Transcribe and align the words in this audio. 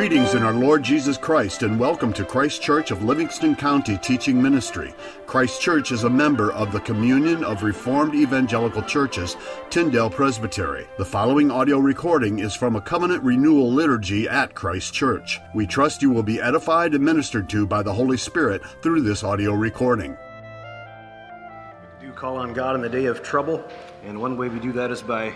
Greetings 0.00 0.32
in 0.32 0.42
our 0.42 0.54
Lord 0.54 0.82
Jesus 0.82 1.18
Christ 1.18 1.62
and 1.62 1.78
welcome 1.78 2.10
to 2.14 2.24
Christ 2.24 2.62
Church 2.62 2.90
of 2.90 3.04
Livingston 3.04 3.54
County 3.54 3.98
Teaching 3.98 4.40
Ministry. 4.40 4.94
Christ 5.26 5.60
Church 5.60 5.92
is 5.92 6.04
a 6.04 6.08
member 6.08 6.52
of 6.52 6.72
the 6.72 6.80
Communion 6.80 7.44
of 7.44 7.62
Reformed 7.62 8.14
Evangelical 8.14 8.80
Churches, 8.80 9.36
Tyndale 9.68 10.08
Presbytery. 10.08 10.86
The 10.96 11.04
following 11.04 11.50
audio 11.50 11.78
recording 11.78 12.38
is 12.38 12.54
from 12.54 12.76
a 12.76 12.80
covenant 12.80 13.22
renewal 13.22 13.70
liturgy 13.70 14.26
at 14.26 14.54
Christ 14.54 14.94
Church. 14.94 15.38
We 15.54 15.66
trust 15.66 16.00
you 16.00 16.08
will 16.08 16.22
be 16.22 16.40
edified 16.40 16.94
and 16.94 17.04
ministered 17.04 17.50
to 17.50 17.66
by 17.66 17.82
the 17.82 17.92
Holy 17.92 18.16
Spirit 18.16 18.62
through 18.80 19.02
this 19.02 19.22
audio 19.22 19.52
recording. 19.52 20.16
We 22.00 22.06
do 22.06 22.12
call 22.14 22.38
on 22.38 22.54
God 22.54 22.74
in 22.74 22.80
the 22.80 22.88
day 22.88 23.04
of 23.04 23.22
trouble, 23.22 23.62
and 24.06 24.18
one 24.18 24.38
way 24.38 24.48
we 24.48 24.60
do 24.60 24.72
that 24.72 24.90
is 24.90 25.02
by 25.02 25.34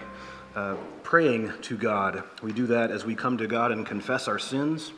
uh, 0.56 0.76
praying 1.14 1.52
to 1.62 1.76
God. 1.76 2.24
We 2.42 2.52
do 2.52 2.66
that 2.66 2.90
as 2.90 3.04
we 3.04 3.14
come 3.14 3.38
to 3.38 3.46
God 3.46 3.70
and 3.70 3.86
confess 3.86 4.26
our 4.26 4.40
sins. 4.40 4.90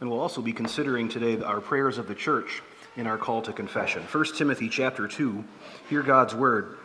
And 0.00 0.10
we'll 0.10 0.20
also 0.20 0.42
be 0.42 0.52
considering 0.52 1.08
today 1.08 1.42
our 1.42 1.62
prayers 1.62 1.96
of 1.96 2.08
the 2.08 2.14
church 2.14 2.60
in 2.94 3.06
our 3.06 3.16
call 3.16 3.40
to 3.40 3.54
confession. 3.54 4.02
1 4.02 4.24
Timothy 4.36 4.68
chapter 4.68 5.08
2, 5.08 5.42
hear 5.88 6.02
God's 6.02 6.34
word. 6.34 6.76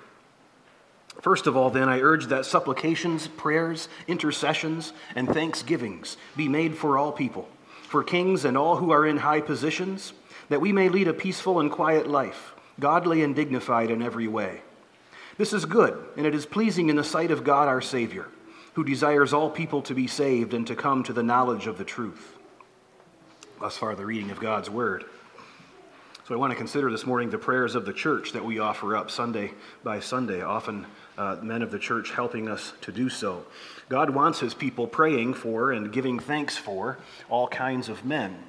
First 1.19 1.47
of 1.47 1.57
all, 1.57 1.69
then, 1.69 1.89
I 1.89 1.99
urge 1.99 2.27
that 2.27 2.45
supplications, 2.45 3.27
prayers, 3.27 3.89
intercessions, 4.07 4.93
and 5.17 5.27
thanksgivings 5.27 6.15
be 6.37 6.47
made 6.47 6.77
for 6.77 6.97
all 6.97 7.11
people, 7.11 7.49
for 7.89 8.05
kings 8.05 8.45
and 8.45 8.57
all 8.57 8.77
who 8.77 8.91
are 8.91 9.05
in 9.05 9.17
high 9.17 9.41
positions, 9.41 10.13
that 10.47 10.61
we 10.61 10.71
may 10.71 10.87
lead 10.87 11.09
a 11.09 11.13
peaceful 11.13 11.59
and 11.59 11.69
quiet 11.69 12.07
life, 12.07 12.53
godly 12.79 13.21
and 13.21 13.35
dignified 13.35 13.91
in 13.91 14.01
every 14.01 14.29
way. 14.29 14.61
This 15.37 15.51
is 15.51 15.65
good, 15.65 16.01
and 16.15 16.25
it 16.25 16.33
is 16.33 16.45
pleasing 16.45 16.87
in 16.87 16.95
the 16.95 17.03
sight 17.03 17.31
of 17.31 17.43
God 17.43 17.67
our 17.67 17.81
Savior, 17.81 18.27
who 18.77 18.83
desires 18.83 19.33
all 19.33 19.49
people 19.49 19.81
to 19.81 19.95
be 19.95 20.05
saved 20.05 20.53
and 20.53 20.67
to 20.67 20.75
come 20.75 21.01
to 21.01 21.11
the 21.11 21.23
knowledge 21.23 21.65
of 21.65 21.79
the 21.79 21.83
truth. 21.83 22.37
Thus 23.59 23.75
far, 23.75 23.95
the 23.95 24.05
reading 24.05 24.29
of 24.29 24.39
God's 24.39 24.69
Word. 24.69 25.03
So, 26.27 26.35
I 26.35 26.37
want 26.37 26.51
to 26.51 26.55
consider 26.55 26.91
this 26.91 27.03
morning 27.03 27.31
the 27.31 27.39
prayers 27.39 27.73
of 27.73 27.87
the 27.87 27.93
church 27.93 28.33
that 28.33 28.45
we 28.45 28.59
offer 28.59 28.95
up 28.95 29.09
Sunday 29.09 29.53
by 29.83 29.99
Sunday, 29.99 30.43
often 30.43 30.85
uh, 31.17 31.37
men 31.41 31.63
of 31.63 31.71
the 31.71 31.79
church 31.79 32.11
helping 32.11 32.47
us 32.47 32.73
to 32.81 32.91
do 32.91 33.09
so. 33.09 33.47
God 33.89 34.11
wants 34.11 34.41
his 34.41 34.53
people 34.53 34.85
praying 34.85 35.33
for 35.33 35.71
and 35.71 35.91
giving 35.91 36.19
thanks 36.19 36.55
for 36.55 36.99
all 37.29 37.47
kinds 37.47 37.89
of 37.89 38.05
men. 38.05 38.43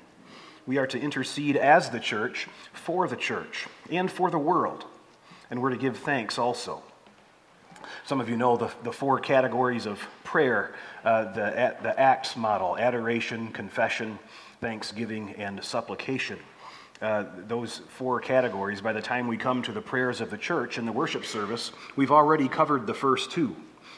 We 0.67 0.77
are 0.77 0.87
to 0.89 1.01
intercede 1.01 1.57
as 1.57 1.89
the 1.89 2.01
church 2.01 2.49
for 2.75 3.09
the 3.09 3.17
church 3.17 3.67
and 3.91 4.13
for 4.13 4.31
the 4.31 4.39
world 4.39 4.85
and 5.51 5.63
we're 5.63 5.71
to 5.71 5.77
give 5.77 5.97
thanks 5.97 6.39
also. 6.39 6.83
Some 8.09 8.23
of 8.23 8.31
you 8.31 8.39
know 8.39 8.57
the, 8.57 8.71
the 8.85 8.91
four 8.91 9.21
categories 9.21 9.85
of 9.85 10.01
prayer 10.25 10.75
uh, 11.05 11.25
the, 11.25 11.77
the 11.83 12.01
ACTS 12.01 12.37
model 12.37 12.75
adoration, 12.79 13.53
confession, 13.53 14.19
thanksgiving, 14.63 15.35
and 15.37 15.63
supplication. 15.63 16.39
Uh, 17.03 17.25
those 17.47 17.83
four 17.99 18.19
categories, 18.19 18.81
by 18.81 18.95
the 18.95 19.03
time 19.03 19.27
we 19.27 19.37
come 19.37 19.61
to 19.61 19.73
the 19.73 19.83
prayers 19.83 20.23
of 20.23 20.31
the 20.31 20.39
church 20.39 20.79
in 20.79 20.87
the 20.87 20.93
worship 20.93 21.27
service, 21.27 21.71
we've 21.97 22.11
already 22.11 22.49
covered 22.49 22.87
the 22.87 22.95
first 22.95 23.31
two. 23.31 23.55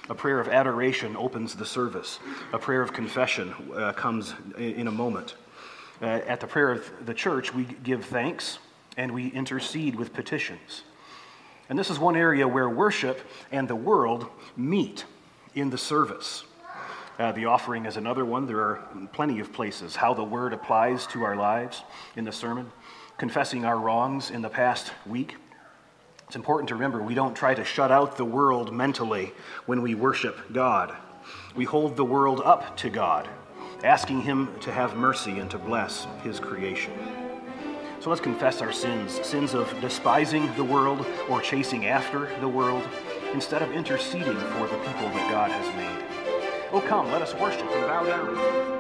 A 0.09 0.15
prayer 0.17 0.41
of 0.41 0.49
adoration 0.49 1.17
opens 1.17 1.55
the 1.55 1.65
service, 1.65 2.19
a 2.53 2.59
prayer 2.59 2.83
of 2.83 2.93
confession 2.93 3.55
uh, 3.77 3.93
comes 3.93 4.35
in, 4.59 4.89
a 4.89 4.91
moment. 4.91 5.37
Uh, 6.03 6.07
at 6.07 6.41
the 6.41 6.49
prayer 6.49 6.73
of 6.73 7.07
the 7.07 7.15
church, 7.15 7.55
we 7.55 7.63
give 7.85 8.07
thanks 8.07 8.59
and 8.97 9.15
we 9.15 9.29
intercede 9.29 9.95
with 9.95 10.13
petitions. 10.13 10.83
And 11.71 11.79
this 11.79 11.89
is 11.89 12.01
one 12.01 12.17
area 12.17 12.49
where 12.49 12.69
worship 12.69 13.21
and 13.53 13.69
the 13.69 13.77
world 13.77 14.27
meet 14.57 15.05
in 15.55 15.71
the 15.71 15.79
service. 15.79 16.43
Uh, 17.17 17.31
the 17.31 17.45
offering 17.45 17.87
is 17.87 17.97
another 17.97 18.25
one. 18.25 18.47
There 18.47 18.59
are 18.59 18.89
plenty 19.13 19.39
of 19.39 19.53
places 19.53 19.95
how 19.95 20.13
the 20.13 20.25
word 20.25 20.53
applies 20.53 21.07
to 21.09 21.23
our 21.23 21.37
lives 21.37 21.83
in 22.17 22.25
the 22.25 22.33
sermon, 22.33 22.73
confessing 23.19 23.65
our 23.65 23.79
wrongs 23.79 24.33
in 24.33 24.43
the 24.43 24.49
past 24.49 24.91
week. 25.07 25.37
It's 26.27 26.35
important 26.35 26.69
to 26.71 26.75
remember 26.75 27.01
we 27.01 27.15
don't 27.15 27.37
try 27.37 27.55
to 27.55 27.65
shut 27.65 27.93
out 27.93 28.17
the 28.17 28.25
world 28.25 28.73
mentally 28.75 29.33
when 29.67 29.81
we 29.81 29.95
worship 29.95 30.53
God. 30.53 30.97
We 31.55 31.67
hold 31.67 31.97
the 31.97 32.05
world 32.05 32.41
up 32.45 32.77
to 32.79 32.91
God, 32.91 33.29
asking 33.85 34.23
Him 34.23 34.49
to 34.63 34.73
have 34.73 34.97
mercy 34.97 35.39
and 35.39 35.49
to 35.53 35.59
bless 35.59 36.09
His 36.25 36.41
creation. 36.41 36.93
So 38.01 38.09
let's 38.09 38.23
confess 38.23 38.63
our 38.63 38.73
sins 38.73 39.21
sins 39.27 39.53
of 39.53 39.79
despising 39.83 40.51
the 40.55 40.65
world 40.65 41.07
or 41.29 41.43
chasing 41.43 41.87
after 41.87 42.31
the 42.41 42.49
world, 42.49 42.83
instead 43.35 43.61
of 43.61 43.73
interceding 43.73 44.39
for 44.39 44.67
the 44.67 44.79
people 44.79 45.11
that 45.11 45.31
God 45.31 45.51
has 45.51 45.77
made. 45.77 46.71
Oh, 46.73 46.81
come, 46.81 47.13
let 47.13 47.21
us 47.21 47.35
worship 47.35 47.61
and 47.71 47.87
bow 47.87 48.05
down. 48.05 48.71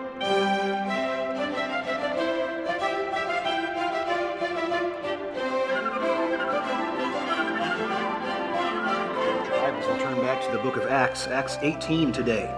The 10.53 10.59
book 10.59 10.77
of 10.77 10.89
Acts, 10.89 11.29
Acts 11.29 11.59
18 11.63 12.11
today, 12.13 12.53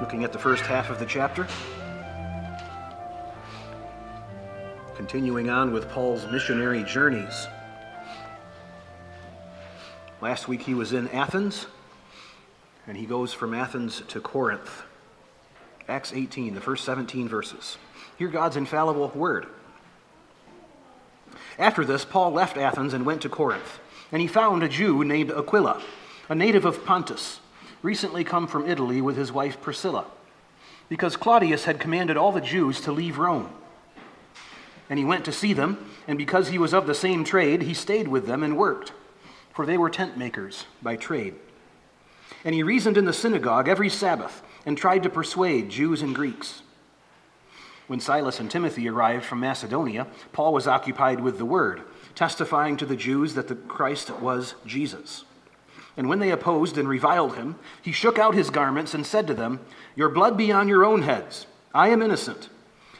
looking 0.00 0.22
at 0.22 0.32
the 0.32 0.38
first 0.38 0.62
half 0.62 0.90
of 0.90 1.00
the 1.00 1.06
chapter. 1.06 1.48
Continuing 5.10 5.50
on 5.50 5.72
with 5.72 5.88
Paul's 5.88 6.24
missionary 6.30 6.84
journeys. 6.84 7.48
Last 10.20 10.46
week 10.46 10.62
he 10.62 10.72
was 10.72 10.92
in 10.92 11.08
Athens, 11.08 11.66
and 12.86 12.96
he 12.96 13.06
goes 13.06 13.32
from 13.32 13.52
Athens 13.52 14.04
to 14.06 14.20
Corinth. 14.20 14.84
Acts 15.88 16.12
18, 16.12 16.54
the 16.54 16.60
first 16.60 16.84
17 16.84 17.28
verses. 17.28 17.76
Hear 18.18 18.28
God's 18.28 18.56
infallible 18.56 19.08
word. 19.08 19.48
After 21.58 21.84
this, 21.84 22.04
Paul 22.04 22.30
left 22.30 22.56
Athens 22.56 22.94
and 22.94 23.04
went 23.04 23.22
to 23.22 23.28
Corinth, 23.28 23.80
and 24.12 24.22
he 24.22 24.28
found 24.28 24.62
a 24.62 24.68
Jew 24.68 25.02
named 25.02 25.32
Aquila, 25.32 25.82
a 26.28 26.36
native 26.36 26.64
of 26.64 26.84
Pontus, 26.84 27.40
recently 27.82 28.22
come 28.22 28.46
from 28.46 28.70
Italy 28.70 29.00
with 29.00 29.16
his 29.16 29.32
wife 29.32 29.60
Priscilla, 29.60 30.04
because 30.88 31.16
Claudius 31.16 31.64
had 31.64 31.80
commanded 31.80 32.16
all 32.16 32.30
the 32.30 32.40
Jews 32.40 32.80
to 32.82 32.92
leave 32.92 33.18
Rome. 33.18 33.52
And 34.90 34.98
he 34.98 35.04
went 35.04 35.24
to 35.24 35.32
see 35.32 35.52
them, 35.52 35.88
and 36.06 36.18
because 36.18 36.48
he 36.48 36.58
was 36.58 36.74
of 36.74 36.86
the 36.86 36.94
same 36.94 37.24
trade, 37.24 37.62
he 37.62 37.72
stayed 37.72 38.08
with 38.08 38.26
them 38.26 38.42
and 38.42 38.58
worked, 38.58 38.92
for 39.54 39.64
they 39.64 39.78
were 39.78 39.88
tent 39.88 40.18
makers 40.18 40.66
by 40.82 40.96
trade. 40.96 41.36
And 42.44 42.54
he 42.54 42.62
reasoned 42.62 42.98
in 42.98 43.04
the 43.04 43.12
synagogue 43.12 43.68
every 43.68 43.88
Sabbath 43.88 44.42
and 44.66 44.76
tried 44.76 45.04
to 45.04 45.10
persuade 45.10 45.70
Jews 45.70 46.02
and 46.02 46.14
Greeks. 46.14 46.62
When 47.86 48.00
Silas 48.00 48.40
and 48.40 48.50
Timothy 48.50 48.88
arrived 48.88 49.24
from 49.24 49.40
Macedonia, 49.40 50.06
Paul 50.32 50.52
was 50.52 50.66
occupied 50.66 51.20
with 51.20 51.38
the 51.38 51.44
word, 51.44 51.82
testifying 52.14 52.76
to 52.76 52.86
the 52.86 52.96
Jews 52.96 53.34
that 53.34 53.48
the 53.48 53.56
Christ 53.56 54.10
was 54.20 54.54
Jesus. 54.66 55.24
And 55.96 56.08
when 56.08 56.20
they 56.20 56.30
opposed 56.30 56.78
and 56.78 56.88
reviled 56.88 57.36
him, 57.36 57.56
he 57.82 57.92
shook 57.92 58.18
out 58.18 58.34
his 58.34 58.50
garments 58.50 58.94
and 58.94 59.06
said 59.06 59.26
to 59.26 59.34
them, 59.34 59.60
Your 59.96 60.08
blood 60.08 60.36
be 60.36 60.52
on 60.52 60.68
your 60.68 60.84
own 60.84 61.02
heads. 61.02 61.46
I 61.74 61.88
am 61.88 62.00
innocent. 62.00 62.48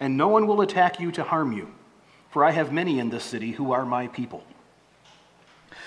and 0.00 0.16
no 0.16 0.28
one 0.28 0.46
will 0.46 0.62
attack 0.62 0.98
you 0.98 1.12
to 1.12 1.22
harm 1.22 1.52
you, 1.52 1.72
for 2.30 2.44
I 2.44 2.50
have 2.50 2.72
many 2.72 2.98
in 2.98 3.10
this 3.10 3.22
city 3.24 3.52
who 3.52 3.72
are 3.72 3.84
my 3.84 4.08
people. 4.08 4.42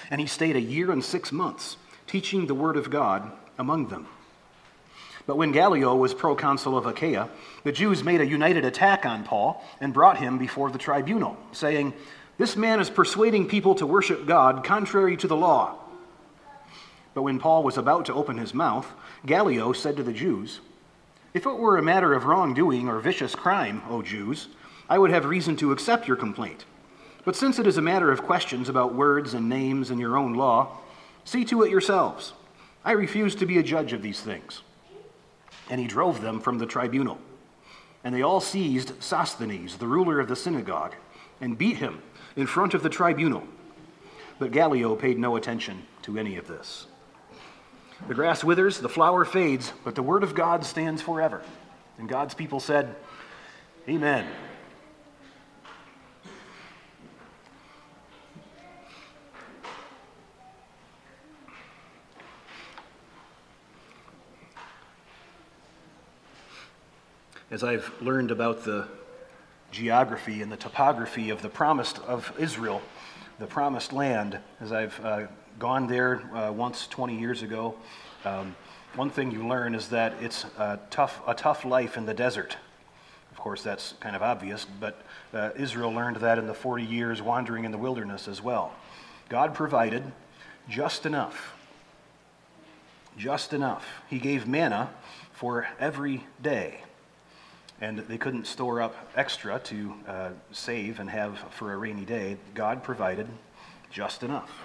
And 0.10 0.21
he 0.21 0.27
stayed 0.27 0.56
a 0.56 0.62
year 0.62 0.92
and 0.92 1.04
six 1.04 1.31
months, 1.31 1.77
teaching 2.06 2.45
the 2.45 2.56
word 2.56 2.77
of 2.77 2.92
God 2.92 3.31
among 3.57 3.88
them. 3.88 4.07
But 5.25 5.38
when 5.38 5.51
Gallio 5.51 5.95
was 5.95 6.13
proconsul 6.13 6.77
of 6.77 6.86
Achaia, 6.86 7.30
the 7.63 7.71
Jews 7.71 8.04
made 8.04 8.21
a 8.21 8.25
united 8.25 8.65
attack 8.65 9.06
on 9.06 9.24
Paul 9.24 9.63
and 9.80 9.94
brought 9.94 10.18
him 10.18 10.38
before 10.38 10.69
the 10.69 10.77
tribunal, 10.77 11.38
saying, 11.54 11.94
This 12.38 12.56
man 12.56 12.80
is 12.80 12.89
persuading 12.89 13.48
people 13.48 13.75
to 13.75 13.88
worship 13.88 14.25
God 14.25 14.63
contrary 14.63 15.16
to 15.18 15.27
the 15.27 15.36
law. 15.36 15.77
But 17.13 17.21
when 17.21 17.39
Paul 17.39 17.63
was 17.63 17.77
about 17.77 18.06
to 18.06 18.13
open 18.13 18.38
his 18.38 18.54
mouth, 18.54 18.92
Gallio 19.25 19.71
said 19.71 19.95
to 19.98 20.04
the 20.04 20.13
Jews, 20.13 20.59
if 21.33 21.45
it 21.45 21.57
were 21.57 21.77
a 21.77 21.83
matter 21.83 22.13
of 22.13 22.25
wrongdoing 22.25 22.88
or 22.88 23.00
vicious 23.00 23.33
crime, 23.35 23.81
O 23.89 24.01
Jews, 24.01 24.50
I 24.89 24.97
would 25.00 25.12
have 25.12 25.25
reason 25.25 25.56
to 25.57 25.71
accept 25.71 26.07
your 26.07 26.18
complaint. 26.18 26.65
But 27.25 27.35
since 27.35 27.57
it 27.57 27.65
is 27.65 27.77
a 27.77 27.81
matter 27.81 28.12
of 28.12 28.24
questions 28.24 28.69
about 28.69 28.94
words 28.95 29.33
and 29.33 29.50
names 29.50 29.89
in 29.89 29.97
your 29.97 30.18
own 30.18 30.33
law, 30.33 30.77
see 31.24 31.45
to 31.45 31.63
it 31.63 31.71
yourselves. 31.71 32.33
I 32.85 32.91
refuse 32.91 33.33
to 33.35 33.45
be 33.45 33.57
a 33.57 33.63
judge 33.63 33.94
of 33.94 34.01
these 34.01 34.19
things. 34.21 34.62
And 35.69 35.80
he 35.80 35.88
drove 35.88 36.21
them 36.21 36.39
from 36.41 36.57
the 36.57 36.65
tribunal. 36.65 37.18
and 38.03 38.13
they 38.13 38.21
all 38.21 38.41
seized 38.41 39.01
Sosthenes, 39.01 39.77
the 39.77 39.88
ruler 39.88 40.19
of 40.19 40.27
the 40.27 40.35
synagogue, 40.35 40.95
and 41.39 41.57
beat 41.57 41.77
him 41.77 42.01
in 42.35 42.45
front 42.45 42.74
of 42.74 42.83
the 42.83 42.89
tribunal. 42.89 43.44
But 44.39 44.51
Gallio 44.51 44.95
paid 44.95 45.18
no 45.18 45.35
attention 45.35 45.83
to 46.03 46.18
any 46.18 46.35
of 46.35 46.47
this. 46.47 46.88
The 48.07 48.13
grass 48.13 48.44
withers, 48.44 48.80
the 48.80 48.90
flower 48.90 49.24
fades, 49.24 49.72
but 49.84 49.95
the 49.95 50.04
word 50.04 50.24
of 50.24 50.36
God 50.36 50.66
stands 50.66 51.01
forever. 51.01 51.42
And 51.98 52.10
God's 52.10 52.34
people 52.34 52.60
said, 52.60 52.95
Amen. 53.88 54.28
As 67.50 67.63
I've 67.63 67.92
learned 68.01 68.31
about 68.31 68.63
the 68.63 68.88
geography 69.72 70.42
and 70.42 70.51
the 70.51 70.57
topography 70.57 71.30
of 71.30 71.42
the 71.42 71.50
promised 71.50 72.00
of 72.00 72.34
Israel, 72.40 72.81
the 73.40 73.48
promised 73.48 73.94
land, 73.94 74.40
as 74.60 74.72
I've 74.72 75.00
uh, 75.06 75.28
gone 75.59 75.88
there 75.88 76.21
uh, 76.33 76.51
once 76.51 76.88
20 76.88 77.17
years 77.17 77.41
ago, 77.41 77.75
um, 78.25 78.55
one 78.95 79.09
thing 79.09 79.31
you 79.31 79.47
learn 79.47 79.75
is 79.75 79.89
that 79.89 80.13
it's 80.21 80.45
a 80.57 80.79
tough, 80.89 81.21
a 81.27 81.33
tough 81.33 81.65
life 81.65 81.97
in 81.97 82.05
the 82.05 82.13
desert. 82.13 82.57
Of 83.31 83.38
course, 83.38 83.63
that's 83.63 83.94
kind 84.00 84.15
of 84.15 84.21
obvious, 84.21 84.65
but 84.79 85.01
uh, 85.33 85.50
Israel 85.55 85.91
learned 85.91 86.17
that 86.17 86.38
in 86.38 86.47
the 86.47 86.53
40 86.53 86.83
years 86.83 87.21
wandering 87.21 87.65
in 87.65 87.71
the 87.71 87.77
wilderness 87.77 88.27
as 88.27 88.41
well. 88.41 88.73
God 89.29 89.53
provided 89.53 90.11
just 90.69 91.05
enough. 91.05 91.56
Just 93.17 93.53
enough. 93.53 93.85
He 94.09 94.19
gave 94.19 94.47
manna 94.47 94.89
for 95.33 95.67
every 95.79 96.25
day 96.41 96.81
and 97.83 97.99
they 97.99 98.17
couldn't 98.17 98.47
store 98.47 98.81
up 98.81 98.95
extra 99.15 99.59
to 99.59 99.94
uh, 100.07 100.29
save 100.51 101.01
and 101.01 101.09
have 101.09 101.38
for 101.49 101.73
a 101.73 101.77
rainy 101.77 102.06
day. 102.06 102.38
God 102.53 102.81
provided 102.81 103.27
just 103.91 104.23
enough. 104.23 104.62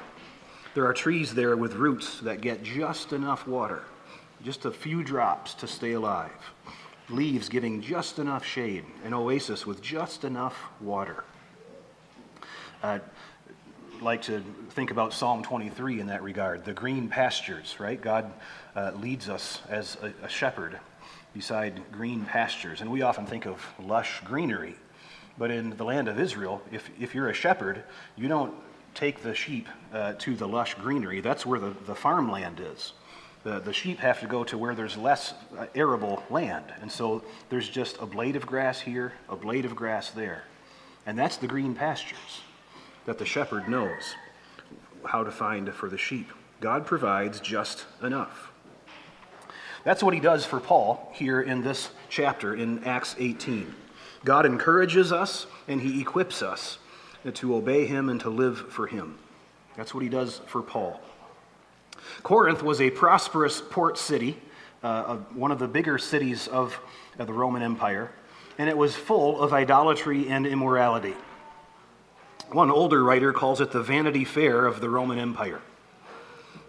There 0.79 0.87
are 0.87 0.95
trees 0.95 1.35
there 1.35 1.57
with 1.57 1.75
roots 1.75 2.21
that 2.21 2.41
get 2.41 2.63
just 2.63 3.13
enough 3.13 3.49
water, 3.49 3.83
just 4.45 4.65
a 4.65 4.71
few 4.71 5.03
drops 5.03 5.55
to 5.55 5.67
stay 5.67 5.95
alive. 5.95 6.31
Leaves 7.11 7.49
giving 7.49 7.83
just 7.83 8.21
enough 8.21 8.45
shade, 8.45 8.85
an 9.03 9.13
oasis 9.13 9.67
with 9.67 9.83
just 9.83 10.23
enough 10.23 10.57
water. 10.81 11.25
Uh, 12.81 13.01
like 14.01 14.23
to 14.23 14.41
think 14.71 14.93
about 14.93 15.13
Psalm 15.13 15.43
23 15.43 15.99
in 15.99 16.07
that 16.07 16.23
regard. 16.23 16.65
The 16.65 16.75
green 16.75 17.09
pastures, 17.09 17.81
right? 17.81 18.01
God 18.01 18.33
uh, 18.77 18.93
leads 19.01 19.29
us 19.29 19.61
as 19.69 19.97
a, 20.01 20.27
a 20.27 20.29
shepherd 20.29 20.79
beside 21.35 21.91
green 21.91 22.25
pastures. 22.25 22.83
And 22.83 22.89
we 22.93 23.03
often 23.03 23.27
think 23.27 23.47
of 23.47 23.67
lush 23.81 24.21
greenery. 24.25 24.77
But 25.39 25.51
in 25.51 25.71
the 25.71 25.85
land 25.85 26.07
of 26.07 26.21
Israel, 26.21 26.63
if, 26.71 26.89
if 27.01 27.17
you're 27.17 27.31
a 27.31 27.35
shepherd, 27.35 27.83
you 28.15 28.29
don't 28.29 28.55
take 28.95 29.23
the 29.23 29.35
sheep 29.35 29.69
uh, 29.93 30.15
to 30.19 30.35
the 30.35 30.49
lush 30.49 30.75
greenery. 30.75 31.21
That's 31.21 31.47
where 31.47 31.61
the, 31.61 31.75
the 31.87 31.95
farmland 31.95 32.61
is. 32.61 32.93
The, 33.45 33.61
the 33.61 33.73
sheep 33.73 33.99
have 33.99 34.21
to 34.21 34.27
go 34.27 34.45
to 34.45 34.59
where 34.59 34.75
there's 34.75 34.97
less 34.97 35.35
uh, 35.57 35.67
arable 35.75 36.23
land. 36.31 36.65
And 36.81 36.91
so 36.91 37.23
there's 37.49 37.69
just 37.69 37.97
a 38.01 38.07
blade 38.07 38.37
of 38.37 38.47
grass 38.47 38.81
here, 38.81 39.13
a 39.29 39.37
blade 39.37 39.65
of 39.65 39.77
grass 39.77 40.11
there. 40.11 40.45
And 41.07 41.19
that's 41.19 41.37
the 41.37 41.47
green 41.47 41.75
pastures 41.75 42.43
that 43.07 43.19
the 43.19 43.25
shepherd 43.25 43.69
knows 43.69 44.17
how 45.07 45.25
to 45.25 45.31
find 45.31 45.73
for 45.73 45.89
the 45.89 45.97
sheep. 45.97 46.31
God 46.61 46.85
provides 46.85 47.41
just 47.41 47.87
enough. 48.03 48.51
That's 49.85 50.03
what 50.03 50.13
he 50.13 50.21
does 50.21 50.45
for 50.45 50.61
Paul 50.61 51.11
here 51.15 51.41
in 51.41 51.63
this 51.63 51.91
chapter 52.09 52.55
in 52.55 52.85
Acts 52.85 53.15
18. 53.19 53.75
God 54.25 54.45
encourages 54.45 55.13
us 55.13 55.47
and 55.69 55.81
he 55.81 56.01
equips 56.01 56.43
us 56.43 56.79
to 57.35 57.55
obey 57.55 57.87
him 57.87 58.09
and 58.09 58.21
to 58.21 58.31
live 58.31 58.73
for 58.73 58.87
him. 58.87 59.19
That's 59.77 59.95
what 59.95 60.03
he 60.03 60.09
does 60.09 60.41
for 60.47 60.63
Paul. 60.63 61.01
Corinth 62.23 62.63
was 62.63 62.81
a 62.81 62.91
prosperous 62.91 63.61
port 63.61 63.99
city, 63.99 64.39
uh, 64.83 65.17
one 65.35 65.51
of 65.51 65.59
the 65.59 65.69
bigger 65.69 65.99
cities 65.99 66.49
of 66.49 66.79
uh, 67.19 67.25
the 67.25 67.33
Roman 67.33 67.63
Empire, 67.63 68.11
and 68.59 68.69
it 68.69 68.77
was 68.77 68.95
full 68.95 69.41
of 69.41 69.53
idolatry 69.53 70.29
and 70.29 70.47
immorality. 70.47 71.15
One 72.51 72.71
older 72.71 73.05
writer 73.05 73.33
calls 73.33 73.61
it 73.61 73.73
the 73.73 73.83
Vanity 73.83 74.25
Fair 74.25 74.65
of 74.65 74.81
the 74.81 74.89
Roman 74.89 75.19
Empire. 75.19 75.61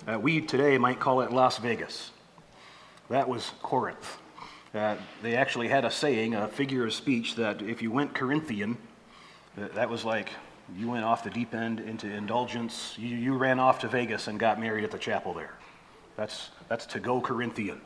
Uh, 0.08 0.20
we 0.20 0.42
today 0.42 0.78
might 0.78 1.00
call 1.00 1.22
it 1.22 1.32
Las 1.32 1.58
Vegas. 1.58 2.12
That 3.10 3.30
was 3.30 3.52
Corinth. 3.62 4.18
Uh, 4.74 4.98
they 5.24 5.36
actually 5.36 5.68
had 5.68 5.86
a 5.86 5.92
saying, 5.92 6.36
a 6.36 6.48
figure 6.48 6.86
of 6.86 6.94
speech, 6.94 7.36
that 7.36 7.62
if 7.62 7.82
you 7.82 7.92
went 7.92 8.14
Corinthian, 8.14 8.78
that 9.76 9.90
was 9.90 10.06
like 10.06 10.30
you 10.78 10.90
went 10.90 11.04
off 11.04 11.24
the 11.24 11.30
deep 11.30 11.54
end 11.54 11.80
into 11.80 12.08
indulgence. 12.08 12.96
You, 12.98 13.16
you 13.16 13.34
ran 13.36 13.60
off 13.60 13.80
to 13.80 13.88
Vegas 13.88 14.28
and 14.28 14.40
got 14.40 14.60
married 14.60 14.84
at 14.84 14.92
the 14.92 14.98
chapel 14.98 15.34
there. 15.34 15.54
That's, 16.16 16.50
that's 16.68 16.86
to 16.88 17.00
go 17.00 17.22
Corinthian. 17.22 17.82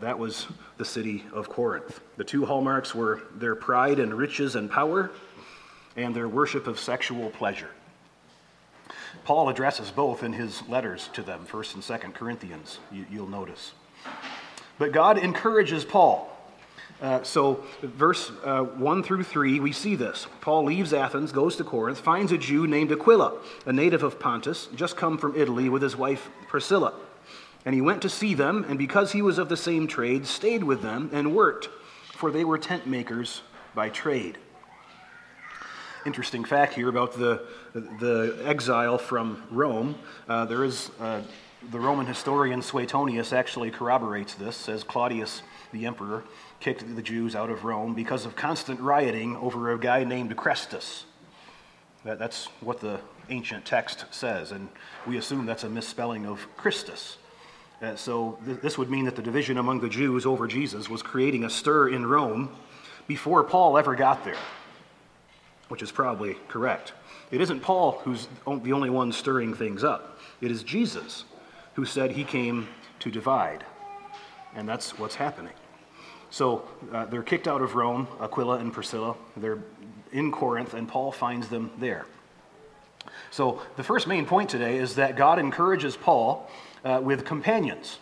That 0.00 0.18
was 0.18 0.48
the 0.76 0.84
city 0.84 1.24
of 1.32 1.48
Corinth. 1.48 2.00
The 2.16 2.24
two 2.24 2.44
hallmarks 2.44 2.94
were 2.94 3.22
their 3.36 3.54
pride 3.54 4.00
and 4.00 4.12
riches 4.12 4.56
and 4.56 4.68
power, 4.68 5.10
and 5.96 6.14
their 6.14 6.28
worship 6.28 6.66
of 6.66 6.80
sexual 6.80 7.30
pleasure. 7.30 7.70
Paul 9.24 9.48
addresses 9.48 9.90
both 9.90 10.22
in 10.22 10.32
his 10.32 10.66
letters 10.68 11.08
to 11.12 11.22
them, 11.22 11.46
1st 11.46 11.74
and 11.74 11.82
2nd 11.82 12.14
Corinthians, 12.14 12.78
you, 12.90 13.04
will 13.12 13.28
notice. 13.28 13.72
But 14.78 14.92
God 14.92 15.18
encourages 15.18 15.84
Paul. 15.84 16.34
Uh, 17.00 17.22
so, 17.22 17.62
verse 17.80 18.32
uh, 18.44 18.62
1 18.62 19.02
through 19.04 19.22
3, 19.22 19.60
we 19.60 19.70
see 19.70 19.94
this. 19.94 20.26
Paul 20.40 20.64
leaves 20.64 20.92
Athens, 20.92 21.30
goes 21.30 21.54
to 21.56 21.64
Corinth, 21.64 22.00
finds 22.00 22.32
a 22.32 22.38
Jew 22.38 22.66
named 22.66 22.90
Aquila, 22.90 23.38
a 23.66 23.72
native 23.72 24.02
of 24.02 24.18
Pontus, 24.18 24.68
just 24.74 24.96
come 24.96 25.16
from 25.16 25.36
Italy 25.36 25.68
with 25.68 25.82
his 25.82 25.94
wife 25.94 26.28
Priscilla. 26.48 26.94
And 27.64 27.74
he 27.74 27.80
went 27.80 28.02
to 28.02 28.08
see 28.08 28.34
them, 28.34 28.64
and 28.68 28.78
because 28.78 29.12
he 29.12 29.22
was 29.22 29.38
of 29.38 29.48
the 29.48 29.56
same 29.56 29.86
trade, 29.86 30.26
stayed 30.26 30.64
with 30.64 30.82
them 30.82 31.08
and 31.12 31.36
worked, 31.36 31.68
for 32.14 32.32
they 32.32 32.44
were 32.44 32.58
tent 32.58 32.86
makers 32.86 33.42
by 33.74 33.90
trade. 33.90 34.38
Interesting 36.04 36.44
fact 36.44 36.74
here 36.74 36.88
about 36.88 37.16
the, 37.16 37.44
the 37.74 38.40
exile 38.44 38.98
from 38.98 39.42
Rome. 39.50 39.94
Uh, 40.28 40.46
there 40.46 40.64
is 40.64 40.90
uh, 40.98 41.20
the 41.70 41.78
Roman 41.78 42.06
historian 42.06 42.62
Suetonius 42.62 43.32
actually 43.32 43.70
corroborates 43.70 44.34
this, 44.34 44.56
says 44.56 44.84
Claudius, 44.84 45.42
the 45.72 45.86
emperor, 45.86 46.24
kicked 46.60 46.96
the 46.96 47.02
Jews 47.02 47.34
out 47.34 47.50
of 47.50 47.64
Rome 47.64 47.94
because 47.94 48.26
of 48.26 48.36
constant 48.36 48.80
rioting 48.80 49.36
over 49.36 49.72
a 49.72 49.78
guy 49.78 50.04
named 50.04 50.36
Chrestus. 50.36 51.04
That, 52.04 52.18
that's 52.18 52.46
what 52.60 52.80
the 52.80 53.00
ancient 53.30 53.64
text 53.64 54.06
says, 54.10 54.52
and 54.52 54.68
we 55.06 55.16
assume 55.18 55.46
that's 55.46 55.64
a 55.64 55.68
misspelling 55.68 56.26
of 56.26 56.46
Christus. 56.56 57.18
Uh, 57.80 57.94
so 57.94 58.38
th- 58.44 58.60
this 58.60 58.78
would 58.78 58.90
mean 58.90 59.04
that 59.04 59.16
the 59.16 59.22
division 59.22 59.58
among 59.58 59.80
the 59.80 59.88
Jews 59.88 60.26
over 60.26 60.46
Jesus 60.46 60.88
was 60.88 61.02
creating 61.02 61.44
a 61.44 61.50
stir 61.50 61.88
in 61.88 62.06
Rome 62.06 62.50
before 63.06 63.44
Paul 63.44 63.78
ever 63.78 63.94
got 63.94 64.24
there, 64.24 64.38
which 65.68 65.82
is 65.82 65.92
probably 65.92 66.34
correct. 66.48 66.92
It 67.30 67.40
isn't 67.40 67.60
Paul 67.60 68.00
who's 68.04 68.26
the 68.46 68.72
only 68.72 68.90
one 68.90 69.12
stirring 69.12 69.54
things 69.54 69.84
up, 69.84 70.18
it 70.40 70.50
is 70.50 70.62
Jesus 70.62 71.24
who 71.74 71.84
said 71.84 72.12
he 72.12 72.24
came 72.24 72.68
to 73.00 73.10
divide. 73.10 73.64
And 74.54 74.68
that's 74.68 74.98
what's 74.98 75.14
happening. 75.14 75.52
So 76.30 76.68
uh, 76.92 77.06
they're 77.06 77.22
kicked 77.22 77.48
out 77.48 77.62
of 77.62 77.74
Rome, 77.74 78.06
Aquila 78.20 78.58
and 78.58 78.72
Priscilla. 78.72 79.16
They're 79.36 79.58
in 80.12 80.30
Corinth, 80.30 80.74
and 80.74 80.88
Paul 80.88 81.12
finds 81.12 81.48
them 81.48 81.70
there. 81.78 82.06
So 83.30 83.62
the 83.76 83.84
first 83.84 84.06
main 84.06 84.26
point 84.26 84.50
today 84.50 84.78
is 84.78 84.94
that 84.96 85.16
God 85.16 85.38
encourages 85.38 85.96
Paul 85.96 86.50
uh, 86.84 87.00
with 87.02 87.24
companions. 87.24 87.98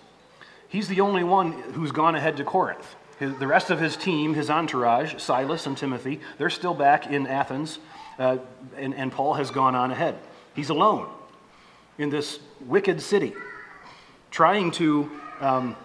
He's 0.68 0.88
the 0.88 1.00
only 1.00 1.24
one 1.24 1.52
who's 1.52 1.92
gone 1.92 2.14
ahead 2.14 2.36
to 2.38 2.44
Corinth. 2.44 2.96
His, 3.18 3.36
the 3.38 3.46
rest 3.46 3.70
of 3.70 3.80
his 3.80 3.96
team, 3.96 4.34
his 4.34 4.50
entourage, 4.50 5.20
Silas 5.20 5.66
and 5.66 5.76
Timothy, 5.76 6.20
they're 6.38 6.50
still 6.50 6.74
back 6.74 7.06
in 7.06 7.26
Athens, 7.26 7.78
uh, 8.18 8.38
and, 8.76 8.94
and 8.94 9.10
Paul 9.10 9.34
has 9.34 9.50
gone 9.50 9.74
on 9.74 9.90
ahead. 9.90 10.18
He's 10.54 10.70
alone 10.70 11.08
in 11.98 12.10
this 12.10 12.38
wicked 12.60 13.00
city 13.00 13.32
trying 14.30 14.70
to 14.72 15.10
um, 15.40 15.76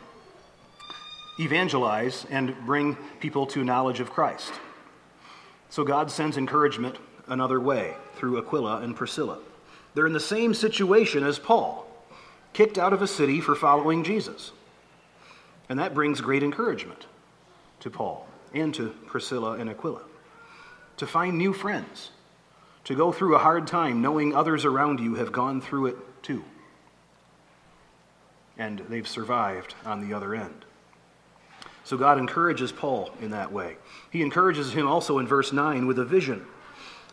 evangelize 1.40 2.26
and 2.30 2.56
bring 2.66 2.96
people 3.20 3.46
to 3.48 3.64
knowledge 3.64 4.00
of 4.00 4.12
Christ. 4.12 4.52
So 5.70 5.84
God 5.84 6.12
sends 6.12 6.38
encouragement 6.38 6.98
another 7.28 7.60
way 7.60 7.96
through 8.16 8.38
Aquila 8.38 8.82
and 8.82 8.96
Priscilla. 8.96 9.40
They're 9.94 10.08
in 10.08 10.14
the 10.14 10.20
same 10.20 10.54
situation 10.54 11.24
as 11.24 11.40
Paul, 11.40 11.88
kicked 12.54 12.78
out 12.78 12.94
of 12.94 13.02
a 13.02 13.08
city 13.08 13.40
for 13.42 13.56
following 13.56 14.04
Jesus. 14.04 14.52
And 15.70 15.80
that 15.80 15.94
brings 15.94 16.20
great 16.20 16.44
encouragement 16.44 17.06
to 17.80 17.90
Paul 17.90 18.28
and 18.54 18.74
to 18.76 18.90
Priscilla 19.08 19.54
and 19.54 19.70
Aquila 19.70 20.02
to 20.98 21.08
find 21.08 21.38
new 21.38 21.52
friends, 21.54 22.12
to 22.84 22.94
go 22.94 23.12
through 23.12 23.36
a 23.36 23.40
hard 23.40 23.66
time 23.66 24.02
knowing 24.02 24.36
others 24.36 24.66
around 24.66 25.00
you 25.00 25.16
have 25.16 25.32
gone 25.32 25.62
through 25.62 25.88
it 25.88 25.98
too 26.22 26.44
and 28.62 28.80
they've 28.90 29.08
survived 29.08 29.74
on 29.86 30.08
the 30.08 30.14
other 30.14 30.36
end. 30.36 30.66
So 31.84 31.98
God 31.98 32.18
encourages 32.18 32.72
Paul 32.72 33.12
in 33.22 33.32
that 33.32 33.52
way. 33.52 33.78
He 34.12 34.22
encourages 34.22 34.72
him 34.74 34.88
also 34.88 35.20
in 35.20 35.28
verse 35.28 35.52
9 35.52 35.88
with 35.88 36.00
a 36.00 36.06
vision 36.06 36.46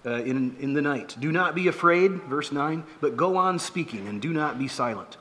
uh, 0.05 0.23
in, 0.23 0.57
in 0.61 0.75
the 0.75 0.83
night. 0.83 1.17
Do 1.19 1.33
not 1.33 1.55
be 1.55 1.69
afraid, 1.69 2.13
verse 2.25 2.53
9, 2.53 2.85
but 3.01 3.17
go 3.17 3.37
on 3.37 3.59
speaking 3.59 4.07
and 4.07 4.21
do 4.21 4.33
not 4.33 4.59
be 4.59 4.69
silent. 4.69 5.17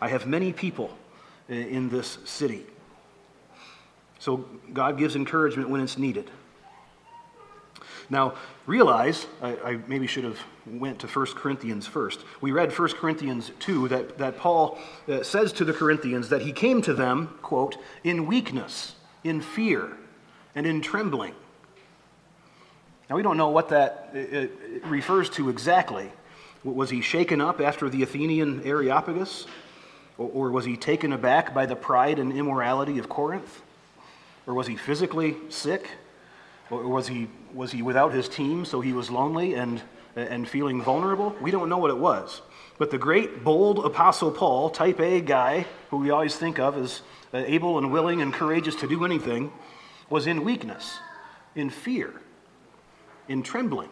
I 0.00 0.08
have 0.08 0.26
many 0.26 0.52
people 0.52 0.96
uh, 1.50 1.54
in 1.54 1.88
this 1.88 2.18
city. 2.24 2.66
So 4.18 4.48
God 4.72 4.98
gives 4.98 5.16
encouragement 5.16 5.68
when 5.68 5.80
it's 5.80 5.98
needed. 5.98 6.30
Now, 8.12 8.34
realize, 8.66 9.26
I, 9.40 9.56
I, 9.56 9.78
maybe 9.86 10.06
should 10.06 10.24
have 10.24 10.38
went 10.66 10.98
to 10.98 11.06
1 11.06 11.26
Corinthians 11.28 11.86
first. 11.86 12.20
We 12.42 12.52
read 12.52 12.78
1 12.78 12.88
Corinthians 12.90 13.50
2 13.60 13.88
that, 13.88 14.18
that 14.18 14.36
Paul 14.36 14.78
uh, 15.08 15.22
says 15.22 15.50
to 15.54 15.64
the 15.64 15.72
Corinthians 15.72 16.28
that 16.28 16.42
he 16.42 16.52
came 16.52 16.82
to 16.82 16.92
them, 16.92 17.38
quote, 17.40 17.78
in 18.04 18.26
weakness, 18.26 18.96
in 19.24 19.40
fear, 19.40 19.96
and 20.54 20.66
in 20.66 20.82
trembling. 20.82 21.34
Now, 23.08 23.16
we 23.16 23.22
don't 23.22 23.38
know 23.38 23.48
what 23.48 23.70
that 23.70 24.10
it, 24.12 24.52
it 24.70 24.84
refers 24.84 25.30
to 25.30 25.48
exactly. 25.48 26.12
Was 26.64 26.90
he 26.90 27.00
shaken 27.00 27.40
up 27.40 27.62
after 27.62 27.88
the 27.88 28.02
Athenian 28.02 28.62
Areopagus? 28.66 29.46
Or, 30.18 30.28
or 30.34 30.50
was 30.50 30.66
he 30.66 30.76
taken 30.76 31.14
aback 31.14 31.54
by 31.54 31.64
the 31.64 31.76
pride 31.76 32.18
and 32.18 32.30
immorality 32.30 32.98
of 32.98 33.08
Corinth? 33.08 33.62
Or 34.46 34.52
was 34.52 34.66
he 34.66 34.76
physically 34.76 35.36
sick? 35.48 35.88
Or 36.72 36.88
was 36.88 37.06
he, 37.06 37.28
was 37.52 37.70
he 37.70 37.82
without 37.82 38.14
his 38.14 38.30
team, 38.30 38.64
so 38.64 38.80
he 38.80 38.94
was 38.94 39.10
lonely 39.10 39.52
and, 39.52 39.82
and 40.16 40.48
feeling 40.48 40.82
vulnerable? 40.82 41.36
We 41.38 41.50
don't 41.50 41.68
know 41.68 41.76
what 41.76 41.90
it 41.90 41.98
was. 41.98 42.40
But 42.78 42.90
the 42.90 42.96
great, 42.96 43.44
bold 43.44 43.84
Apostle 43.84 44.30
Paul, 44.30 44.70
type 44.70 44.98
A 44.98 45.20
guy, 45.20 45.66
who 45.90 45.98
we 45.98 46.08
always 46.08 46.34
think 46.34 46.58
of 46.58 46.78
as 46.78 47.02
uh, 47.34 47.42
able 47.46 47.76
and 47.76 47.92
willing 47.92 48.22
and 48.22 48.32
courageous 48.32 48.74
to 48.76 48.88
do 48.88 49.04
anything, 49.04 49.52
was 50.08 50.26
in 50.26 50.44
weakness, 50.44 50.98
in 51.54 51.68
fear, 51.68 52.14
in 53.28 53.42
trembling. 53.42 53.90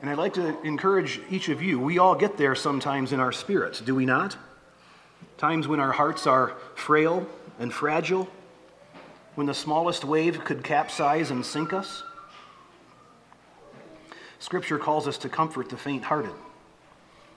And 0.00 0.08
I'd 0.08 0.16
like 0.16 0.34
to 0.34 0.58
encourage 0.62 1.20
each 1.28 1.50
of 1.50 1.60
you, 1.60 1.78
we 1.78 1.98
all 1.98 2.14
get 2.14 2.38
there 2.38 2.54
sometimes 2.54 3.12
in 3.12 3.20
our 3.20 3.32
spirits, 3.32 3.82
do 3.82 3.94
we 3.94 4.06
not? 4.06 4.38
Times 5.36 5.68
when 5.68 5.80
our 5.80 5.92
hearts 5.92 6.26
are 6.26 6.54
frail 6.74 7.26
and 7.58 7.70
fragile, 7.70 8.26
when 9.36 9.46
the 9.46 9.54
smallest 9.54 10.04
wave 10.04 10.44
could 10.44 10.64
capsize 10.64 11.30
and 11.30 11.46
sink 11.46 11.72
us? 11.72 12.02
Scripture 14.40 14.78
calls 14.78 15.06
us 15.06 15.18
to 15.18 15.28
comfort 15.28 15.68
the 15.68 15.76
faint 15.76 16.02
hearted. 16.02 16.34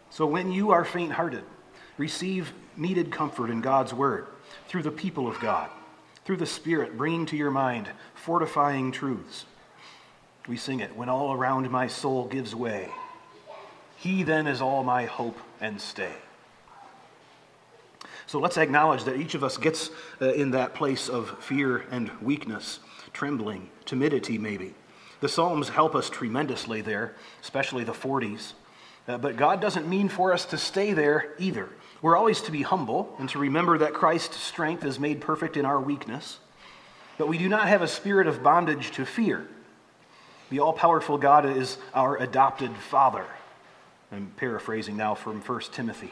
So 0.10 0.26
when 0.26 0.52
you 0.52 0.72
are 0.72 0.84
faint 0.84 1.12
hearted, 1.12 1.44
receive 1.98 2.54
needed 2.76 3.12
comfort 3.12 3.50
in 3.50 3.62
God's 3.62 3.94
Word 3.94 4.26
through 4.68 4.84
the 4.84 4.92
people 4.92 5.28
of 5.28 5.40
God, 5.40 5.70
through 6.26 6.38
the 6.38 6.46
Spirit 6.46 6.98
bringing 6.98 7.26
to 7.28 7.38
your 7.38 7.52
mind 7.52 7.90
fortifying 8.16 8.92
truths. 8.92 9.46
We 10.48 10.58
sing 10.58 10.80
it 10.80 10.96
when 10.96 11.10
all 11.10 11.34
around 11.34 11.70
my 11.70 11.88
soul 11.88 12.26
gives 12.26 12.56
way. 12.56 12.90
He 13.98 14.24
then 14.24 14.48
is 14.48 14.62
all 14.62 14.84
my 14.84 15.06
hope 15.06 15.38
and 15.60 15.80
stay. 15.80 16.14
So 18.30 18.38
let's 18.38 18.60
acknowledge 18.60 19.06
that 19.06 19.16
each 19.16 19.34
of 19.34 19.44
us 19.44 19.58
gets 19.58 19.90
uh, 20.22 20.34
in 20.34 20.52
that 20.52 20.76
place 20.76 21.10
of 21.10 21.44
fear 21.44 21.86
and 21.90 22.12
weakness, 22.22 22.80
trembling, 23.12 23.72
timidity, 23.86 24.38
maybe. 24.38 24.76
The 25.20 25.28
Psalms 25.28 25.70
help 25.70 25.96
us 25.96 26.12
tremendously 26.12 26.82
there, 26.82 27.16
especially 27.42 27.86
the 27.86 27.92
40s. 27.92 28.54
Uh, 29.08 29.18
but 29.18 29.36
God 29.36 29.62
doesn't 29.62 29.88
mean 29.88 30.10
for 30.10 30.32
us 30.32 30.46
to 30.46 30.60
stay 30.60 30.94
there 30.94 31.34
either. 31.40 31.70
We're 32.04 32.16
always 32.16 32.40
to 32.42 32.52
be 32.52 32.62
humble 32.62 33.16
and 33.18 33.28
to 33.30 33.40
remember 33.40 33.80
that 33.80 33.96
Christ's 33.96 34.38
strength 34.38 34.86
is 34.86 35.00
made 35.00 35.22
perfect 35.22 35.58
in 35.58 35.66
our 35.66 35.82
weakness. 35.82 36.38
But 37.18 37.30
we 37.30 37.40
do 37.40 37.50
not 37.50 37.68
have 37.68 37.82
a 37.82 37.88
spirit 37.88 38.28
of 38.28 38.44
bondage 38.44 38.92
to 38.92 39.08
fear. 39.08 39.48
The 40.52 40.60
all 40.60 40.74
powerful 40.74 41.18
God 41.18 41.48
is 41.48 41.80
our 41.96 42.16
adopted 42.18 42.78
Father. 42.78 43.26
I'm 44.12 44.32
paraphrasing 44.38 44.96
now 44.96 45.16
from 45.16 45.42
1 45.42 45.62
Timothy. 45.72 46.12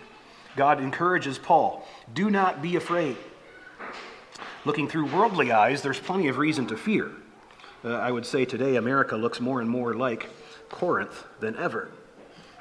God 0.57 0.81
encourages 0.81 1.37
Paul 1.37 1.87
do 2.13 2.29
not 2.29 2.61
be 2.61 2.75
afraid. 2.75 3.15
Looking 4.65 4.89
through 4.89 5.13
worldly 5.13 5.51
eyes, 5.51 5.81
there's 5.81 5.99
plenty 5.99 6.27
of 6.27 6.37
reason 6.37 6.67
to 6.67 6.75
fear. 6.75 7.11
Uh, 7.85 7.93
I 7.93 8.11
would 8.11 8.25
say 8.25 8.43
today 8.43 8.75
America 8.75 9.15
looks 9.15 9.39
more 9.39 9.61
and 9.61 9.69
more 9.69 9.93
like 9.93 10.29
Corinth 10.67 11.23
than 11.39 11.55
ever. 11.57 11.91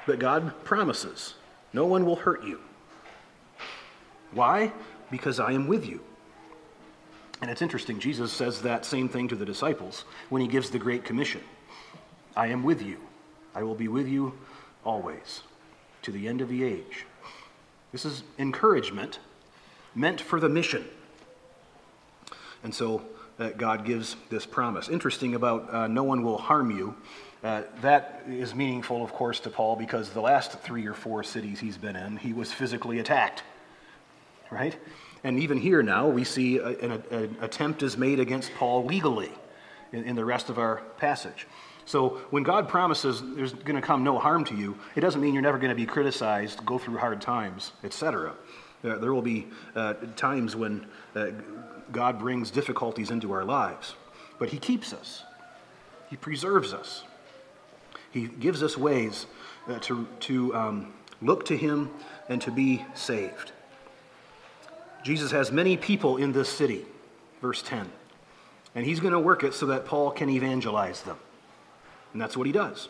But 0.05 0.19
God 0.19 0.53
promises 0.63 1.33
no 1.73 1.85
one 1.85 2.05
will 2.05 2.15
hurt 2.15 2.43
you. 2.45 2.61
Why? 4.31 4.71
Because 5.09 5.39
I 5.39 5.51
am 5.51 5.67
with 5.67 5.85
you. 5.85 6.01
And 7.41 7.51
it's 7.51 7.61
interesting, 7.61 7.99
Jesus 7.99 8.31
says 8.31 8.61
that 8.61 8.85
same 8.85 9.09
thing 9.09 9.27
to 9.27 9.35
the 9.35 9.45
disciples 9.45 10.05
when 10.29 10.41
he 10.41 10.47
gives 10.47 10.69
the 10.69 10.79
Great 10.79 11.03
Commission 11.03 11.41
I 12.35 12.47
am 12.47 12.63
with 12.63 12.81
you. 12.81 12.97
I 13.55 13.63
will 13.63 13.75
be 13.75 13.87
with 13.87 14.07
you 14.07 14.37
always, 14.85 15.41
to 16.03 16.11
the 16.11 16.27
end 16.27 16.41
of 16.41 16.49
the 16.49 16.63
age. 16.63 17.05
This 17.91 18.05
is 18.05 18.23
encouragement 18.37 19.19
meant 19.95 20.21
for 20.21 20.39
the 20.39 20.49
mission. 20.49 20.85
And 22.63 22.73
so 22.73 23.03
uh, 23.39 23.49
God 23.49 23.85
gives 23.85 24.15
this 24.29 24.45
promise. 24.45 24.89
Interesting 24.89 25.35
about 25.35 25.73
uh, 25.73 25.87
no 25.87 26.03
one 26.03 26.23
will 26.23 26.37
harm 26.37 26.71
you. 26.71 26.95
Uh, 27.43 27.63
that 27.81 28.23
is 28.27 28.55
meaningful, 28.55 29.03
of 29.03 29.13
course, 29.13 29.39
to 29.41 29.49
Paul 29.49 29.75
because 29.75 30.09
the 30.09 30.21
last 30.21 30.59
three 30.59 30.85
or 30.87 30.93
four 30.93 31.23
cities 31.23 31.59
he's 31.59 31.77
been 31.77 31.95
in, 31.95 32.17
he 32.17 32.33
was 32.33 32.51
physically 32.51 32.99
attacked. 32.99 33.43
Right? 34.49 34.75
And 35.23 35.39
even 35.39 35.57
here 35.57 35.83
now, 35.83 36.07
we 36.07 36.23
see 36.23 36.57
a, 36.57 36.69
an, 36.79 37.03
an 37.11 37.37
attempt 37.41 37.83
is 37.83 37.97
made 37.97 38.19
against 38.19 38.51
Paul 38.55 38.85
legally 38.85 39.31
in, 39.91 40.03
in 40.03 40.15
the 40.15 40.25
rest 40.25 40.49
of 40.49 40.57
our 40.57 40.77
passage. 40.97 41.47
So 41.87 42.19
when 42.31 42.43
God 42.43 42.67
promises 42.67 43.23
there's 43.23 43.53
going 43.53 43.77
to 43.77 43.81
come 43.81 44.03
no 44.03 44.19
harm 44.19 44.43
to 44.45 44.55
you, 44.55 44.77
it 44.95 44.99
doesn't 44.99 45.21
mean 45.21 45.33
you're 45.33 45.41
never 45.41 45.57
going 45.57 45.69
to 45.69 45.75
be 45.75 45.85
criticized, 45.85 46.63
go 46.65 46.77
through 46.77 46.97
hard 46.97 47.21
times, 47.21 47.71
etc. 47.81 48.33
There, 48.81 49.13
will 49.13 49.21
be 49.21 49.47
uh, 49.73 49.93
times 50.17 50.53
when 50.53 50.85
uh, 51.15 51.27
God 51.93 52.19
brings 52.19 52.51
difficulties 52.51 53.09
into 53.09 53.31
our 53.31 53.45
lives, 53.45 53.95
but 54.37 54.49
He 54.49 54.59
keeps 54.59 54.91
us, 54.91 55.23
He 56.09 56.17
preserves 56.17 56.73
us, 56.73 57.05
He 58.11 58.27
gives 58.27 58.61
us 58.63 58.77
ways 58.77 59.25
uh, 59.69 59.79
to, 59.79 60.09
to 60.19 60.53
um, 60.55 60.93
look 61.21 61.45
to 61.45 61.55
Him 61.55 61.89
and 62.27 62.41
to 62.41 62.51
be 62.51 62.85
saved. 62.95 63.53
Jesus 65.03 65.31
has 65.31 65.53
many 65.53 65.77
people 65.77 66.17
in 66.17 66.33
this 66.33 66.49
city, 66.49 66.85
verse 67.41 67.61
10, 67.61 67.89
and 68.75 68.85
He's 68.85 68.99
going 68.99 69.13
to 69.13 69.19
work 69.19 69.45
it 69.45 69.53
so 69.53 69.67
that 69.67 69.85
Paul 69.85 70.11
can 70.11 70.29
evangelize 70.29 71.01
them. 71.03 71.17
And 72.13 72.21
that's 72.21 72.37
what 72.37 72.47
he 72.47 72.53
does. 72.53 72.89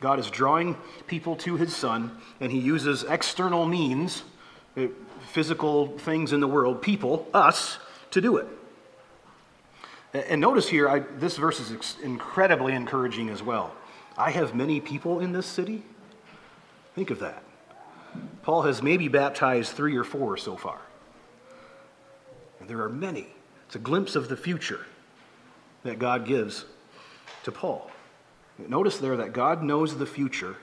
God 0.00 0.18
is 0.18 0.30
drawing 0.30 0.76
people 1.06 1.36
to 1.36 1.56
his 1.56 1.74
son, 1.74 2.16
and 2.40 2.50
he 2.50 2.58
uses 2.58 3.04
external 3.04 3.66
means, 3.66 4.22
uh, 4.76 4.86
physical 5.28 5.98
things 5.98 6.32
in 6.32 6.40
the 6.40 6.48
world, 6.48 6.80
people, 6.80 7.28
us, 7.34 7.78
to 8.10 8.20
do 8.20 8.38
it. 8.38 8.46
And 10.12 10.40
notice 10.40 10.68
here, 10.68 10.88
I, 10.88 11.00
this 11.00 11.36
verse 11.36 11.60
is 11.60 11.96
incredibly 12.02 12.72
encouraging 12.72 13.28
as 13.28 13.42
well. 13.42 13.74
I 14.16 14.30
have 14.30 14.54
many 14.54 14.80
people 14.80 15.20
in 15.20 15.32
this 15.32 15.46
city. 15.46 15.82
Think 16.94 17.10
of 17.10 17.20
that. 17.20 17.42
Paul 18.42 18.62
has 18.62 18.82
maybe 18.82 19.08
baptized 19.08 19.72
three 19.72 19.96
or 19.96 20.04
four 20.04 20.36
so 20.36 20.56
far. 20.56 20.80
And 22.58 22.68
there 22.68 22.82
are 22.82 22.88
many. 22.88 23.28
It's 23.66 23.76
a 23.76 23.78
glimpse 23.78 24.16
of 24.16 24.28
the 24.28 24.36
future 24.36 24.86
that 25.84 25.98
God 25.98 26.26
gives 26.26 26.64
to 27.44 27.52
Paul. 27.52 27.89
Notice 28.68 28.98
there 28.98 29.16
that 29.16 29.32
God 29.32 29.62
knows 29.62 29.96
the 29.96 30.06
future 30.06 30.56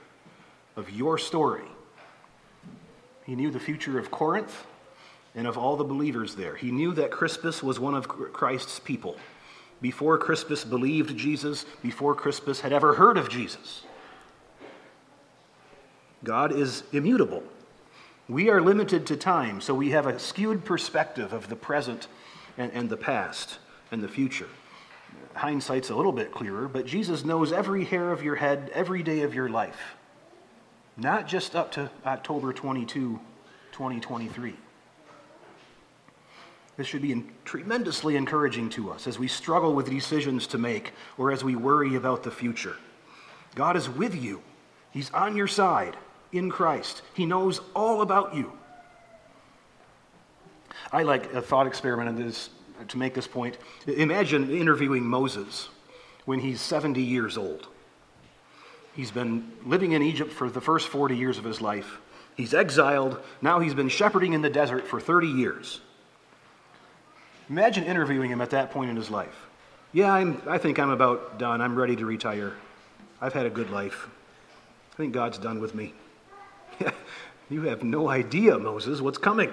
of 0.76 0.90
your 0.90 1.18
story. 1.18 1.64
He 3.24 3.34
knew 3.34 3.50
the 3.50 3.60
future 3.60 3.98
of 3.98 4.10
Corinth 4.10 4.66
and 5.34 5.46
of 5.46 5.58
all 5.58 5.76
the 5.76 5.84
believers 5.84 6.34
there. 6.34 6.56
He 6.56 6.70
knew 6.70 6.92
that 6.94 7.10
Crispus 7.10 7.62
was 7.62 7.78
one 7.78 7.94
of 7.94 8.08
Christ's 8.08 8.78
people. 8.78 9.16
Before 9.80 10.18
Crispus 10.18 10.64
believed 10.64 11.16
Jesus, 11.16 11.64
before 11.82 12.14
Crispus 12.14 12.60
had 12.60 12.72
ever 12.72 12.94
heard 12.94 13.16
of 13.16 13.28
Jesus. 13.28 13.82
God 16.24 16.52
is 16.52 16.82
immutable. 16.92 17.42
We 18.28 18.50
are 18.50 18.60
limited 18.60 19.06
to 19.06 19.16
time, 19.16 19.60
so 19.60 19.74
we 19.74 19.90
have 19.90 20.06
a 20.06 20.18
skewed 20.18 20.64
perspective 20.64 21.32
of 21.32 21.48
the 21.48 21.56
present 21.56 22.08
and, 22.56 22.72
and 22.72 22.90
the 22.90 22.96
past 22.96 23.58
and 23.90 24.02
the 24.02 24.08
future 24.08 24.48
hindsight's 25.34 25.90
a 25.90 25.94
little 25.94 26.12
bit 26.12 26.32
clearer, 26.32 26.68
but 26.68 26.86
Jesus 26.86 27.24
knows 27.24 27.52
every 27.52 27.84
hair 27.84 28.12
of 28.12 28.22
your 28.22 28.36
head 28.36 28.70
every 28.74 29.02
day 29.02 29.22
of 29.22 29.34
your 29.34 29.48
life, 29.48 29.96
not 30.96 31.28
just 31.28 31.54
up 31.54 31.72
to 31.72 31.90
October 32.04 32.52
22, 32.52 33.20
2023. 33.72 34.54
This 36.76 36.86
should 36.86 37.02
be 37.02 37.24
tremendously 37.44 38.14
encouraging 38.14 38.70
to 38.70 38.90
us 38.92 39.06
as 39.06 39.18
we 39.18 39.26
struggle 39.26 39.74
with 39.74 39.90
decisions 39.90 40.46
to 40.48 40.58
make 40.58 40.92
or 41.16 41.32
as 41.32 41.42
we 41.42 41.56
worry 41.56 41.96
about 41.96 42.22
the 42.22 42.30
future. 42.30 42.76
God 43.54 43.76
is 43.76 43.88
with 43.88 44.14
you, 44.14 44.42
He's 44.92 45.10
on 45.10 45.36
your 45.36 45.48
side 45.48 45.96
in 46.32 46.50
Christ. 46.50 47.02
He 47.14 47.26
knows 47.26 47.60
all 47.74 48.00
about 48.00 48.34
you. 48.34 48.52
I 50.92 51.02
like 51.02 51.32
a 51.34 51.42
thought 51.42 51.66
experiment 51.66 52.08
in 52.08 52.26
this, 52.26 52.50
to 52.86 52.98
make 52.98 53.14
this 53.14 53.26
point. 53.26 53.58
Imagine 53.86 54.50
interviewing 54.50 55.04
Moses 55.04 55.68
when 56.24 56.40
he's 56.40 56.60
70 56.60 57.02
years 57.02 57.36
old. 57.36 57.68
He's 58.94 59.10
been 59.10 59.52
living 59.64 59.92
in 59.92 60.02
Egypt 60.02 60.32
for 60.32 60.50
the 60.50 60.60
first 60.60 60.88
40 60.88 61.16
years 61.16 61.38
of 61.38 61.44
his 61.44 61.60
life. 61.60 61.98
He's 62.36 62.54
exiled. 62.54 63.18
Now 63.40 63.60
he's 63.60 63.74
been 63.74 63.88
shepherding 63.88 64.32
in 64.32 64.42
the 64.42 64.50
desert 64.50 64.86
for 64.86 65.00
30 65.00 65.26
years. 65.26 65.80
Imagine 67.48 67.84
interviewing 67.84 68.30
him 68.30 68.40
at 68.40 68.50
that 68.50 68.70
point 68.70 68.90
in 68.90 68.96
his 68.96 69.10
life. 69.10 69.46
Yeah, 69.92 70.12
I'm, 70.12 70.42
I 70.46 70.58
think 70.58 70.78
I'm 70.78 70.90
about 70.90 71.38
done. 71.38 71.60
I'm 71.60 71.74
ready 71.74 71.96
to 71.96 72.04
retire. 72.04 72.52
I've 73.20 73.32
had 73.32 73.46
a 73.46 73.50
good 73.50 73.70
life. 73.70 74.08
I 74.92 74.96
think 74.96 75.12
God's 75.12 75.38
done 75.38 75.60
with 75.60 75.74
me. 75.74 75.94
you 77.50 77.62
have 77.62 77.82
no 77.82 78.08
idea, 78.08 78.58
Moses, 78.58 79.00
what's 79.00 79.18
coming. 79.18 79.52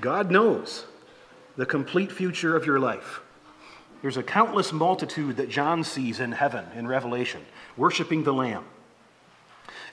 God 0.00 0.30
knows 0.30 0.84
the 1.56 1.66
complete 1.66 2.12
future 2.12 2.56
of 2.56 2.64
your 2.64 2.78
life. 2.78 3.20
There's 4.00 4.16
a 4.16 4.22
countless 4.22 4.72
multitude 4.72 5.36
that 5.38 5.48
John 5.48 5.82
sees 5.82 6.20
in 6.20 6.32
heaven 6.32 6.66
in 6.76 6.86
Revelation, 6.86 7.44
worshiping 7.76 8.22
the 8.22 8.32
Lamb. 8.32 8.64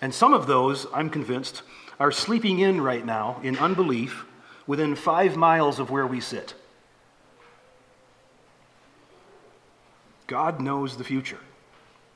And 0.01 0.13
some 0.13 0.33
of 0.33 0.45
those, 0.45 0.85
I'm 0.93 1.09
convinced, 1.09 1.63
are 1.99 2.11
sleeping 2.11 2.59
in 2.59 2.81
right 2.81 3.05
now 3.05 3.39
in 3.41 3.57
unbelief 3.57 4.25
within 4.67 4.95
five 4.95 5.35
miles 5.35 5.79
of 5.79 5.89
where 5.89 6.05
we 6.05 6.19
sit. 6.19 6.53
God 10.27 10.59
knows 10.59 10.97
the 10.97 11.03
future. 11.03 11.39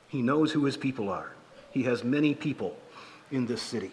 He 0.08 0.22
knows 0.22 0.51
who 0.51 0.65
his 0.65 0.77
people 0.77 1.10
are. 1.10 1.34
He 1.72 1.84
has 1.84 2.03
many 2.03 2.34
people 2.34 2.77
in 3.31 3.46
this 3.46 3.62
city. 3.62 3.91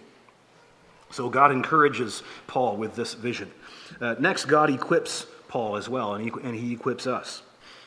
So 1.17 1.31
God 1.31 1.51
encourages 1.51 2.23
Paul 2.47 2.77
with 2.77 2.95
this 2.95 3.15
vision. 3.15 3.51
Uh, 4.03 4.17
next, 4.19 4.45
God 4.45 4.69
equips 4.69 5.25
Paul 5.49 5.77
as 5.77 5.89
well, 5.89 6.13
and 6.13 6.23
he, 6.23 6.31
and 6.43 6.55
he 6.55 6.75
equips 6.75 7.07
us. 7.07 7.41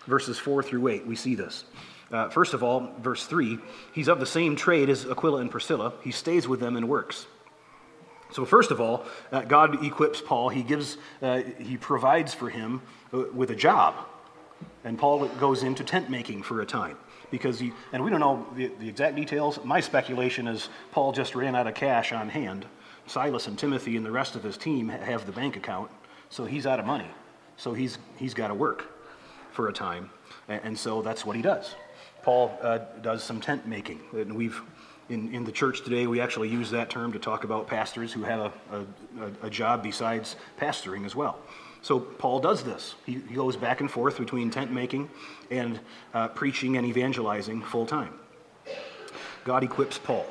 Verses 0.07 0.39
4 0.39 0.63
through 0.63 0.87
8, 0.87 1.05
we 1.05 1.15
see 1.15 1.35
this. 1.35 1.65
Uh, 2.11 2.29
first 2.29 2.55
of 2.55 2.63
all, 2.63 2.91
verse 3.01 3.27
3, 3.27 3.59
he's 3.93 4.07
of 4.07 4.19
the 4.19 4.25
same 4.25 4.55
trade 4.55 4.89
as 4.89 5.05
Aquila 5.05 5.41
and 5.41 5.51
Priscilla. 5.51 5.93
He 6.01 6.11
stays 6.11 6.47
with 6.47 6.59
them 6.59 6.75
and 6.75 6.89
works. 6.89 7.27
So, 8.31 8.45
first 8.45 8.71
of 8.71 8.81
all, 8.81 9.05
uh, 9.31 9.41
God 9.41 9.85
equips 9.85 10.21
Paul. 10.21 10.49
He 10.49 10.63
gives, 10.63 10.97
uh, 11.21 11.41
he 11.59 11.77
provides 11.77 12.33
for 12.33 12.49
him 12.49 12.81
uh, 13.13 13.25
with 13.31 13.51
a 13.51 13.55
job. 13.55 13.93
And 14.83 14.97
Paul 14.97 15.27
goes 15.39 15.61
into 15.61 15.83
tent 15.83 16.09
making 16.09 16.41
for 16.41 16.61
a 16.61 16.65
time 16.65 16.97
because 17.29 17.59
he, 17.59 17.73
and 17.93 18.03
we 18.03 18.09
don't 18.09 18.21
know 18.21 18.47
the, 18.55 18.71
the 18.79 18.89
exact 18.89 19.15
details. 19.15 19.59
My 19.63 19.81
speculation 19.81 20.47
is 20.47 20.69
Paul 20.91 21.11
just 21.11 21.35
ran 21.35 21.55
out 21.55 21.67
of 21.67 21.75
cash 21.75 22.11
on 22.11 22.29
hand. 22.29 22.65
Silas 23.09 23.47
and 23.47 23.57
Timothy 23.57 23.97
and 23.97 24.05
the 24.05 24.11
rest 24.11 24.35
of 24.35 24.43
his 24.43 24.55
team 24.55 24.87
have 24.89 25.25
the 25.25 25.31
bank 25.31 25.55
account, 25.55 25.89
so 26.29 26.45
he's 26.45 26.67
out 26.67 26.79
of 26.79 26.85
money. 26.85 27.07
So 27.57 27.73
he's, 27.73 27.97
he's 28.17 28.35
got 28.35 28.49
to 28.49 28.53
work 28.53 28.85
for 29.51 29.67
a 29.67 29.73
time. 29.73 30.11
And, 30.47 30.61
and 30.63 30.79
so 30.79 31.01
that's 31.01 31.25
what 31.25 31.35
he 31.35 31.41
does. 31.41 31.75
Paul 32.21 32.55
uh, 32.61 32.77
does 33.01 33.23
some 33.23 33.41
tent 33.41 33.65
making. 33.65 33.99
And 34.13 34.35
we've, 34.35 34.61
in, 35.09 35.33
in 35.33 35.43
the 35.43 35.51
church 35.51 35.83
today, 35.83 36.05
we 36.05 36.21
actually 36.21 36.49
use 36.49 36.69
that 36.69 36.91
term 36.91 37.11
to 37.13 37.19
talk 37.19 37.43
about 37.43 37.67
pastors 37.67 38.13
who 38.13 38.23
have 38.23 38.53
a, 38.71 38.85
a, 39.19 39.47
a 39.47 39.49
job 39.49 39.81
besides 39.81 40.35
pastoring 40.59 41.03
as 41.03 41.15
well. 41.15 41.39
So 41.81 41.99
Paul 41.99 42.39
does 42.39 42.63
this. 42.63 42.93
He, 43.07 43.13
he 43.27 43.33
goes 43.33 43.55
back 43.55 43.81
and 43.81 43.89
forth 43.89 44.19
between 44.19 44.51
tent 44.51 44.71
making 44.71 45.09
and 45.49 45.79
uh, 46.13 46.27
preaching 46.27 46.77
and 46.77 46.85
evangelizing 46.85 47.63
full 47.63 47.87
time. 47.87 48.13
God 49.45 49.63
equips 49.63 49.97
Paul 49.97 50.27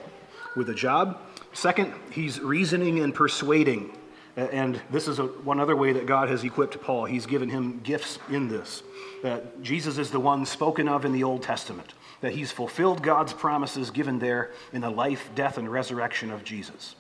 with 0.54 0.68
a 0.68 0.74
job. 0.74 1.18
Second, 1.52 1.94
he's 2.10 2.40
reasoning 2.40 3.00
and 3.00 3.14
persuading. 3.14 3.92
And 4.36 4.80
this 4.90 5.08
is 5.08 5.18
a, 5.18 5.24
one 5.24 5.58
other 5.58 5.74
way 5.74 5.92
that 5.92 6.06
God 6.06 6.28
has 6.28 6.44
equipped 6.44 6.80
Paul. 6.80 7.06
He's 7.06 7.26
given 7.26 7.48
him 7.48 7.80
gifts 7.82 8.20
in 8.30 8.48
this. 8.48 8.84
That 9.22 9.62
Jesus 9.62 9.98
is 9.98 10.12
the 10.12 10.20
one 10.20 10.46
spoken 10.46 10.88
of 10.88 11.04
in 11.04 11.12
the 11.12 11.24
Old 11.24 11.42
Testament, 11.42 11.94
that 12.20 12.32
he's 12.32 12.52
fulfilled 12.52 13.02
God's 13.02 13.32
promises 13.32 13.90
given 13.90 14.20
there 14.20 14.52
in 14.72 14.80
the 14.80 14.90
life, 14.90 15.28
death, 15.34 15.58
and 15.58 15.68
resurrection 15.68 16.30
of 16.30 16.44
Jesus. 16.44 16.94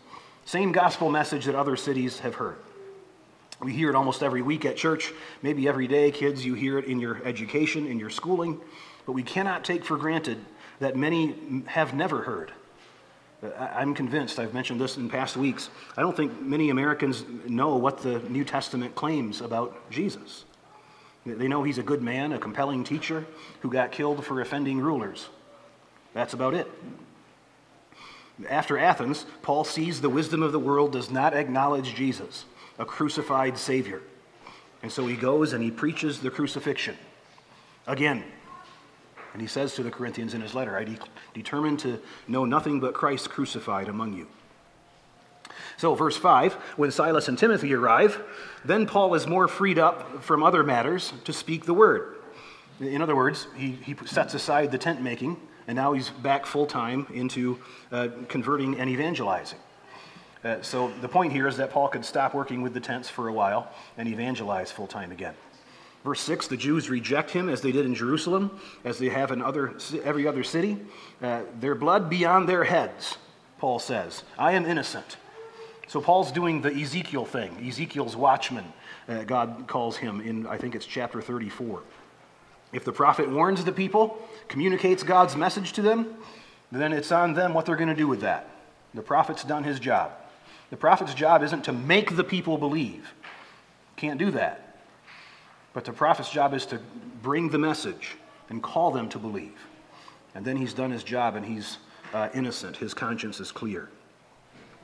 Same 0.46 0.72
gospel 0.72 1.10
message 1.10 1.44
that 1.44 1.54
other 1.54 1.76
cities 1.76 2.18
have 2.20 2.34
heard. 2.34 2.56
We 3.60 3.72
hear 3.72 3.90
it 3.90 3.94
almost 3.94 4.22
every 4.22 4.42
week 4.42 4.64
at 4.64 4.76
church, 4.76 5.12
maybe 5.42 5.68
every 5.68 5.86
day. 5.86 6.10
Kids, 6.10 6.44
you 6.44 6.54
hear 6.54 6.78
it 6.78 6.86
in 6.86 6.98
your 6.98 7.20
education, 7.24 7.86
in 7.86 8.00
your 8.00 8.10
schooling. 8.10 8.60
But 9.04 9.12
we 9.12 9.22
cannot 9.22 9.64
take 9.64 9.84
for 9.84 9.96
granted 9.96 10.38
that 10.80 10.96
many 10.96 11.62
have 11.66 11.94
never 11.94 12.22
heard. 12.22 12.52
I'm 13.58 13.94
convinced, 13.94 14.38
I've 14.38 14.52
mentioned 14.52 14.80
this 14.80 14.96
in 14.96 15.08
past 15.08 15.36
weeks, 15.36 15.70
I 15.96 16.00
don't 16.00 16.16
think 16.16 16.40
many 16.40 16.70
Americans 16.70 17.24
know 17.46 17.76
what 17.76 17.98
the 17.98 18.18
New 18.28 18.44
Testament 18.44 18.94
claims 18.96 19.40
about 19.40 19.90
Jesus. 19.90 20.44
They 21.24 21.46
know 21.46 21.62
he's 21.62 21.78
a 21.78 21.82
good 21.82 22.02
man, 22.02 22.32
a 22.32 22.38
compelling 22.38 22.84
teacher 22.84 23.26
who 23.60 23.70
got 23.70 23.92
killed 23.92 24.24
for 24.24 24.40
offending 24.40 24.80
rulers. 24.80 25.28
That's 26.14 26.32
about 26.32 26.54
it. 26.54 26.68
After 28.48 28.78
Athens, 28.78 29.26
Paul 29.42 29.64
sees 29.64 30.00
the 30.00 30.08
wisdom 30.08 30.42
of 30.42 30.52
the 30.52 30.58
world 30.58 30.92
does 30.92 31.10
not 31.10 31.34
acknowledge 31.34 31.94
Jesus 31.94 32.44
a 32.78 32.84
crucified 32.84 33.58
Savior. 33.58 34.00
And 34.82 34.90
so 34.90 35.06
he 35.06 35.16
goes 35.16 35.52
and 35.52 35.62
he 35.62 35.70
preaches 35.70 36.20
the 36.20 36.30
crucifixion 36.30 36.96
again. 37.86 38.24
And 39.32 39.42
he 39.42 39.48
says 39.48 39.74
to 39.74 39.82
the 39.82 39.90
Corinthians 39.90 40.34
in 40.34 40.40
his 40.40 40.54
letter, 40.54 40.76
I 40.76 40.84
de- 40.84 40.98
determined 41.34 41.80
to 41.80 42.00
know 42.26 42.44
nothing 42.44 42.80
but 42.80 42.94
Christ 42.94 43.30
crucified 43.30 43.88
among 43.88 44.14
you. 44.14 44.26
So, 45.76 45.94
verse 45.94 46.16
5 46.16 46.54
when 46.76 46.90
Silas 46.90 47.28
and 47.28 47.38
Timothy 47.38 47.72
arrive, 47.74 48.20
then 48.64 48.86
Paul 48.86 49.14
is 49.14 49.26
more 49.26 49.48
freed 49.48 49.78
up 49.78 50.22
from 50.22 50.42
other 50.42 50.64
matters 50.64 51.12
to 51.24 51.32
speak 51.32 51.66
the 51.66 51.74
word. 51.74 52.16
In 52.80 53.02
other 53.02 53.16
words, 53.16 53.48
he, 53.56 53.72
he 53.72 53.94
sets 54.06 54.34
aside 54.34 54.70
the 54.70 54.78
tent 54.78 55.02
making, 55.02 55.36
and 55.66 55.76
now 55.76 55.92
he's 55.92 56.10
back 56.10 56.46
full 56.46 56.66
time 56.66 57.06
into 57.12 57.58
uh, 57.90 58.08
converting 58.28 58.78
and 58.78 58.88
evangelizing. 58.88 59.58
Uh, 60.44 60.62
so 60.62 60.92
the 61.00 61.08
point 61.08 61.32
here 61.32 61.48
is 61.48 61.56
that 61.56 61.70
Paul 61.70 61.88
could 61.88 62.04
stop 62.04 62.34
working 62.34 62.62
with 62.62 62.72
the 62.72 62.80
tents 62.80 63.08
for 63.08 63.28
a 63.28 63.32
while 63.32 63.72
and 63.96 64.08
evangelize 64.08 64.70
full 64.70 64.86
time 64.86 65.10
again. 65.10 65.34
Verse 66.08 66.20
6 66.22 66.46
the 66.46 66.56
Jews 66.56 66.88
reject 66.88 67.32
him 67.32 67.50
as 67.50 67.60
they 67.60 67.70
did 67.70 67.84
in 67.84 67.94
Jerusalem, 67.94 68.58
as 68.82 68.98
they 68.98 69.10
have 69.10 69.30
in 69.30 69.42
other, 69.42 69.74
every 70.02 70.26
other 70.26 70.42
city. 70.42 70.78
Uh, 71.20 71.42
their 71.60 71.74
blood 71.74 72.08
be 72.08 72.24
on 72.24 72.46
their 72.46 72.64
heads, 72.64 73.18
Paul 73.58 73.78
says. 73.78 74.22
I 74.38 74.52
am 74.52 74.64
innocent. 74.64 75.18
So 75.86 76.00
Paul's 76.00 76.32
doing 76.32 76.62
the 76.62 76.72
Ezekiel 76.74 77.26
thing, 77.26 77.62
Ezekiel's 77.62 78.16
watchman, 78.16 78.72
uh, 79.06 79.24
God 79.24 79.64
calls 79.66 79.98
him 79.98 80.22
in, 80.22 80.46
I 80.46 80.56
think 80.56 80.74
it's 80.74 80.86
chapter 80.86 81.20
34. 81.20 81.82
If 82.72 82.86
the 82.86 82.92
prophet 82.92 83.28
warns 83.30 83.62
the 83.62 83.72
people, 83.72 84.16
communicates 84.48 85.02
God's 85.02 85.36
message 85.36 85.74
to 85.74 85.82
them, 85.82 86.14
then 86.72 86.94
it's 86.94 87.12
on 87.12 87.34
them 87.34 87.52
what 87.52 87.66
they're 87.66 87.76
going 87.76 87.90
to 87.90 87.94
do 87.94 88.08
with 88.08 88.22
that. 88.22 88.48
The 88.94 89.02
prophet's 89.02 89.44
done 89.44 89.64
his 89.64 89.78
job. 89.78 90.12
The 90.70 90.78
prophet's 90.78 91.12
job 91.12 91.42
isn't 91.42 91.64
to 91.64 91.72
make 91.74 92.16
the 92.16 92.24
people 92.24 92.56
believe. 92.56 93.12
Can't 93.96 94.18
do 94.18 94.30
that. 94.30 94.67
But 95.72 95.84
the 95.84 95.92
prophet's 95.92 96.30
job 96.30 96.54
is 96.54 96.66
to 96.66 96.80
bring 97.22 97.48
the 97.48 97.58
message 97.58 98.16
and 98.48 98.62
call 98.62 98.90
them 98.90 99.08
to 99.10 99.18
believe. 99.18 99.58
And 100.34 100.44
then 100.44 100.56
he's 100.56 100.72
done 100.72 100.90
his 100.90 101.02
job 101.02 101.36
and 101.36 101.44
he's 101.44 101.78
uh, 102.14 102.28
innocent. 102.34 102.76
His 102.76 102.94
conscience 102.94 103.40
is 103.40 103.52
clear. 103.52 103.88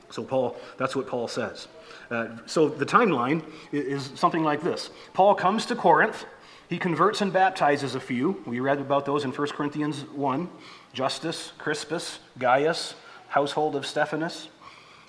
So, 0.09 0.23
Paul, 0.23 0.55
that's 0.77 0.95
what 0.95 1.07
Paul 1.07 1.27
says. 1.27 1.67
Uh, 2.11 2.27
so, 2.45 2.69
the 2.69 2.85
timeline 2.85 3.43
is 3.71 4.11
something 4.15 4.43
like 4.43 4.61
this 4.61 4.89
Paul 5.13 5.33
comes 5.35 5.65
to 5.67 5.75
Corinth. 5.75 6.25
He 6.67 6.79
converts 6.79 7.21
and 7.21 7.31
baptizes 7.31 7.93
a 7.95 7.99
few. 7.99 8.43
We 8.45 8.59
read 8.59 8.79
about 8.79 9.05
those 9.05 9.23
in 9.23 9.31
1 9.31 9.47
Corinthians 9.49 10.01
1 10.13 10.49
Justus, 10.93 11.51
Crispus, 11.57 12.19
Gaius, 12.39 12.95
household 13.27 13.75
of 13.75 13.85
Stephanus. 13.85 14.49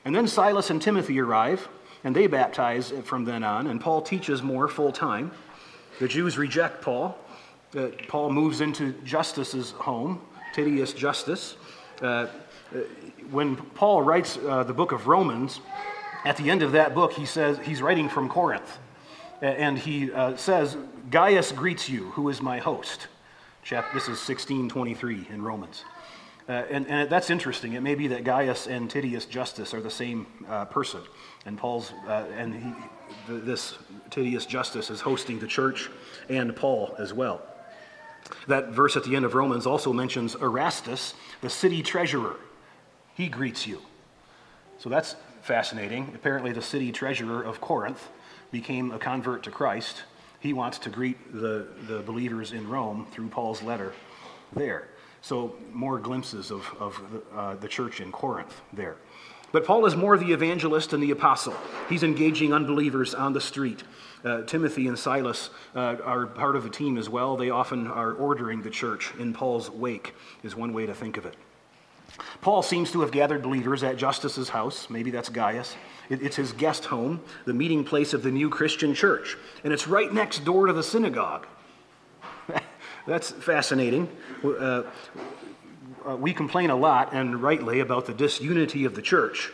And 0.05 0.15
then 0.15 0.29
Silas 0.29 0.71
and 0.71 0.81
Timothy 0.81 1.19
arrive, 1.21 1.69
and 2.05 2.15
they 2.15 2.27
baptize 2.27 2.93
from 3.05 3.25
then 3.25 3.43
on, 3.43 3.67
and 3.67 3.81
Paul 3.81 4.03
teaches 4.03 4.43
more 4.43 4.69
full 4.69 4.93
time. 4.93 5.31
The 5.99 6.09
Jews 6.09 6.37
reject 6.37 6.83
Paul. 6.83 7.17
Uh, 7.75 7.89
Paul 8.09 8.31
moves 8.31 8.61
into 8.61 8.93
Justus's 9.05 9.71
home, 9.71 10.21
Titius 10.53 10.93
Justus. 10.93 11.57
Uh, 12.03 12.05
uh, 12.05 12.29
when 13.31 13.57
Paul 13.57 14.03
writes 14.03 14.39
uh, 14.47 14.63
the 14.63 14.75
book 14.75 14.93
of 14.93 15.07
Romans, 15.07 15.61
at 16.27 16.37
the 16.37 16.51
end 16.51 16.63
of 16.63 16.73
that 16.73 16.95
book, 16.95 17.13
he 17.13 17.25
says 17.25 17.59
he's 17.65 17.81
writing 17.81 18.09
from 18.09 18.29
Corinth. 18.29 18.79
And 19.41 19.79
he 19.79 20.13
uh, 20.13 20.37
says, 20.37 20.77
Gaius 21.11 21.53
greets 21.53 21.89
you, 21.89 22.11
who 22.11 22.29
is 22.29 22.43
my 22.43 22.59
host. 22.59 23.09
Chap- 23.63 23.93
this 23.95 24.05
is 24.05 24.19
1623 24.29 25.29
in 25.31 25.43
Romans. 25.43 25.85
Uh, 26.49 26.53
and, 26.71 26.87
and, 26.89 27.11
that's 27.11 27.31
interesting. 27.31 27.73
It 27.73 27.81
may 27.81 27.95
be 27.95 28.09
that 28.09 28.23
Gaius 28.23 28.67
and 28.67 28.89
Titius 28.89 29.27
Justus 29.27 29.75
are 29.75 29.81
the 29.81 29.91
same 29.91 30.27
uh, 30.49 30.65
person. 30.67 31.01
And 31.45 31.59
Paul's, 31.59 31.93
uh, 32.07 32.27
and 32.37 32.55
he, 32.55 32.73
this 33.29 33.77
Titius 34.11 34.47
Justus 34.47 34.91
is 34.91 35.01
hosting 35.01 35.39
the 35.39 35.47
church 35.47 35.91
and 36.29 36.55
Paul 36.55 36.95
as 36.99 37.12
well. 37.12 37.43
That 38.49 38.69
verse 38.69 38.97
at 38.97 39.05
the 39.05 39.17
end 39.17 39.25
of 39.25 39.35
Romans 39.35 39.67
also 39.67 39.93
mentions 39.93 40.35
Erastus, 40.35 41.15
the 41.41 41.51
city 41.51 41.83
treasurer. 41.83 42.37
He 43.15 43.29
greets 43.29 43.67
you. 43.67 43.81
So 44.79 44.89
that's 44.89 45.17
fascinating. 45.43 46.12
Apparently, 46.15 46.53
the 46.53 46.62
city 46.62 46.93
treasurer 46.93 47.43
of 47.43 47.61
Corinth 47.61 48.09
became 48.51 48.91
a 48.91 48.99
convert 48.99 49.43
to 49.45 49.51
Christ. 49.51 50.03
He 50.41 50.53
wants 50.53 50.79
to 50.81 50.91
greet 50.91 51.33
the, 51.33 51.67
the 51.87 52.01
believers 52.01 52.53
in 52.53 52.69
Rome 52.69 53.07
through 53.12 53.29
Paul's 53.29 53.62
letter 53.62 53.93
there. 54.55 54.89
So, 55.23 55.57
more 55.73 55.99
glimpses 55.99 56.51
of, 56.51 56.67
of 56.79 57.01
the, 57.11 57.37
uh, 57.37 57.55
the 57.57 57.69
church 57.69 58.01
in 58.01 58.12
Corinth 58.12 58.61
there. 58.73 58.97
But 59.53 59.65
Paul 59.65 59.87
is 59.87 59.97
more 59.97 60.19
the 60.19 60.33
evangelist 60.33 60.93
and 60.93 61.03
the 61.03 61.11
apostle. 61.11 61.55
He's 61.89 62.03
engaging 62.03 62.53
unbelievers 62.53 63.15
on 63.15 63.33
the 63.33 63.41
street. 63.41 63.85
Uh, 64.25 64.43
Timothy 64.43 64.89
and 64.89 64.99
Silas 64.99 65.51
uh, 65.75 65.97
are 66.05 66.27
part 66.27 66.57
of 66.57 66.67
a 66.67 66.71
team 66.71 66.99
as 66.99 67.09
well. 67.09 67.37
They 67.37 67.51
often 67.51 67.87
are 67.87 68.13
ordering 68.13 68.63
the 68.63 68.71
church 68.71 69.13
in 69.19 69.33
Paul's 69.33 69.71
wake, 69.71 70.15
is 70.43 70.57
one 70.57 70.73
way 70.73 70.87
to 70.87 70.95
think 70.95 71.17
of 71.17 71.27
it. 71.27 71.37
Paul 72.41 72.63
seems 72.63 72.91
to 72.93 73.01
have 73.03 73.11
gathered 73.11 73.43
believers 73.43 73.83
at 73.83 73.97
Justus's 73.97 74.49
house. 74.49 74.89
Maybe 74.91 75.11
that's 75.11 75.29
Gaius. 75.29 75.77
It, 76.09 76.23
it's 76.23 76.37
his 76.37 76.53
guest 76.53 76.87
home, 76.87 77.21
the 77.45 77.55
meeting 77.55 77.85
place 77.85 78.15
of 78.15 78.23
the 78.23 78.31
new 78.31 78.49
Christian 78.49 78.95
church. 78.95 79.37
And 79.65 79.73
it's 79.73 79.87
right 79.87 80.13
next 80.13 80.45
door 80.45 80.67
to 80.67 80.73
the 80.73 80.83
synagogue. 80.83 81.47
that's 83.07 83.31
fascinating. 83.31 84.09
Uh, 84.45 84.83
uh, 86.07 86.16
we 86.16 86.33
complain 86.33 86.71
a 86.71 86.77
lot, 86.77 87.12
and 87.12 87.42
rightly, 87.42 87.81
about 87.81 88.07
the 88.07 88.14
disunity 88.14 88.85
of 88.85 88.95
the 88.95 89.03
church. 89.03 89.51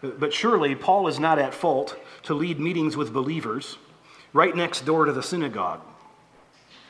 But 0.00 0.32
surely 0.32 0.74
Paul 0.74 1.06
is 1.06 1.20
not 1.20 1.38
at 1.38 1.54
fault 1.54 1.96
to 2.24 2.34
lead 2.34 2.58
meetings 2.58 2.96
with 2.96 3.12
believers 3.12 3.78
right 4.32 4.54
next 4.56 4.84
door 4.84 5.04
to 5.04 5.12
the 5.12 5.22
synagogue. 5.22 5.80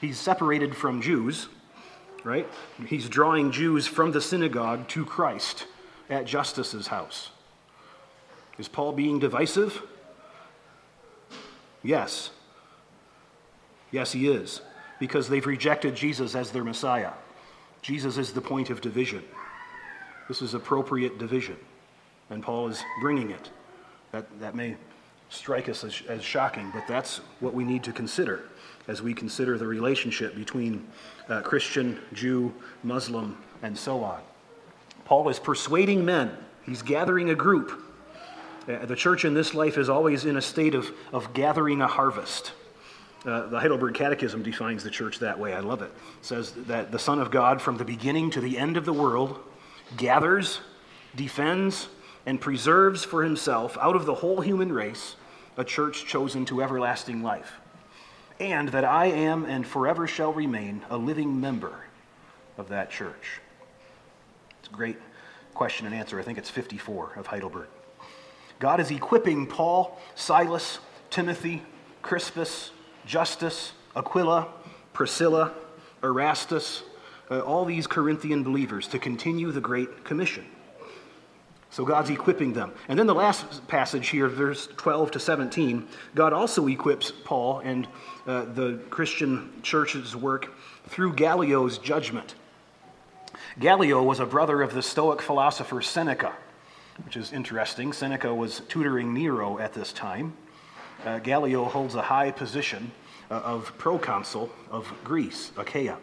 He's 0.00 0.18
separated 0.18 0.74
from 0.74 1.02
Jews, 1.02 1.48
right? 2.24 2.48
He's 2.86 3.08
drawing 3.08 3.52
Jews 3.52 3.86
from 3.86 4.12
the 4.12 4.20
synagogue 4.20 4.88
to 4.88 5.04
Christ 5.04 5.66
at 6.08 6.24
Justus's 6.24 6.86
house. 6.86 7.30
Is 8.58 8.68
Paul 8.68 8.92
being 8.92 9.18
divisive? 9.18 9.82
Yes. 11.82 12.30
Yes, 13.90 14.12
he 14.12 14.28
is, 14.28 14.62
because 14.98 15.28
they've 15.28 15.46
rejected 15.46 15.94
Jesus 15.94 16.34
as 16.34 16.50
their 16.50 16.64
Messiah. 16.64 17.12
Jesus 17.82 18.16
is 18.16 18.32
the 18.32 18.40
point 18.40 18.70
of 18.70 18.80
division. 18.80 19.22
This 20.28 20.40
is 20.40 20.54
appropriate 20.54 21.18
division, 21.18 21.56
and 22.30 22.42
Paul 22.42 22.68
is 22.68 22.82
bringing 23.00 23.30
it. 23.30 23.50
That, 24.12 24.26
that 24.40 24.54
may 24.54 24.76
strike 25.30 25.68
us 25.68 25.82
as, 25.82 26.02
as 26.08 26.22
shocking, 26.22 26.70
but 26.72 26.86
that's 26.86 27.18
what 27.40 27.54
we 27.54 27.64
need 27.64 27.82
to 27.84 27.92
consider 27.92 28.44
as 28.88 29.02
we 29.02 29.14
consider 29.14 29.58
the 29.58 29.66
relationship 29.66 30.34
between 30.34 30.86
uh, 31.28 31.40
Christian, 31.40 32.00
Jew, 32.12 32.52
Muslim, 32.82 33.36
and 33.62 33.76
so 33.76 34.02
on. 34.02 34.20
Paul 35.04 35.28
is 35.28 35.38
persuading 35.38 36.04
men, 36.04 36.36
he's 36.64 36.82
gathering 36.82 37.30
a 37.30 37.34
group. 37.34 37.80
Uh, 38.68 38.86
the 38.86 38.96
church 38.96 39.24
in 39.24 39.34
this 39.34 39.54
life 39.54 39.76
is 39.76 39.88
always 39.88 40.24
in 40.24 40.36
a 40.36 40.42
state 40.42 40.74
of, 40.74 40.90
of 41.12 41.32
gathering 41.34 41.80
a 41.80 41.86
harvest. 41.86 42.52
Uh, 43.24 43.46
the 43.46 43.60
Heidelberg 43.60 43.94
Catechism 43.94 44.42
defines 44.42 44.82
the 44.82 44.90
church 44.90 45.20
that 45.20 45.38
way. 45.38 45.54
I 45.54 45.60
love 45.60 45.80
it. 45.80 45.92
It 46.18 46.24
says 46.24 46.52
that 46.52 46.90
the 46.90 46.98
Son 46.98 47.20
of 47.20 47.30
God, 47.30 47.62
from 47.62 47.76
the 47.76 47.84
beginning 47.84 48.30
to 48.30 48.40
the 48.40 48.58
end 48.58 48.76
of 48.76 48.84
the 48.84 48.92
world, 48.92 49.38
gathers, 49.96 50.60
defends, 51.14 51.88
and 52.26 52.40
preserves 52.40 53.04
for 53.04 53.22
himself 53.22 53.78
out 53.80 53.94
of 53.94 54.06
the 54.06 54.14
whole 54.14 54.40
human 54.40 54.72
race 54.72 55.16
a 55.56 55.64
church 55.64 56.06
chosen 56.06 56.44
to 56.46 56.62
everlasting 56.62 57.22
life, 57.22 57.60
and 58.40 58.70
that 58.70 58.84
I 58.84 59.06
am 59.06 59.44
and 59.44 59.66
forever 59.66 60.06
shall 60.06 60.32
remain 60.32 60.82
a 60.90 60.96
living 60.96 61.40
member 61.40 61.84
of 62.58 62.68
that 62.70 62.90
church. 62.90 63.40
It's 64.60 64.68
a 64.68 64.72
great 64.72 64.96
question 65.54 65.86
and 65.86 65.94
answer. 65.94 66.18
I 66.18 66.22
think 66.22 66.38
it's 66.38 66.50
54 66.50 67.14
of 67.16 67.26
Heidelberg. 67.26 67.68
God 68.58 68.80
is 68.80 68.90
equipping 68.90 69.46
Paul, 69.46 70.00
Silas, 70.14 70.78
Timothy, 71.10 71.62
Crispus, 72.00 72.70
Justus, 73.06 73.72
Aquila, 73.96 74.48
Priscilla, 74.92 75.52
Erastus, 76.02 76.82
uh, 77.30 77.40
all 77.40 77.64
these 77.64 77.86
Corinthian 77.86 78.42
believers 78.42 78.86
to 78.88 78.98
continue 78.98 79.50
the 79.50 79.60
Great 79.60 80.04
Commission. 80.04 80.44
So 81.70 81.86
God's 81.86 82.10
equipping 82.10 82.52
them. 82.52 82.72
And 82.88 82.98
then 82.98 83.06
the 83.06 83.14
last 83.14 83.66
passage 83.66 84.10
here, 84.10 84.28
verse 84.28 84.68
12 84.76 85.12
to 85.12 85.18
17, 85.18 85.88
God 86.14 86.34
also 86.34 86.68
equips 86.68 87.10
Paul 87.24 87.60
and 87.60 87.88
uh, 88.26 88.44
the 88.44 88.78
Christian 88.90 89.50
church's 89.62 90.14
work 90.14 90.52
through 90.88 91.14
Gallio's 91.14 91.78
judgment. 91.78 92.34
Gallio 93.58 94.02
was 94.02 94.20
a 94.20 94.26
brother 94.26 94.60
of 94.60 94.74
the 94.74 94.82
Stoic 94.82 95.22
philosopher 95.22 95.80
Seneca, 95.80 96.34
which 97.04 97.16
is 97.16 97.32
interesting. 97.32 97.94
Seneca 97.94 98.34
was 98.34 98.60
tutoring 98.68 99.14
Nero 99.14 99.58
at 99.58 99.72
this 99.72 99.94
time. 99.94 100.34
Uh, 101.04 101.18
Gallio 101.18 101.64
holds 101.64 101.96
a 101.96 102.02
high 102.02 102.30
position 102.30 102.92
uh, 103.30 103.34
of 103.34 103.76
proconsul 103.76 104.50
of 104.70 104.92
Greece, 105.02 105.50
Achaia. 105.56 105.98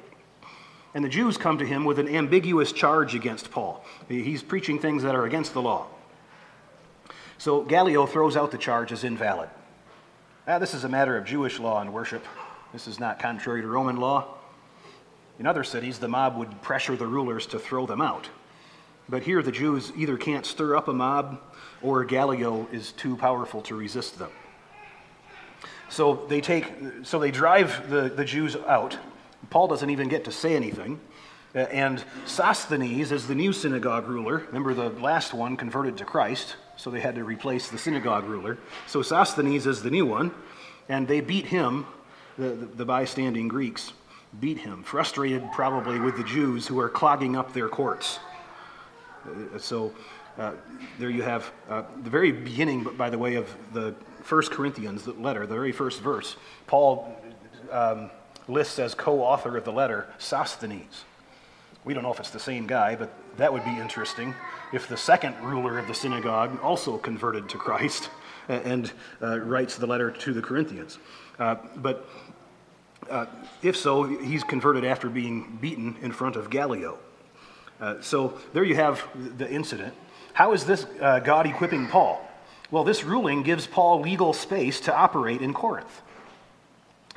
And 0.94 1.06
the 1.06 1.10
Jews 1.10 1.38
come 1.38 1.58
to 1.60 1.66
him 1.66 1.86
with 1.86 2.00
an 2.00 2.08
ambiguous 2.08 2.72
charge 2.72 3.16
against 3.16 3.52
Paul. 3.52 3.86
He's 4.10 4.44
preaching 4.44 4.80
things 4.80 5.04
that 5.04 5.16
are 5.16 5.26
against 5.26 5.54
the 5.54 5.62
law. 5.62 5.88
So 7.38 7.62
Gallio 7.62 8.06
throws 8.06 8.36
out 8.36 8.52
the 8.52 8.58
charge 8.58 8.92
as 8.92 9.04
invalid. 9.04 9.50
Ah, 10.48 10.60
this 10.60 10.74
is 10.74 10.84
a 10.84 10.90
matter 10.90 11.16
of 11.16 11.26
Jewish 11.26 11.60
law 11.60 11.80
and 11.80 11.94
worship. 11.94 12.26
This 12.74 12.88
is 12.88 13.00
not 13.00 13.20
contrary 13.20 13.62
to 13.62 13.68
Roman 13.68 13.98
law. 13.98 14.36
In 15.38 15.46
other 15.46 15.64
cities, 15.64 16.00
the 16.00 16.08
mob 16.10 16.36
would 16.38 16.62
pressure 16.62 16.98
the 16.98 17.08
rulers 17.08 17.46
to 17.48 17.60
throw 17.60 17.86
them 17.86 18.02
out. 18.02 18.28
But 19.08 19.24
here, 19.24 19.42
the 19.42 19.52
Jews 19.52 19.94
either 19.96 20.18
can't 20.18 20.46
stir 20.46 20.76
up 20.76 20.88
a 20.88 20.94
mob 20.94 21.40
or 21.82 22.04
Gallio 22.04 22.68
is 22.72 22.92
too 22.92 23.16
powerful 23.16 23.62
to 23.62 23.76
resist 23.76 24.20
them. 24.20 24.32
So 25.90 26.26
they 26.28 26.42
take, 26.42 26.72
so 27.04 27.20
they 27.20 27.32
drive 27.32 27.90
the, 27.90 28.10
the 28.10 28.26
Jews 28.26 28.56
out 28.56 28.98
Paul 29.50 29.68
doesn't 29.68 29.90
even 29.90 30.10
get 30.10 30.26
to 30.26 30.32
say 30.32 30.56
anything. 30.56 31.00
Uh, 31.56 31.60
and 31.60 32.04
Sosthenes 32.26 33.12
is 33.12 33.28
the 33.28 33.36
new 33.36 33.54
synagogue 33.54 34.08
ruler. 34.08 34.44
Remember, 34.48 34.74
the 34.74 34.90
last 34.90 35.34
one 35.34 35.58
converted 35.58 35.98
to 35.98 36.06
Christ, 36.06 36.56
so 36.78 36.92
they 36.92 37.00
had 37.00 37.16
to 37.16 37.24
replace 37.24 37.70
the 37.70 37.78
synagogue 37.78 38.26
ruler. 38.26 38.58
So 38.86 39.02
Sosthenes 39.02 39.66
is 39.66 39.82
the 39.82 39.90
new 39.90 40.06
one, 40.06 40.32
and 40.88 41.08
they 41.08 41.22
beat 41.22 41.48
him, 41.48 41.88
the, 42.38 42.50
the, 42.50 42.66
the 42.68 42.86
bystanding 42.86 43.48
Greeks 43.48 43.94
beat 44.40 44.60
him, 44.60 44.84
frustrated 44.84 45.44
probably 45.54 46.00
with 46.00 46.16
the 46.16 46.24
Jews 46.24 46.68
who 46.68 46.80
are 46.80 46.90
clogging 46.90 47.36
up 47.36 47.52
their 47.54 47.68
courts. 47.68 48.20
Uh, 49.26 49.58
so 49.58 49.92
uh, 50.38 50.52
there 51.00 51.10
you 51.10 51.24
have 51.24 51.52
uh, 51.68 51.82
the 52.04 52.12
very 52.12 52.32
beginning, 52.32 52.84
by 52.84 53.10
the 53.10 53.18
way, 53.18 53.36
of 53.36 53.54
the 53.74 53.96
First 54.30 54.52
Corinthians 54.52 55.08
letter, 55.08 55.48
the 55.48 55.56
very 55.56 55.72
first 55.72 56.02
verse. 56.02 56.36
Paul 56.68 57.18
um, 57.72 58.12
lists 58.48 58.78
as 58.78 58.94
co 58.94 59.24
author 59.24 59.58
of 59.58 59.66
the 59.66 59.72
letter 59.72 60.06
Sosthenes. 60.20 61.04
We 61.84 61.96
don't 61.96 62.04
know 62.04 62.14
if 62.14 62.20
it's 62.20 62.30
the 62.30 62.40
same 62.40 62.68
guy, 62.68 62.96
but 62.96 63.12
that 63.38 63.52
would 63.52 63.66
be 63.66 63.76
interesting 63.80 64.36
if 64.72 64.88
the 64.88 64.98
second 64.98 65.36
ruler 65.42 65.80
of 65.80 65.88
the 65.88 65.96
synagogue 65.96 66.60
also 66.62 67.00
converted 67.00 67.50
to 67.50 67.58
Christ 67.58 68.12
and 68.48 68.92
uh, 69.20 69.40
writes 69.40 69.78
the 69.78 69.88
letter 69.88 70.12
to 70.12 70.32
the 70.32 70.44
Corinthians. 70.44 71.00
Uh, 71.40 71.56
but 71.78 72.08
uh, 73.10 73.26
if 73.64 73.76
so, 73.76 74.04
he's 74.04 74.44
converted 74.44 74.86
after 74.86 75.10
being 75.10 75.58
beaten 75.60 75.98
in 76.04 76.12
front 76.12 76.36
of 76.36 76.52
Gallio. 76.52 77.00
Uh, 77.82 77.96
so 78.00 78.38
there 78.54 78.64
you 78.64 78.76
have 78.76 79.04
the 79.40 79.50
incident. 79.50 79.96
How 80.34 80.54
is 80.54 80.66
this 80.66 80.86
uh, 81.02 81.18
God 81.18 81.48
equipping 81.48 81.88
Paul? 81.88 82.29
Well, 82.72 82.84
this 82.84 83.04
ruling 83.04 83.42
gives 83.42 83.66
Paul 83.66 84.02
legal 84.02 84.34
space 84.34 84.80
to 84.82 84.96
operate 84.96 85.42
in 85.42 85.54
Corinth. 85.54 86.02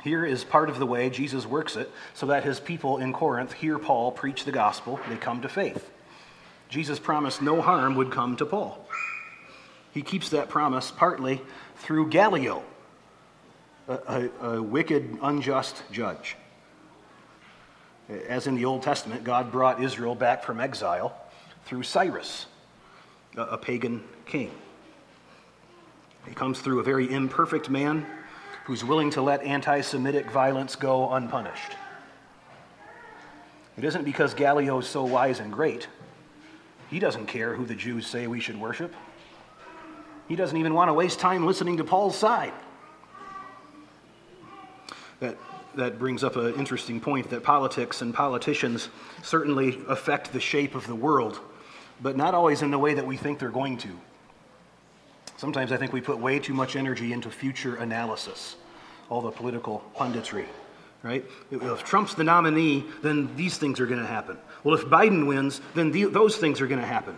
Here 0.03 0.25
is 0.25 0.43
part 0.43 0.69
of 0.69 0.79
the 0.79 0.85
way 0.85 1.09
Jesus 1.09 1.45
works 1.45 1.75
it 1.75 1.91
so 2.13 2.25
that 2.25 2.43
his 2.43 2.59
people 2.59 2.97
in 2.97 3.13
Corinth 3.13 3.53
hear 3.53 3.77
Paul 3.77 4.11
preach 4.11 4.45
the 4.45 4.51
gospel, 4.51 4.99
they 5.07 5.15
come 5.15 5.41
to 5.41 5.49
faith. 5.49 5.91
Jesus 6.69 6.97
promised 6.97 7.41
no 7.41 7.61
harm 7.61 7.95
would 7.95 8.11
come 8.11 8.35
to 8.37 8.45
Paul. 8.45 8.83
He 9.93 10.01
keeps 10.01 10.29
that 10.29 10.49
promise 10.49 10.89
partly 10.89 11.39
through 11.75 12.09
Gallio, 12.09 12.63
a, 13.87 13.93
a, 14.41 14.47
a 14.55 14.61
wicked, 14.61 15.19
unjust 15.21 15.83
judge. 15.91 16.35
As 18.27 18.47
in 18.47 18.55
the 18.55 18.65
Old 18.65 18.81
Testament, 18.81 19.23
God 19.23 19.51
brought 19.51 19.83
Israel 19.83 20.15
back 20.15 20.43
from 20.43 20.59
exile 20.59 21.15
through 21.65 21.83
Cyrus, 21.83 22.47
a, 23.37 23.41
a 23.43 23.57
pagan 23.57 24.03
king. 24.25 24.51
He 26.27 26.33
comes 26.33 26.59
through 26.59 26.79
a 26.79 26.83
very 26.83 27.11
imperfect 27.11 27.69
man 27.69 28.05
who's 28.65 28.83
willing 28.83 29.09
to 29.11 29.21
let 29.21 29.43
anti 29.43 29.81
Semitic 29.81 30.31
violence 30.31 30.75
go 30.75 31.11
unpunished. 31.11 31.73
It 33.77 33.83
isn't 33.83 34.03
because 34.03 34.33
Gallio 34.33 34.79
is 34.79 34.87
so 34.87 35.03
wise 35.03 35.39
and 35.39 35.51
great. 35.51 35.87
He 36.89 36.99
doesn't 36.99 37.25
care 37.25 37.55
who 37.55 37.65
the 37.65 37.75
Jews 37.75 38.05
say 38.05 38.27
we 38.27 38.39
should 38.39 38.59
worship. 38.59 38.93
He 40.27 40.35
doesn't 40.35 40.57
even 40.57 40.73
want 40.73 40.89
to 40.89 40.93
waste 40.93 41.19
time 41.19 41.45
listening 41.45 41.77
to 41.77 41.83
Paul's 41.83 42.17
side. 42.17 42.53
That, 45.19 45.37
that 45.75 45.99
brings 45.99 46.23
up 46.23 46.35
an 46.35 46.53
interesting 46.55 46.99
point 46.99 47.29
that 47.31 47.43
politics 47.43 48.01
and 48.01 48.13
politicians 48.13 48.89
certainly 49.23 49.79
affect 49.87 50.31
the 50.31 50.39
shape 50.39 50.75
of 50.75 50.85
the 50.87 50.95
world, 50.95 51.39
but 52.01 52.15
not 52.15 52.33
always 52.33 52.61
in 52.61 52.71
the 52.71 52.79
way 52.79 52.93
that 52.93 53.05
we 53.05 53.17
think 53.17 53.39
they're 53.39 53.49
going 53.49 53.77
to. 53.79 53.89
Sometimes 55.37 55.71
I 55.71 55.77
think 55.77 55.93
we 55.93 56.01
put 56.01 56.17
way 56.17 56.39
too 56.39 56.53
much 56.53 56.75
energy 56.75 57.13
into 57.13 57.29
future 57.29 57.75
analysis, 57.75 58.55
all 59.09 59.21
the 59.21 59.31
political 59.31 59.83
punditry, 59.95 60.45
right? 61.01 61.25
If 61.51 61.83
Trump's 61.83 62.15
the 62.15 62.23
nominee, 62.23 62.85
then 63.01 63.35
these 63.35 63.57
things 63.57 63.79
are 63.79 63.87
going 63.87 63.99
to 63.99 64.07
happen. 64.07 64.37
Well, 64.63 64.75
if 64.75 64.85
Biden 64.85 65.27
wins, 65.27 65.61
then 65.75 65.91
the, 65.91 66.05
those 66.05 66.37
things 66.37 66.61
are 66.61 66.67
going 66.67 66.81
to 66.81 66.87
happen. 66.87 67.17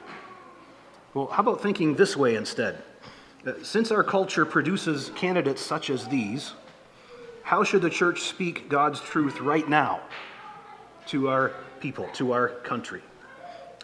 Well, 1.14 1.28
how 1.28 1.42
about 1.42 1.62
thinking 1.62 1.96
this 1.96 2.18
way 2.18 2.36
instead? 2.36 2.82
Uh, 3.46 3.54
since 3.62 3.92
our 3.92 4.04
culture 4.04 4.46
produces 4.46 5.12
candidates 5.16 5.62
such 5.62 5.90
as 5.90 6.08
these, 6.08 6.54
how 7.44 7.64
should 7.64 7.84
the 7.84 7.90
church 7.92 8.22
speak 8.22 8.70
God's 8.70 9.00
truth 9.00 9.40
right 9.40 9.70
now 9.70 10.02
to 11.08 11.30
our 11.30 11.54
people, 11.80 12.08
to 12.14 12.32
our 12.32 12.50
country? 12.50 13.02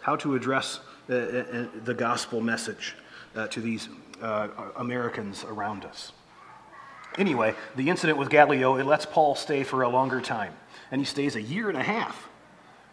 How 0.02 0.16
to 0.16 0.34
address 0.34 0.80
uh, 1.08 1.14
uh, 1.14 1.66
the 1.84 1.94
gospel 1.94 2.40
message 2.40 2.96
uh, 3.36 3.46
to 3.48 3.60
these 3.60 3.88
uh, 4.22 4.48
Americans 4.76 5.44
around 5.44 5.84
us? 5.84 6.12
Anyway, 7.18 7.54
the 7.76 7.90
incident 7.90 8.18
with 8.18 8.30
Gallio, 8.30 8.76
it 8.76 8.86
lets 8.86 9.04
Paul 9.04 9.34
stay 9.34 9.64
for 9.64 9.82
a 9.82 9.88
longer 9.88 10.20
time. 10.20 10.54
And 10.90 11.00
he 11.00 11.04
stays 11.04 11.36
a 11.36 11.42
year 11.42 11.68
and 11.68 11.76
a 11.76 11.82
half. 11.82 12.28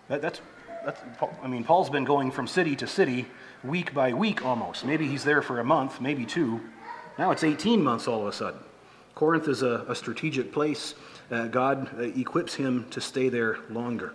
That, 0.10 0.22
that's, 0.22 0.42
that's, 0.86 1.02
I 1.42 1.48
mean, 1.48 1.64
Paul's 1.64 1.90
been 1.90 2.04
going 2.04 2.32
from 2.32 2.48
city 2.48 2.76
to 2.78 2.88
city, 2.88 3.28
week 3.64 3.94
by 3.94 4.14
week 4.14 4.46
almost. 4.46 4.86
Maybe 4.86 5.08
he's 5.08 5.24
there 5.24 5.42
for 5.42 5.60
a 5.60 5.64
month, 5.64 6.02
maybe 6.02 6.26
two. 6.26 6.62
Now 7.18 7.32
it's 7.32 7.44
18 7.44 7.84
months 7.84 8.08
all 8.08 8.22
of 8.22 8.28
a 8.28 8.34
sudden. 8.34 8.60
Corinth 9.16 9.48
is 9.48 9.62
a, 9.62 9.86
a 9.88 9.96
strategic 9.96 10.52
place. 10.52 10.96
Uh, 11.30 11.48
God 11.48 11.90
uh, 11.98 12.04
equips 12.04 12.56
him 12.56 12.88
to 12.92 13.02
stay 13.02 13.30
there 13.30 13.60
longer. 13.70 14.14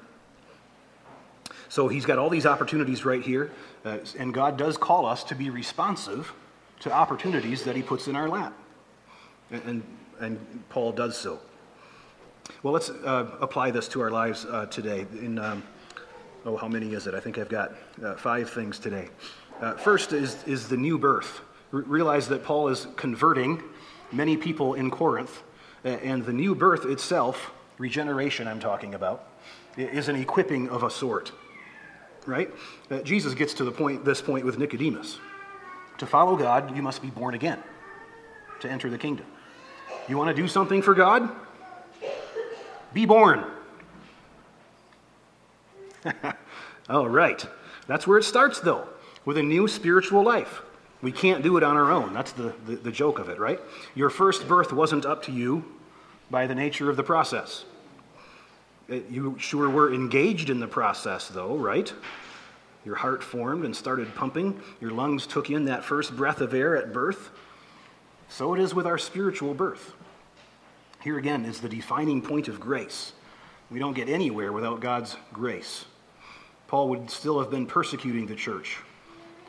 So 1.68 1.88
he's 1.88 2.06
got 2.06 2.18
all 2.18 2.30
these 2.30 2.46
opportunities 2.46 3.04
right 3.04 3.22
here, 3.22 3.50
uh, 3.84 3.98
and 4.18 4.32
God 4.32 4.56
does 4.56 4.76
call 4.76 5.06
us 5.06 5.24
to 5.24 5.34
be 5.34 5.50
responsive 5.50 6.32
to 6.84 6.92
opportunities 6.92 7.64
that 7.64 7.74
he 7.74 7.82
puts 7.82 8.08
in 8.08 8.14
our 8.14 8.28
lap. 8.28 8.52
And, 9.50 9.82
and, 10.20 10.38
Paul 10.68 10.92
does 10.92 11.16
so. 11.16 11.40
Well, 12.62 12.74
let's 12.74 12.90
uh, 12.90 13.30
apply 13.40 13.70
this 13.70 13.88
to 13.88 14.02
our 14.02 14.10
lives 14.10 14.44
uh, 14.44 14.66
today. 14.66 15.06
In, 15.12 15.38
um, 15.38 15.62
oh, 16.44 16.58
how 16.58 16.68
many 16.68 16.92
is 16.92 17.06
it? 17.06 17.14
I 17.14 17.20
think 17.20 17.38
I've 17.38 17.48
got 17.48 17.72
uh, 18.04 18.16
five 18.16 18.50
things 18.50 18.78
today. 18.78 19.08
first 19.78 20.12
is, 20.12 20.44
is 20.44 20.68
the 20.68 20.76
new 20.76 20.98
birth. 20.98 21.40
R- 21.72 21.80
realize 21.80 22.28
that 22.28 22.44
Paul 22.44 22.68
is 22.68 22.86
converting 22.96 23.62
many 24.12 24.36
people 24.36 24.74
in 24.74 24.90
Corinth. 24.90 25.42
And 25.84 26.24
the 26.26 26.34
new 26.34 26.54
birth 26.54 26.84
itself, 26.84 27.50
regeneration 27.78 28.46
I'm 28.46 28.60
talking 28.60 28.92
about, 28.92 29.26
is 29.78 30.08
an 30.08 30.16
equipping 30.16 30.68
of 30.68 30.82
a 30.82 30.90
sort. 30.90 31.32
Right? 32.26 32.50
Uh, 32.90 33.00
Jesus 33.00 33.32
gets 33.32 33.54
to 33.54 33.64
the 33.64 33.72
point, 33.72 34.04
this 34.04 34.20
point 34.20 34.44
with 34.44 34.58
Nicodemus. 34.58 35.18
To 35.98 36.06
follow 36.06 36.36
God, 36.36 36.74
you 36.76 36.82
must 36.82 37.02
be 37.02 37.10
born 37.10 37.34
again 37.34 37.62
to 38.60 38.70
enter 38.70 38.90
the 38.90 38.98
kingdom. 38.98 39.26
You 40.08 40.18
want 40.18 40.34
to 40.34 40.42
do 40.42 40.48
something 40.48 40.82
for 40.82 40.94
God? 40.94 41.30
Be 42.92 43.06
born. 43.06 43.44
All 46.88 47.08
right. 47.08 47.44
That's 47.86 48.06
where 48.06 48.18
it 48.18 48.24
starts, 48.24 48.60
though, 48.60 48.88
with 49.24 49.38
a 49.38 49.42
new 49.42 49.68
spiritual 49.68 50.22
life. 50.22 50.62
We 51.02 51.12
can't 51.12 51.42
do 51.42 51.56
it 51.56 51.62
on 51.62 51.76
our 51.76 51.90
own. 51.90 52.14
That's 52.14 52.32
the, 52.32 52.54
the, 52.66 52.76
the, 52.76 52.90
joke 52.90 53.18
of 53.18 53.28
it, 53.28 53.38
right? 53.38 53.60
Your 53.94 54.08
first 54.08 54.48
birth 54.48 54.72
wasn't 54.72 55.04
up 55.04 55.22
to 55.24 55.32
you 55.32 55.64
by 56.30 56.46
the 56.46 56.54
nature 56.54 56.88
of 56.88 56.96
the 56.96 57.02
process. 57.02 57.64
Uh, 58.90 58.96
you 59.10 59.36
sure 59.38 59.68
were 59.68 59.92
engaged 59.92 60.48
in 60.48 60.60
the 60.60 60.66
process, 60.66 61.28
though, 61.28 61.56
right? 61.56 61.92
Your 62.84 62.96
heart 62.96 63.22
formed 63.22 63.64
and 63.64 63.74
started 63.74 64.14
pumping. 64.14 64.60
Your 64.80 64.90
lungs 64.90 65.26
took 65.26 65.50
in 65.50 65.64
that 65.66 65.84
first 65.84 66.14
breath 66.16 66.40
of 66.40 66.52
air 66.52 66.76
at 66.76 66.92
birth. 66.92 67.30
So 68.28 68.54
it 68.54 68.60
is 68.60 68.74
with 68.74 68.86
our 68.86 68.98
spiritual 68.98 69.54
birth. 69.54 69.92
Here 71.02 71.18
again 71.18 71.44
is 71.44 71.60
the 71.60 71.68
defining 71.68 72.22
point 72.22 72.48
of 72.48 72.60
grace. 72.60 73.12
We 73.70 73.78
don't 73.78 73.94
get 73.94 74.08
anywhere 74.08 74.52
without 74.52 74.80
God's 74.80 75.16
grace. 75.32 75.84
Paul 76.66 76.88
would 76.90 77.10
still 77.10 77.38
have 77.40 77.50
been 77.50 77.66
persecuting 77.66 78.26
the 78.26 78.34
church 78.34 78.78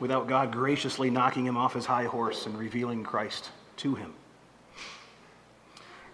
without 0.00 0.28
God 0.28 0.52
graciously 0.52 1.10
knocking 1.10 1.46
him 1.46 1.56
off 1.56 1.74
his 1.74 1.86
high 1.86 2.04
horse 2.04 2.46
and 2.46 2.58
revealing 2.58 3.02
Christ 3.02 3.50
to 3.78 3.94
him. 3.94 4.12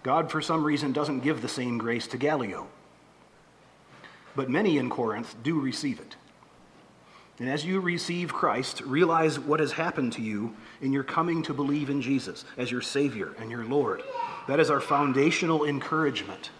God, 0.01 0.31
for 0.31 0.41
some 0.41 0.63
reason, 0.63 0.91
doesn't 0.91 1.21
give 1.21 1.41
the 1.41 1.49
same 1.49 1.77
grace 1.77 2.07
to 2.07 2.17
Gallio. 2.17 2.67
But 4.35 4.49
many 4.49 4.77
in 4.77 4.89
Corinth 4.89 5.35
do 5.43 5.59
receive 5.59 5.99
it. 5.99 6.15
And 7.39 7.49
as 7.49 7.65
you 7.65 7.79
receive 7.79 8.31
Christ, 8.31 8.81
realize 8.81 9.39
what 9.39 9.59
has 9.59 9.71
happened 9.71 10.13
to 10.13 10.21
you 10.21 10.55
in 10.81 10.93
your 10.93 11.03
coming 11.03 11.41
to 11.43 11.53
believe 11.53 11.89
in 11.89 12.01
Jesus 12.01 12.45
as 12.57 12.71
your 12.71 12.81
Savior 12.81 13.33
and 13.39 13.49
your 13.49 13.65
Lord. 13.65 14.03
That 14.47 14.59
is 14.59 14.69
our 14.69 14.81
foundational 14.81 15.65
encouragement. 15.65 16.51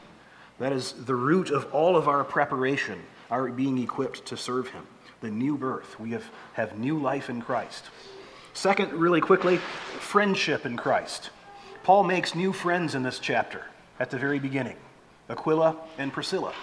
That 0.60 0.74
is 0.74 0.94
the 0.94 1.16
root 1.16 1.52
of 1.52 1.72
all 1.74 1.96
of 1.96 2.08
our 2.08 2.24
preparation, 2.24 3.00
our 3.30 3.50
being 3.50 3.78
equipped 3.78 4.26
to 4.28 4.38
serve 4.38 4.70
Him 4.70 4.88
the 5.24 5.32
new 5.32 5.58
birth. 5.58 6.00
We 6.00 6.12
have, 6.12 6.30
have 6.54 6.78
new 6.78 7.00
life 7.00 7.30
in 7.30 7.42
Christ. 7.42 7.86
Second, 8.54 8.92
really 8.94 9.22
quickly, 9.22 9.58
friendship 9.58 10.66
in 10.66 10.76
Christ. 10.78 11.32
Paul 11.84 12.04
makes 12.04 12.36
new 12.36 12.54
friends 12.54 12.94
in 12.94 13.04
this 13.04 13.20
chapter 13.20 13.66
at 14.00 14.12
the 14.12 14.18
very 14.18 14.38
beginning 14.38 14.76
Aquila 15.30 15.78
and 15.98 16.12
Priscilla. 16.12 16.54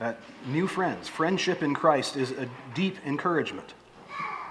Uh, 0.00 0.12
new 0.46 0.66
friends. 0.66 1.08
Friendship 1.08 1.62
in 1.62 1.72
Christ 1.72 2.16
is 2.16 2.32
a 2.32 2.48
deep 2.74 2.96
encouragement. 3.06 3.74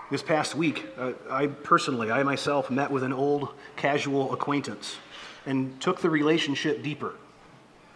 This 0.10 0.24
past 0.24 0.56
week, 0.56 0.86
uh, 0.98 1.14
I 1.30 1.48
personally, 1.48 2.12
I 2.12 2.24
myself, 2.24 2.72
met 2.72 2.90
with 2.90 3.04
an 3.04 3.12
old 3.12 3.50
casual 3.76 4.34
acquaintance 4.34 4.98
and 5.46 5.80
took 5.82 6.00
the 6.00 6.10
relationship 6.10 6.82
deeper. 6.82 7.16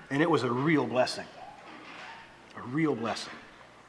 And 0.10 0.22
it 0.22 0.30
was 0.30 0.44
a 0.44 0.52
real 0.52 0.86
blessing. 0.86 1.26
A 2.58 2.62
real 2.64 2.96
blessing. 2.96 3.34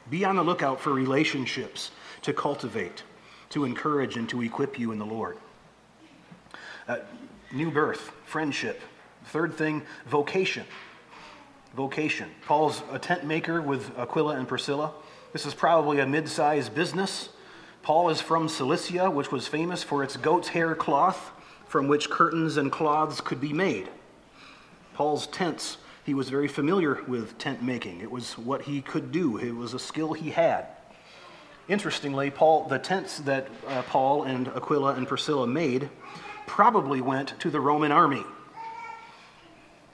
Be 0.09 0.23
on 0.23 0.37
the 0.37 0.43
lookout 0.43 0.79
for 0.79 0.93
relationships 0.93 1.91
to 2.21 2.33
cultivate, 2.33 3.03
to 3.49 3.65
encourage, 3.65 4.15
and 4.15 4.29
to 4.29 4.41
equip 4.41 4.79
you 4.79 4.93
in 4.93 4.99
the 4.99 5.05
Lord. 5.05 5.37
Uh, 6.87 6.99
new 7.51 7.71
birth, 7.71 8.11
friendship. 8.25 8.81
Third 9.25 9.53
thing, 9.53 9.83
vocation. 10.07 10.65
Vocation. 11.75 12.29
Paul's 12.45 12.81
a 12.91 12.99
tent 12.99 13.23
maker 13.23 13.61
with 13.61 13.97
Aquila 13.97 14.35
and 14.37 14.47
Priscilla. 14.47 14.93
This 15.33 15.45
is 15.45 15.53
probably 15.53 15.99
a 15.99 16.05
mid 16.05 16.27
sized 16.27 16.73
business. 16.73 17.29
Paul 17.83 18.09
is 18.09 18.21
from 18.21 18.49
Cilicia, 18.49 19.09
which 19.09 19.31
was 19.31 19.47
famous 19.47 19.83
for 19.83 20.03
its 20.03 20.17
goat's 20.17 20.49
hair 20.49 20.75
cloth 20.75 21.31
from 21.67 21.87
which 21.87 22.09
curtains 22.09 22.57
and 22.57 22.71
cloths 22.71 23.21
could 23.21 23.39
be 23.39 23.53
made. 23.53 23.89
Paul's 24.95 25.27
tents 25.27 25.77
he 26.09 26.15
was 26.15 26.29
very 26.29 26.47
familiar 26.47 27.03
with 27.07 27.37
tent 27.37 27.61
making. 27.61 28.01
It 28.01 28.09
was 28.09 28.35
what 28.35 28.63
he 28.63 28.81
could 28.81 29.11
do, 29.11 29.37
it 29.37 29.51
was 29.51 29.75
a 29.75 29.79
skill 29.79 30.13
he 30.13 30.31
had. 30.31 30.65
Interestingly, 31.67 32.31
Paul, 32.31 32.67
the 32.67 32.79
tents 32.79 33.19
that 33.19 33.47
uh, 33.67 33.83
Paul 33.83 34.23
and 34.23 34.47
Aquila 34.47 34.95
and 34.95 35.07
Priscilla 35.07 35.45
made 35.45 35.87
probably 36.47 36.99
went 36.99 37.39
to 37.41 37.51
the 37.51 37.59
Roman 37.59 37.91
army. 37.91 38.23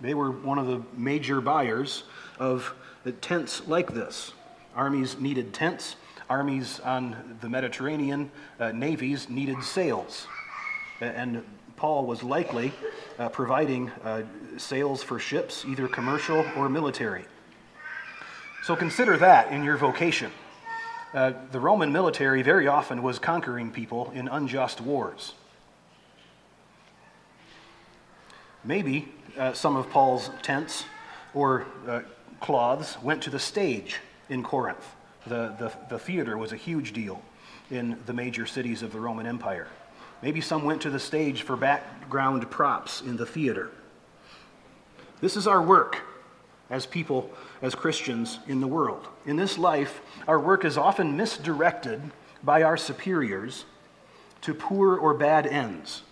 They 0.05 0.13
were 0.13 0.29
one 0.29 0.59
of 0.59 0.67
the 0.67 0.83
major 0.95 1.41
buyers 1.41 2.03
of 2.37 2.75
tents 3.21 3.67
like 3.67 3.91
this. 3.91 4.33
Armies 4.75 5.17
needed 5.19 5.51
tents. 5.51 5.95
Armies 6.29 6.79
on 6.79 7.37
the 7.41 7.49
Mediterranean, 7.49 8.31
uh, 8.59 8.71
navies 8.71 9.29
needed 9.29 9.63
sails. 9.63 10.27
And 11.01 11.43
Paul 11.75 12.05
was 12.05 12.21
likely 12.21 12.71
uh, 13.17 13.29
providing 13.29 13.89
uh, 14.03 14.23
sails 14.57 15.01
for 15.01 15.17
ships, 15.17 15.65
either 15.67 15.87
commercial 15.87 16.45
or 16.55 16.69
military. 16.69 17.25
So 18.63 18.75
consider 18.75 19.17
that 19.17 19.51
in 19.51 19.63
your 19.63 19.77
vocation. 19.77 20.31
Uh, 21.13 21.33
the 21.51 21.59
Roman 21.59 21.91
military 21.91 22.43
very 22.43 22.67
often 22.67 23.01
was 23.01 23.17
conquering 23.17 23.71
people 23.71 24.11
in 24.13 24.27
unjust 24.27 24.81
wars. 24.81 25.33
Maybe 28.63 29.09
uh, 29.37 29.53
some 29.53 29.75
of 29.75 29.89
Paul's 29.89 30.29
tents 30.41 30.85
or 31.33 31.65
uh, 31.87 32.01
cloths 32.39 33.01
went 33.01 33.21
to 33.23 33.29
the 33.29 33.39
stage 33.39 33.97
in 34.29 34.43
Corinth. 34.43 34.95
The, 35.27 35.55
the, 35.57 35.73
the 35.89 35.99
theater 35.99 36.37
was 36.37 36.51
a 36.51 36.55
huge 36.55 36.93
deal 36.93 37.21
in 37.71 37.97
the 38.05 38.13
major 38.13 38.45
cities 38.45 38.81
of 38.81 38.91
the 38.91 38.99
Roman 38.99 39.25
Empire. 39.25 39.67
Maybe 40.21 40.41
some 40.41 40.63
went 40.63 40.81
to 40.83 40.89
the 40.89 40.99
stage 40.99 41.41
for 41.41 41.55
background 41.55 42.49
props 42.49 43.01
in 43.01 43.17
the 43.17 43.25
theater. 43.25 43.71
This 45.21 45.35
is 45.35 45.47
our 45.47 45.61
work 45.61 46.01
as 46.69 46.85
people, 46.85 47.29
as 47.61 47.75
Christians 47.75 48.39
in 48.47 48.59
the 48.59 48.67
world. 48.67 49.07
In 49.25 49.35
this 49.35 49.57
life, 49.57 50.01
our 50.27 50.39
work 50.39 50.65
is 50.65 50.77
often 50.77 51.15
misdirected 51.15 52.01
by 52.43 52.63
our 52.63 52.77
superiors 52.77 53.65
to 54.41 54.53
poor 54.53 54.95
or 54.95 55.13
bad 55.13 55.47
ends. 55.47 56.03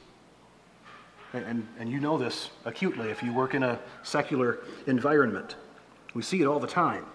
And, 1.34 1.68
and 1.80 1.90
you 1.90 2.00
know 2.00 2.18
this 2.18 2.52
acutely 2.64 3.10
if 3.10 3.24
you 3.24 3.34
work 3.34 3.56
in 3.56 3.64
a 3.64 3.80
secular 4.04 4.60
environment. 4.86 5.56
We 6.14 6.22
see 6.22 6.42
it 6.42 6.46
all 6.46 6.60
the 6.60 6.68
time. 6.68 7.06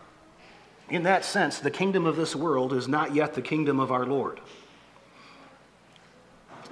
In 0.90 1.04
that 1.04 1.24
sense, 1.24 1.60
the 1.60 1.70
kingdom 1.70 2.04
of 2.06 2.16
this 2.16 2.34
world 2.34 2.72
is 2.72 2.88
not 2.88 3.14
yet 3.14 3.34
the 3.34 3.42
kingdom 3.42 3.78
of 3.78 3.92
our 3.92 4.06
Lord. 4.06 4.40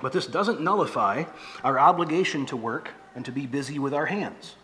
But 0.03 0.13
this 0.13 0.27
doesn't 0.27 0.61
nullify 0.61 1.25
our 1.63 1.79
obligation 1.79 2.47
to 2.47 2.57
work 2.57 2.91
and 3.15 3.25
to 3.25 3.33
be 3.33 3.47
busy 3.47 3.79
with 3.79 3.95
our 3.95 4.07
hands. 4.07 4.57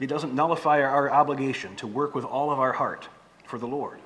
It 0.00 0.06
doesn't 0.08 0.34
nullify 0.34 0.82
our 0.82 1.10
obligation 1.10 1.74
to 1.76 1.86
work 1.86 2.14
with 2.14 2.24
all 2.24 2.50
of 2.52 2.58
our 2.58 2.72
heart 2.72 3.08
for 3.46 3.58
the 3.58 3.66
Lord. 3.66 3.98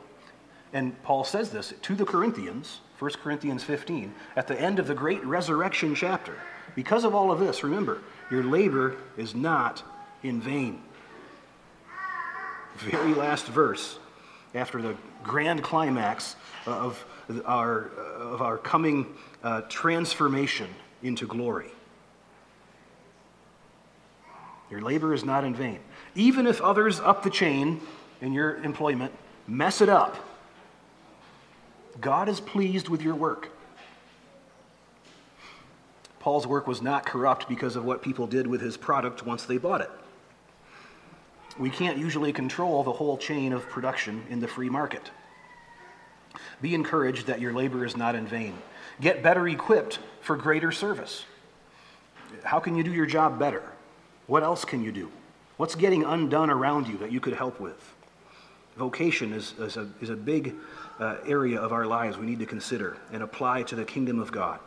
And 0.73 1.01
Paul 1.03 1.25
says 1.25 1.51
this 1.51 1.75
to 1.83 1.95
the 1.95 2.07
Corinthians, 2.07 2.81
1 3.03 3.11
Corinthians 3.15 3.65
15, 3.65 4.15
at 4.37 4.47
the 4.47 4.59
end 4.61 4.79
of 4.79 4.87
the 4.87 4.95
great 4.95 5.25
resurrection 5.25 5.93
chapter. 5.93 6.37
Because 6.77 7.03
of 7.03 7.17
all 7.17 7.33
of 7.33 7.41
this, 7.41 7.65
remember, 7.65 8.01
your 8.31 8.45
labor 8.45 8.95
is 9.17 9.35
not 9.35 9.83
in 10.23 10.41
vain. 10.41 10.81
Very 12.77 13.13
last 13.13 13.47
verse, 13.47 13.99
after 14.55 14.81
the 14.81 14.95
grand 15.25 15.65
climax 15.65 16.37
of 16.65 17.05
our, 17.45 17.89
of 18.21 18.41
our 18.41 18.57
coming 18.57 19.13
uh, 19.43 19.63
transformation 19.63 20.69
into 21.03 21.27
glory. 21.27 21.73
Your 24.71 24.81
labor 24.81 25.13
is 25.13 25.25
not 25.25 25.43
in 25.43 25.57
vain. 25.57 25.81
Even 26.15 26.47
if 26.47 26.61
others 26.61 27.01
up 27.01 27.25
the 27.25 27.31
chain 27.31 27.81
in 28.21 28.33
your 28.33 28.63
employment 28.63 29.13
mess 29.49 29.81
it 29.81 29.89
up, 29.89 30.17
God 32.01 32.29
is 32.29 32.41
pleased 32.41 32.89
with 32.89 33.03
your 33.03 33.15
work. 33.15 33.51
Paul's 36.21 36.47
work 36.47 36.67
was 36.67 36.81
not 36.81 37.05
corrupt 37.05 37.49
because 37.49 37.75
of 37.75 37.85
what 37.85 38.01
people 38.01 38.27
did 38.27 38.47
with 38.47 38.61
his 38.61 38.77
product 38.77 39.27
once 39.27 39.45
they 39.45 39.59
bought 39.59 39.81
it. 39.81 39.91
We 41.59 41.69
can't 41.69 41.99
usually 41.99 42.33
control 42.33 42.83
the 42.83 42.93
whole 42.93 43.19
chain 43.19 43.53
of 43.53 43.69
production 43.69 44.23
in 44.31 44.41
the 44.41 44.49
free 44.49 44.71
market. 44.71 45.11
Be 46.61 46.75
encouraged 46.75 47.27
that 47.27 47.41
your 47.41 47.53
labor 47.53 47.85
is 47.85 47.97
not 47.97 48.15
in 48.15 48.27
vain. 48.27 48.57
Get 49.01 49.23
better 49.23 49.49
equipped 49.49 49.99
for 50.21 50.37
greater 50.37 50.71
service. 50.71 51.25
How 52.45 52.61
can 52.61 52.77
you 52.77 52.85
do 52.85 52.93
your 52.93 53.07
job 53.07 53.39
better? 53.39 53.65
What 54.29 54.43
else 54.43 54.65
can 54.65 54.83
you 54.83 54.93
do? 54.93 55.11
What's 55.57 55.75
getting 55.75 56.05
undone 56.05 56.51
around 56.51 56.89
you 56.89 56.97
that 56.99 57.13
you 57.13 57.21
could 57.21 57.35
help 57.35 57.61
with? 57.61 57.93
Vocation 58.77 59.33
is, 59.33 59.55
is, 59.59 59.77
a, 59.77 59.89
is 60.01 60.09
a 60.09 60.17
big 60.17 60.55
uh, 61.03 61.17
area 61.27 61.61
of 61.61 61.73
our 61.73 61.85
lives 61.85 62.17
we 62.17 62.27
need 62.27 62.39
to 62.39 62.47
consider 62.47 62.97
and 63.13 63.23
apply 63.23 63.65
to 63.65 63.75
the 63.75 63.85
kingdom 63.85 64.21
of 64.21 64.31
God. 64.31 64.61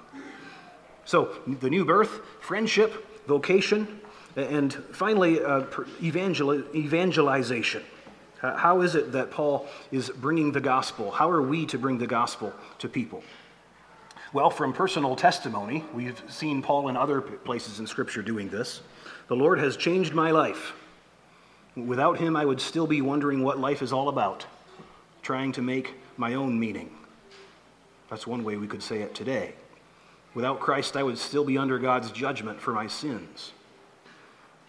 So, 1.06 1.38
the 1.62 1.70
new 1.70 1.86
birth, 1.86 2.20
friendship, 2.42 3.26
vocation, 3.26 4.02
and 4.36 4.74
finally, 4.92 5.42
uh, 5.42 5.64
evangel- 6.02 6.64
evangelization. 6.76 7.84
How 8.42 8.82
is 8.82 8.94
it 8.94 9.14
that 9.14 9.32
Paul 9.32 9.68
is 9.92 10.10
bringing 10.10 10.52
the 10.52 10.62
gospel? 10.62 11.10
How 11.10 11.32
are 11.32 11.42
we 11.42 11.66
to 11.68 11.80
bring 11.80 11.98
the 11.98 12.06
gospel 12.06 12.54
to 12.80 12.88
people? 12.88 13.24
Well, 14.34 14.50
from 14.50 14.74
personal 14.74 15.16
testimony, 15.16 15.84
we've 15.94 16.22
seen 16.28 16.62
Paul 16.62 16.90
in 16.90 16.98
other 16.98 17.22
places 17.22 17.80
in 17.80 17.88
Scripture 17.88 18.22
doing 18.22 18.50
this. 18.50 18.82
The 19.30 19.36
Lord 19.36 19.60
has 19.60 19.78
changed 19.78 20.14
my 20.14 20.32
life. 20.32 20.74
Without 21.76 22.20
him, 22.20 22.36
I 22.36 22.46
would 22.46 22.62
still 22.62 22.86
be 22.86 23.02
wondering 23.02 23.42
what 23.44 23.60
life 23.60 23.82
is 23.82 23.94
all 23.94 24.10
about, 24.10 24.46
trying 25.24 25.54
to 25.54 25.62
make 25.62 25.96
my 26.18 26.34
own 26.36 26.60
meaning. 26.60 26.90
That's 28.10 28.28
one 28.28 28.44
way 28.44 28.56
we 28.58 28.68
could 28.68 28.84
say 28.84 29.02
it 29.02 29.16
today. 29.16 29.56
Without 30.34 30.60
Christ, 30.60 30.96
I 30.96 31.04
would 31.04 31.18
still 31.18 31.46
be 31.46 31.58
under 31.58 31.80
God's 31.80 32.12
judgment 32.12 32.60
for 32.60 32.72
my 32.72 32.88
sins. 32.88 33.54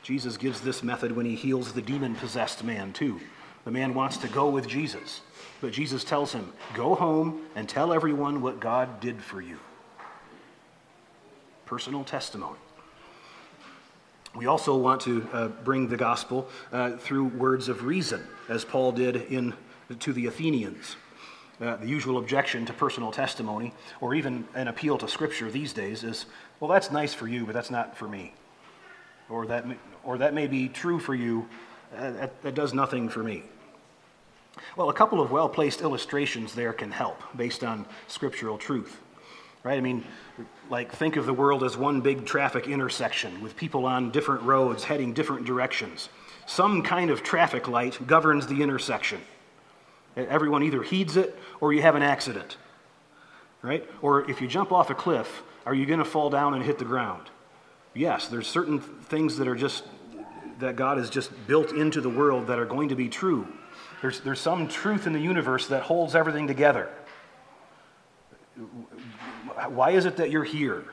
Jesus 0.02 0.36
gives 0.36 0.60
this 0.60 0.82
method 0.82 1.12
when 1.14 1.26
he 1.26 1.34
heals 1.34 1.72
the 1.72 1.82
demon 1.82 2.14
possessed 2.14 2.62
man, 2.62 2.92
too. 2.92 3.20
The 3.64 3.72
man 3.72 3.94
wants 3.94 4.16
to 4.18 4.28
go 4.28 4.48
with 4.48 4.68
Jesus, 4.68 5.22
but 5.60 5.72
Jesus 5.72 6.04
tells 6.04 6.32
him, 6.32 6.52
Go 6.74 6.94
home 6.94 7.42
and 7.56 7.68
tell 7.68 7.92
everyone 7.92 8.40
what 8.40 8.60
God 8.60 9.00
did 9.00 9.20
for 9.20 9.40
you. 9.40 9.58
Personal 11.64 12.04
testimony. 12.04 12.58
We 14.36 14.46
also 14.46 14.76
want 14.76 15.00
to 15.02 15.28
uh, 15.32 15.48
bring 15.48 15.88
the 15.88 15.96
gospel 15.96 16.48
uh, 16.70 16.92
through 16.98 17.24
words 17.24 17.68
of 17.68 17.84
reason, 17.84 18.24
as 18.48 18.64
Paul 18.64 18.92
did 18.92 19.16
in, 19.16 19.54
to 19.98 20.12
the 20.12 20.26
Athenians. 20.26 20.94
Uh, 21.60 21.76
the 21.76 21.86
usual 21.86 22.18
objection 22.18 22.66
to 22.66 22.72
personal 22.72 23.10
testimony, 23.10 23.72
or 24.00 24.14
even 24.14 24.46
an 24.54 24.68
appeal 24.68 24.98
to 24.98 25.08
Scripture 25.08 25.50
these 25.50 25.72
days, 25.72 26.04
is 26.04 26.26
well, 26.60 26.70
that's 26.70 26.90
nice 26.90 27.14
for 27.14 27.26
you, 27.26 27.46
but 27.46 27.54
that's 27.54 27.70
not 27.70 27.96
for 27.96 28.06
me. 28.08 28.34
Or 29.28 29.46
that, 29.46 29.66
may, 29.66 29.76
or 30.04 30.18
that 30.18 30.34
may 30.34 30.46
be 30.46 30.68
true 30.68 30.98
for 30.98 31.14
you, 31.14 31.48
uh, 31.96 32.10
that, 32.12 32.42
that 32.42 32.54
does 32.54 32.74
nothing 32.74 33.08
for 33.08 33.22
me. 33.22 33.42
Well, 34.76 34.90
a 34.90 34.94
couple 34.94 35.20
of 35.20 35.30
well 35.30 35.48
placed 35.48 35.80
illustrations 35.80 36.54
there 36.54 36.72
can 36.72 36.90
help 36.90 37.22
based 37.36 37.64
on 37.64 37.86
scriptural 38.06 38.58
truth 38.58 39.00
right? 39.66 39.78
I 39.78 39.80
mean, 39.80 40.04
like 40.70 40.92
think 40.92 41.16
of 41.16 41.26
the 41.26 41.32
world 41.32 41.64
as 41.64 41.76
one 41.76 42.00
big 42.00 42.24
traffic 42.24 42.68
intersection 42.68 43.40
with 43.42 43.56
people 43.56 43.84
on 43.84 44.12
different 44.12 44.42
roads 44.42 44.84
heading 44.84 45.12
different 45.12 45.44
directions. 45.44 46.08
Some 46.46 46.82
kind 46.82 47.10
of 47.10 47.24
traffic 47.24 47.66
light 47.66 48.06
governs 48.06 48.46
the 48.46 48.62
intersection. 48.62 49.20
Everyone 50.16 50.62
either 50.62 50.82
heeds 50.82 51.16
it 51.16 51.38
or 51.60 51.72
you 51.72 51.82
have 51.82 51.94
an 51.94 52.02
accident, 52.02 52.56
right? 53.62 53.88
Or 54.00 54.28
if 54.30 54.40
you 54.40 54.48
jump 54.48 54.72
off 54.72 54.90
a 54.90 54.94
cliff, 54.94 55.42
are 55.66 55.74
you 55.74 55.86
going 55.86 55.98
to 55.98 56.04
fall 56.04 56.30
down 56.30 56.54
and 56.54 56.62
hit 56.62 56.78
the 56.78 56.84
ground? 56.84 57.28
Yes, 57.94 58.28
there's 58.28 58.46
certain 58.46 58.80
things 58.80 59.36
that 59.38 59.48
are 59.48 59.56
just 59.56 59.84
that 60.58 60.76
God 60.76 60.96
has 60.96 61.10
just 61.10 61.30
built 61.46 61.72
into 61.72 62.00
the 62.00 62.08
world 62.08 62.46
that 62.46 62.58
are 62.58 62.64
going 62.64 62.88
to 62.88 62.94
be 62.94 63.10
true. 63.10 63.46
There's, 64.00 64.20
there's 64.20 64.40
some 64.40 64.68
truth 64.68 65.06
in 65.06 65.12
the 65.12 65.20
universe 65.20 65.66
that 65.66 65.82
holds 65.82 66.14
everything 66.14 66.46
together 66.46 66.88
why 69.68 69.90
is 69.90 70.04
it 70.04 70.16
that 70.16 70.30
you're 70.30 70.44
here? 70.44 70.84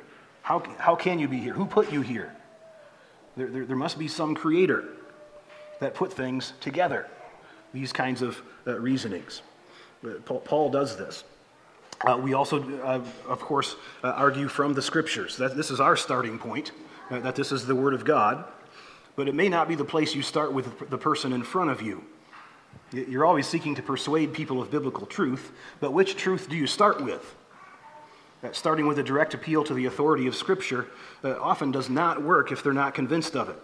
How, 0.41 0.63
how 0.77 0.95
can 0.95 1.19
you 1.19 1.27
be 1.27 1.37
here? 1.37 1.53
Who 1.53 1.65
put 1.65 1.91
you 1.91 2.01
here? 2.01 2.35
There, 3.37 3.47
there, 3.47 3.65
there 3.65 3.75
must 3.75 3.97
be 3.97 4.07
some 4.07 4.35
creator 4.35 4.85
that 5.79 5.93
put 5.93 6.13
things 6.13 6.53
together, 6.59 7.07
these 7.73 7.91
kinds 7.91 8.21
of 8.21 8.41
uh, 8.67 8.79
reasonings. 8.79 9.41
Uh, 10.05 10.11
Paul, 10.25 10.69
does 10.69 10.95
this. 10.95 11.23
Uh, 12.05 12.17
we 12.21 12.33
also, 12.33 12.61
uh, 12.81 13.01
of 13.27 13.39
course, 13.39 13.75
uh, 14.03 14.09
argue 14.09 14.47
from 14.47 14.73
the 14.73 14.81
scriptures 14.81 15.37
that 15.37 15.55
this 15.55 15.71
is 15.71 15.79
our 15.79 15.95
starting 15.95 16.37
point, 16.37 16.71
uh, 17.09 17.19
that 17.19 17.35
this 17.35 17.51
is 17.51 17.65
the 17.65 17.75
Word 17.75 17.93
of 17.93 18.03
God, 18.03 18.45
but 19.15 19.27
it 19.27 19.35
may 19.35 19.49
not 19.49 19.67
be 19.67 19.75
the 19.75 19.85
place 19.85 20.13
you 20.13 20.21
start 20.21 20.53
with 20.53 20.89
the 20.89 20.97
person 20.97 21.33
in 21.33 21.43
front 21.43 21.69
of 21.69 21.81
you. 21.81 22.03
You're 22.91 23.25
always 23.25 23.47
seeking 23.47 23.73
to 23.75 23.81
persuade 23.81 24.33
people 24.33 24.61
of 24.61 24.69
biblical 24.69 25.05
truth, 25.05 25.51
but 25.79 25.93
which 25.93 26.15
truth 26.15 26.49
do 26.49 26.55
you 26.55 26.67
start 26.67 27.03
with? 27.03 27.35
starting 28.51 28.85
with 28.85 28.99
a 28.99 29.03
direct 29.03 29.33
appeal 29.33 29.63
to 29.63 29.73
the 29.73 29.85
authority 29.85 30.27
of 30.27 30.35
Scripture, 30.35 30.87
often 31.23 31.71
does 31.71 31.89
not 31.89 32.21
work 32.21 32.51
if 32.51 32.61
they're 32.61 32.73
not 32.73 32.93
convinced 32.93 33.37
of 33.37 33.47
it. 33.47 33.55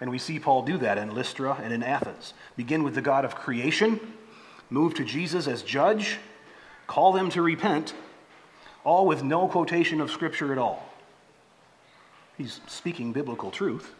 And 0.00 0.10
we 0.10 0.18
see 0.18 0.38
Paul 0.38 0.62
do 0.62 0.78
that 0.78 0.98
in 0.98 1.14
Lystra 1.14 1.58
and 1.62 1.72
in 1.72 1.82
Athens. 1.82 2.34
Begin 2.56 2.82
with 2.82 2.94
the 2.94 3.02
God 3.02 3.24
of 3.24 3.34
creation, 3.34 4.00
move 4.70 4.94
to 4.94 5.04
Jesus 5.04 5.46
as 5.48 5.62
judge, 5.62 6.18
call 6.86 7.12
them 7.12 7.30
to 7.30 7.42
repent, 7.42 7.94
all 8.84 9.06
with 9.06 9.22
no 9.22 9.48
quotation 9.48 10.00
of 10.00 10.10
Scripture 10.10 10.52
at 10.52 10.58
all. 10.58 10.88
He's 12.36 12.60
speaking 12.68 13.12
biblical 13.12 13.50
truth, 13.50 13.92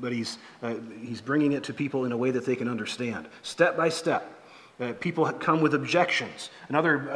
but 0.00 0.12
he's, 0.12 0.38
uh, 0.62 0.76
he's 1.02 1.20
bringing 1.20 1.52
it 1.52 1.64
to 1.64 1.74
people 1.74 2.06
in 2.06 2.12
a 2.12 2.16
way 2.16 2.30
that 2.30 2.46
they 2.46 2.56
can 2.56 2.68
understand, 2.68 3.28
step 3.42 3.76
by 3.76 3.90
step. 3.90 4.39
Uh, 4.80 4.94
people 4.94 5.30
come 5.34 5.60
with 5.60 5.74
objections. 5.74 6.48
Another 6.70 7.10
uh, 7.10 7.14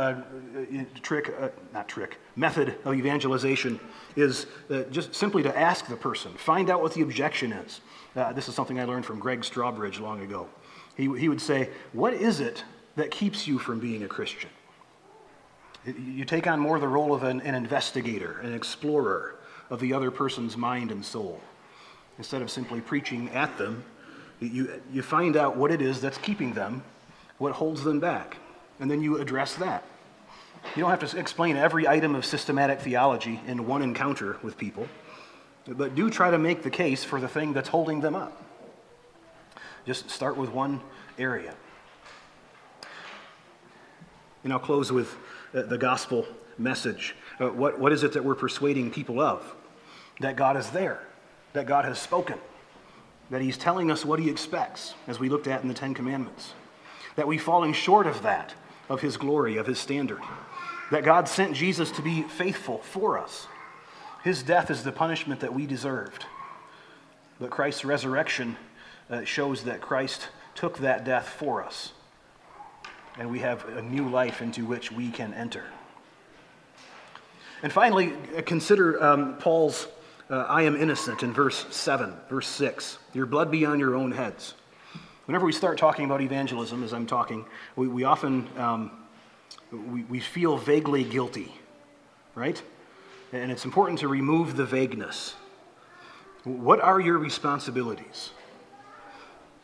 uh, 0.61 0.85
trick, 1.01 1.35
uh, 1.41 1.49
not 1.73 1.89
trick, 1.89 2.19
method 2.37 2.77
of 2.85 2.95
evangelization 2.95 3.81
is 4.17 4.47
uh, 4.71 4.83
just 4.91 5.15
simply 5.15 5.43
to 5.43 5.59
ask 5.59 5.87
the 5.87 5.97
person, 5.97 6.31
find 6.35 6.69
out 6.69 6.83
what 6.83 6.93
the 6.93 7.01
objection 7.01 7.53
is. 7.53 7.81
Uh, 8.15 8.35
this 8.35 8.49
is 8.49 8.55
something 8.55 8.79
I 8.79 8.85
learned 8.85 9.07
from 9.07 9.19
Gregg 9.19 9.41
Strawbridge 9.41 9.99
long 9.99 10.21
ago. 10.21 10.47
He, 10.95 11.05
he 11.19 11.29
would 11.31 11.41
say, 11.41 11.71
What 11.95 12.13
is 12.13 12.41
it 12.41 12.63
that 12.97 13.11
keeps 13.11 13.49
you 13.49 13.59
from 13.59 13.81
being 13.81 14.03
a 14.03 14.09
Christian? 14.09 14.51
You 15.87 16.27
take 16.27 16.47
on 16.47 16.61
more 16.61 16.79
the 16.79 16.89
role 16.89 17.15
of 17.15 17.23
an, 17.23 17.41
an 17.43 17.55
investigator, 17.55 18.41
an 18.41 18.53
explorer 18.53 19.37
of 19.71 19.81
the 19.81 19.95
other 19.95 20.11
person's 20.11 20.57
mind 20.57 20.91
and 20.91 21.03
soul. 21.03 21.41
Instead 22.19 22.43
of 22.43 22.51
simply 22.51 22.83
preaching 22.83 23.31
at 23.31 23.57
them, 23.57 23.85
you, 24.39 24.83
you 24.93 25.03
find 25.03 25.37
out 25.37 25.57
what 25.57 25.71
it 25.71 25.81
is 25.81 26.01
that's 26.01 26.19
keeping 26.19 26.53
them 26.53 26.83
what 27.39 27.53
holds 27.53 27.83
them 27.85 28.01
back, 28.01 28.37
and 28.81 28.91
then 28.91 29.03
you 29.03 29.21
address 29.21 29.55
that. 29.57 29.85
You 30.75 30.83
don't 30.83 30.91
have 30.91 31.09
to 31.09 31.19
explain 31.19 31.57
every 31.57 31.87
item 31.87 32.15
of 32.15 32.25
systematic 32.25 32.81
theology 32.81 33.41
in 33.47 33.67
one 33.67 33.83
encounter 33.83 34.39
with 34.43 34.57
people, 34.57 34.89
but 35.69 35.95
do 35.95 36.11
try 36.11 36.31
to 36.31 36.39
make 36.39 36.63
the 36.63 36.71
case 36.71 37.05
for 37.05 37.21
the 37.21 37.29
thing 37.29 37.53
that's 37.53 37.69
holding 37.69 38.01
them 38.01 38.15
up. 38.15 38.43
Just 39.87 40.11
start 40.11 40.37
with 40.37 40.51
one 40.51 40.81
area. 41.19 41.55
And 44.43 44.53
I'll 44.53 44.59
close 44.59 44.91
with 44.91 45.17
uh, 45.55 45.63
the 45.63 45.79
gospel 45.79 46.27
message. 46.59 47.15
Uh, 47.41 47.49
what, 47.49 47.79
what 47.79 47.93
is 47.93 48.03
it 48.03 48.13
that 48.13 48.25
we're 48.25 48.35
persuading 48.35 48.91
people 48.91 49.21
of? 49.21 49.55
That 50.21 50.37
God 50.37 50.57
is 50.57 50.71
there, 50.71 51.01
that 51.53 51.67
God 51.67 51.85
has 51.85 51.99
spoken, 51.99 52.39
that 53.31 53.43
He's 53.43 53.59
telling 53.59 53.91
us 53.91 54.05
what 54.05 54.19
He 54.19 54.31
expects, 54.31 54.95
as 55.07 55.19
we 55.19 55.29
looked 55.29 55.47
at 55.47 55.63
in 55.63 55.69
the 55.69 55.75
Ten 55.75 55.95
Commandments 55.95 56.55
that 57.17 57.29
we've 57.29 57.43
fallen 57.43 57.73
short 57.73 58.07
of 58.07 58.23
that, 58.23 58.55
of 58.89 59.01
his 59.01 59.17
glory, 59.17 59.57
of 59.57 59.67
his 59.67 59.79
standard. 59.79 60.23
that 60.91 61.05
God 61.05 61.29
sent 61.29 61.57
Jesus 61.57 61.91
to 61.93 62.03
be 62.03 62.23
faithful 62.23 62.79
for 62.79 63.19
us. 63.19 63.47
His 64.23 64.43
death 64.43 64.71
is 64.71 64.83
the 64.83 64.93
punishment 64.93 65.41
that 65.41 65.55
we 65.55 65.67
deserved. 65.67 66.27
But 67.41 67.51
Christ's 67.51 67.85
resurrection 67.85 68.57
uh, 69.11 69.25
shows 69.25 69.65
that 69.65 69.81
Christ 69.81 70.29
took 70.55 70.79
that 70.79 71.05
death 71.05 71.29
for 71.29 71.63
us. 71.63 71.93
And 73.19 73.31
we 73.31 73.41
have 73.41 73.67
a 73.69 73.83
new 73.83 74.09
life 74.09 74.41
into 74.43 74.65
which 74.65 74.93
we 74.93 75.11
can 75.11 75.35
enter. 75.35 75.65
And 77.63 77.73
finally, 77.73 78.13
uh, 78.37 78.43
consider 78.43 79.03
um, 79.03 79.37
Paul's 79.39 79.89
uh, 80.31 80.47
I 80.49 80.63
am 80.63 80.75
innocent 80.75 81.23
in 81.23 81.35
verse 81.35 81.67
7, 81.71 82.15
verse 82.31 82.49
6. 82.49 82.99
Your 83.13 83.27
blood 83.27 83.51
be 83.51 83.67
on 83.67 83.79
your 83.79 83.95
own 83.95 84.13
heads. 84.13 84.55
Whenever 85.27 85.47
we 85.47 85.53
start 85.53 85.79
talking 85.79 86.05
about 86.05 86.21
evangelism, 86.21 86.83
as 86.85 86.93
I'm 86.93 87.07
talking, 87.07 87.47
we, 87.77 87.89
we 87.89 88.05
often 88.05 88.47
um, 88.59 88.91
we, 89.71 90.03
we 90.05 90.21
feel 90.21 90.59
vaguely 90.59 91.03
guilty, 91.03 91.51
right? 92.35 92.61
And 93.33 93.51
it's 93.51 93.65
important 93.65 94.01
to 94.01 94.09
remove 94.09 94.57
the 94.57 94.67
vagueness. 94.67 95.35
What 96.45 96.81
are 96.81 97.01
your 97.01 97.19
responsibilities? 97.19 98.31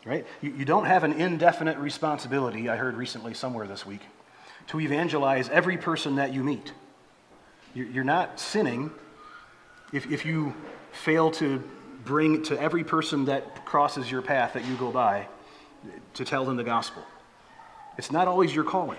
Right? 0.07 0.27
You, 0.41 0.51
you 0.53 0.65
don't 0.65 0.87
have 0.87 1.05
an 1.05 1.13
indefinite 1.13 1.77
responsibility, 1.77 2.71
I 2.71 2.77
heard 2.77 2.97
recently 2.97 3.35
somewhere 3.35 3.67
this 3.67 3.85
week, 3.85 4.01
to 4.69 4.81
evangelize 4.81 5.51
every 5.51 5.77
person 5.77 6.17
that 6.17 6.33
you 6.33 6.43
meet. 6.43 6.73
You're 7.75 8.03
not 8.03 8.41
sinning 8.41 8.91
if, 9.93 10.11
if 10.11 10.25
you 10.25 10.55
fail 10.91 11.31
to 11.33 11.63
bring 12.05 12.43
to 12.45 12.59
every 12.59 12.83
person 12.83 13.27
that 13.27 13.67
crosses 13.67 14.11
your 14.11 14.23
path 14.23 14.55
that 14.55 14.65
you 14.65 14.75
go 14.77 14.91
by 14.91 15.29
to 16.15 16.25
tell 16.25 16.45
them 16.45 16.57
the 16.57 16.65
gospel. 16.65 17.03
It's 17.99 18.11
not 18.11 18.29
always 18.29 18.55
your 18.55 18.65
calling. 18.65 18.99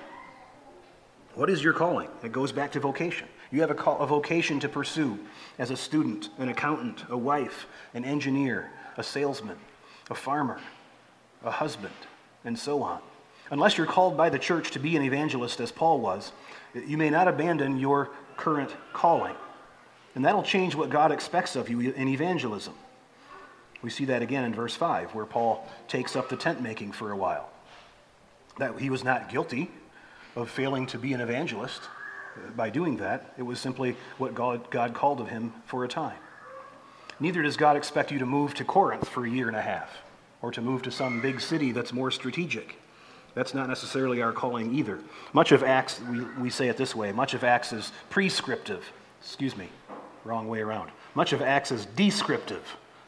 What 1.36 1.50
is 1.50 1.64
your 1.64 1.74
calling? 1.74 2.10
It 2.24 2.32
goes 2.32 2.52
back 2.52 2.72
to 2.74 2.80
vocation. 2.80 3.28
You 3.52 3.62
have 3.62 3.72
a, 3.72 3.76
call, 3.76 4.00
a 4.00 4.08
vocation 4.08 4.60
to 4.62 4.70
pursue 4.70 5.20
as 5.58 5.72
a 5.72 5.78
student, 5.78 6.30
an 6.38 6.50
accountant, 6.50 7.04
a 7.10 7.18
wife, 7.18 7.68
an 7.94 8.06
engineer, 8.06 8.72
a 8.98 9.04
salesman, 9.04 9.58
a 10.10 10.16
farmer, 10.16 10.60
a 11.44 11.52
husband, 11.52 11.94
and 12.44 12.58
so 12.58 12.82
on. 12.84 13.00
Unless 13.50 13.78
you're 13.78 13.88
called 13.88 14.16
by 14.16 14.30
the 14.30 14.40
church 14.40 14.72
to 14.72 14.80
be 14.80 14.96
an 14.96 15.04
evangelist, 15.04 15.60
as 15.60 15.72
Paul 15.72 16.00
was, 16.00 16.32
you 16.74 16.98
may 16.98 17.10
not 17.10 17.28
abandon 17.28 17.78
your 17.78 18.10
current 18.38 18.74
calling. 18.94 19.36
And 20.16 20.24
that'll 20.26 20.44
change 20.44 20.76
what 20.76 20.90
God 20.90 21.12
expects 21.12 21.56
of 21.56 21.70
you 21.70 21.80
in 21.80 22.08
evangelism. 22.08 22.74
We 23.82 23.90
see 23.90 24.06
that 24.06 24.22
again 24.22 24.44
in 24.44 24.54
verse 24.54 24.76
5, 24.76 25.16
where 25.16 25.26
Paul 25.26 25.68
takes 25.88 26.16
up 26.16 26.30
the 26.30 26.38
tent 26.38 26.62
making 26.62 26.92
for 26.92 27.12
a 27.12 27.18
while. 27.18 27.50
That 28.58 28.80
he 28.80 28.90
was 28.90 29.04
not 29.04 29.30
guilty 29.30 29.72
of 30.36 30.50
failing 30.50 30.86
to 30.88 30.98
be 30.98 31.14
an 31.14 31.22
evangelist 31.22 31.82
uh, 32.36 32.52
by 32.52 32.70
doing 32.70 32.98
that. 32.98 33.34
It 33.38 33.44
was 33.44 33.60
simply 33.60 33.96
what 34.18 34.36
God, 34.36 34.70
God 34.70 34.94
called 34.94 35.20
of 35.20 35.30
him 35.30 35.54
for 35.66 35.84
a 35.84 35.88
time. 35.88 36.18
Neither 37.20 37.42
does 37.42 37.58
God 37.58 37.76
expect 37.78 38.12
you 38.12 38.20
to 38.20 38.26
move 38.26 38.54
to 38.56 38.66
Corinth 38.66 39.08
for 39.08 39.26
a 39.26 39.30
year 39.30 39.48
and 39.48 39.56
a 39.56 39.62
half 39.62 39.90
or 40.42 40.52
to 40.52 40.62
move 40.62 40.82
to 40.84 40.92
some 40.92 41.22
big 41.22 41.40
city 41.40 41.72
that's 41.72 41.94
more 41.94 42.12
strategic. 42.12 42.78
That's 43.34 43.54
not 43.54 43.70
necessarily 43.70 44.22
our 44.22 44.34
calling 44.34 44.74
either. 44.76 45.00
Much 45.34 45.52
of 45.52 45.64
Acts, 45.64 46.02
we, 46.10 46.22
we 46.40 46.50
say 46.50 46.68
it 46.68 46.78
this 46.78 46.96
way 46.96 47.12
much 47.12 47.34
of 47.34 47.44
Acts 47.44 47.74
is 47.74 47.92
prescriptive. 48.10 48.92
Excuse 49.22 49.56
me, 49.56 49.70
wrong 50.26 50.48
way 50.48 50.62
around. 50.62 50.92
Much 51.14 51.32
of 51.34 51.42
Acts 51.42 51.72
is 51.72 51.86
descriptive. 51.86 52.64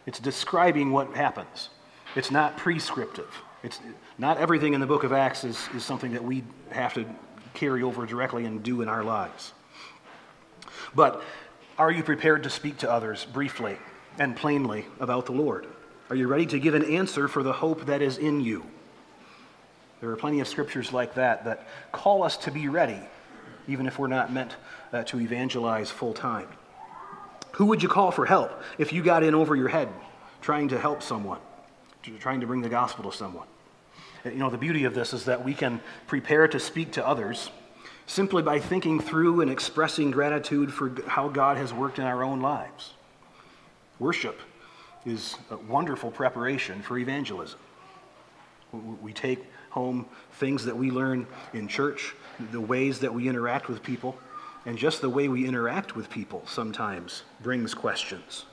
It's 0.06 0.20
describing 0.20 0.92
what 0.92 1.16
happens. 1.16 1.70
It's 2.16 2.32
not 2.32 2.58
prescriptive. 2.58 3.30
It's 3.64 3.80
not 4.18 4.38
everything 4.38 4.74
in 4.74 4.82
the 4.82 4.88
book 4.88 5.04
of 5.04 5.14
Acts 5.14 5.44
is, 5.44 5.68
is 5.76 5.86
something 5.86 6.12
that 6.14 6.24
we 6.24 6.44
have 6.72 6.94
to 6.96 7.06
carry 7.54 7.82
over 7.84 8.06
directly 8.06 8.46
and 8.46 8.62
do 8.62 8.82
in 8.82 8.90
our 8.90 9.04
lives. 9.04 9.54
But 10.94 11.24
are 11.78 11.92
you 11.92 12.04
prepared 12.04 12.44
to 12.44 12.50
speak 12.50 12.78
to 12.80 12.92
others 12.92 13.26
briefly 13.26 13.78
and 14.20 14.36
plainly 14.36 14.86
about 15.00 15.26
the 15.26 15.32
Lord? 15.32 15.68
Are 16.10 16.16
you 16.16 16.28
ready 16.28 16.46
to 16.48 16.60
give 16.60 16.74
an 16.74 16.84
answer 16.84 17.28
for 17.28 17.42
the 17.42 17.54
hope 17.54 17.86
that 17.86 18.02
is 18.02 18.18
in 18.18 18.42
you? 18.42 18.64
There 20.02 20.12
are 20.12 20.18
plenty 20.18 20.42
of 20.42 20.48
scriptures 20.48 20.92
like 20.92 21.16
that 21.16 21.46
that 21.46 21.66
call 21.94 22.24
us 22.24 22.36
to 22.38 22.52
be 22.52 22.68
ready, 22.68 23.00
even 23.68 23.88
if 23.88 23.98
we're 23.98 24.08
not 24.08 24.32
meant 24.34 24.58
uh, 24.92 25.04
to 25.04 25.20
evangelize 25.20 25.90
full 25.90 26.14
time. 26.14 26.50
Who 27.54 27.66
would 27.66 27.84
you 27.84 27.90
call 27.90 28.12
for 28.12 28.26
help 28.26 28.62
if 28.78 28.92
you 28.92 29.04
got 29.04 29.24
in 29.24 29.36
over 29.36 29.56
your 29.56 29.68
head 29.68 29.90
trying 30.42 30.70
to 30.70 30.80
help 30.80 31.02
someone, 31.04 31.40
trying 32.20 32.42
to 32.42 32.48
bring 32.48 32.62
the 32.62 32.70
gospel 32.70 33.10
to 33.10 33.16
someone? 33.16 33.48
You 34.26 34.36
know, 34.36 34.50
the 34.50 34.58
beauty 34.58 34.86
of 34.86 34.96
this 34.96 35.14
is 35.14 35.26
that 35.26 35.44
we 35.44 35.54
can 35.54 35.82
prepare 36.08 36.48
to 36.48 36.60
speak 36.60 36.94
to 36.94 37.08
others 37.08 37.52
simply 38.06 38.42
by 38.42 38.60
thinking 38.60 39.00
through 39.00 39.42
and 39.42 39.52
expressing 39.52 40.12
gratitude 40.12 40.74
for 40.74 40.92
how 41.08 41.30
God 41.30 41.58
has 41.58 41.74
worked 41.74 42.00
in 42.00 42.06
our 42.06 42.24
own 42.24 42.42
lives. 42.42 42.94
Worship 44.00 44.40
is 45.06 45.36
a 45.52 45.58
wonderful 45.58 46.10
preparation 46.10 46.82
for 46.82 46.98
evangelism. 46.98 47.60
We 49.02 49.14
take 49.14 49.40
home 49.70 50.08
things 50.34 50.66
that 50.66 50.76
we 50.76 50.90
learn 50.90 51.28
in 51.54 51.68
church, 51.68 52.16
the 52.52 52.62
ways 52.62 53.00
that 53.00 53.14
we 53.14 53.28
interact 53.28 53.68
with 53.68 53.84
people, 53.84 54.18
and 54.66 54.78
just 54.78 55.02
the 55.02 55.10
way 55.10 55.28
we 55.28 55.46
interact 55.46 55.96
with 55.96 56.10
people 56.10 56.44
sometimes 56.46 57.24
brings 57.42 57.74
questions. 57.74 58.46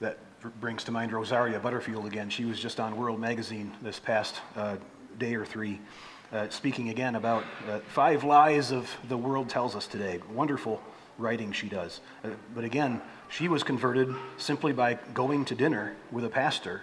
That 0.00 0.18
brings 0.60 0.84
to 0.84 0.92
mind 0.92 1.12
Rosaria 1.12 1.58
Butterfield 1.58 2.06
again. 2.06 2.28
She 2.28 2.44
was 2.44 2.60
just 2.60 2.78
on 2.78 2.96
World 2.96 3.18
Magazine 3.18 3.72
this 3.82 3.98
past 3.98 4.40
uh, 4.54 4.76
day 5.18 5.34
or 5.34 5.46
three, 5.46 5.80
uh, 6.32 6.48
speaking 6.50 6.90
again 6.90 7.14
about 7.14 7.44
uh, 7.68 7.78
five 7.88 8.22
lies 8.22 8.70
of 8.70 8.94
the 9.08 9.16
world 9.16 9.48
tells 9.48 9.74
us 9.74 9.86
today. 9.86 10.20
Wonderful 10.32 10.82
writing 11.18 11.52
she 11.52 11.68
does. 11.68 12.00
Uh, 12.22 12.28
but 12.54 12.64
again, 12.64 13.00
she 13.30 13.48
was 13.48 13.62
converted 13.62 14.14
simply 14.36 14.72
by 14.72 14.94
going 15.14 15.44
to 15.46 15.54
dinner 15.54 15.96
with 16.12 16.24
a 16.24 16.28
pastor 16.28 16.82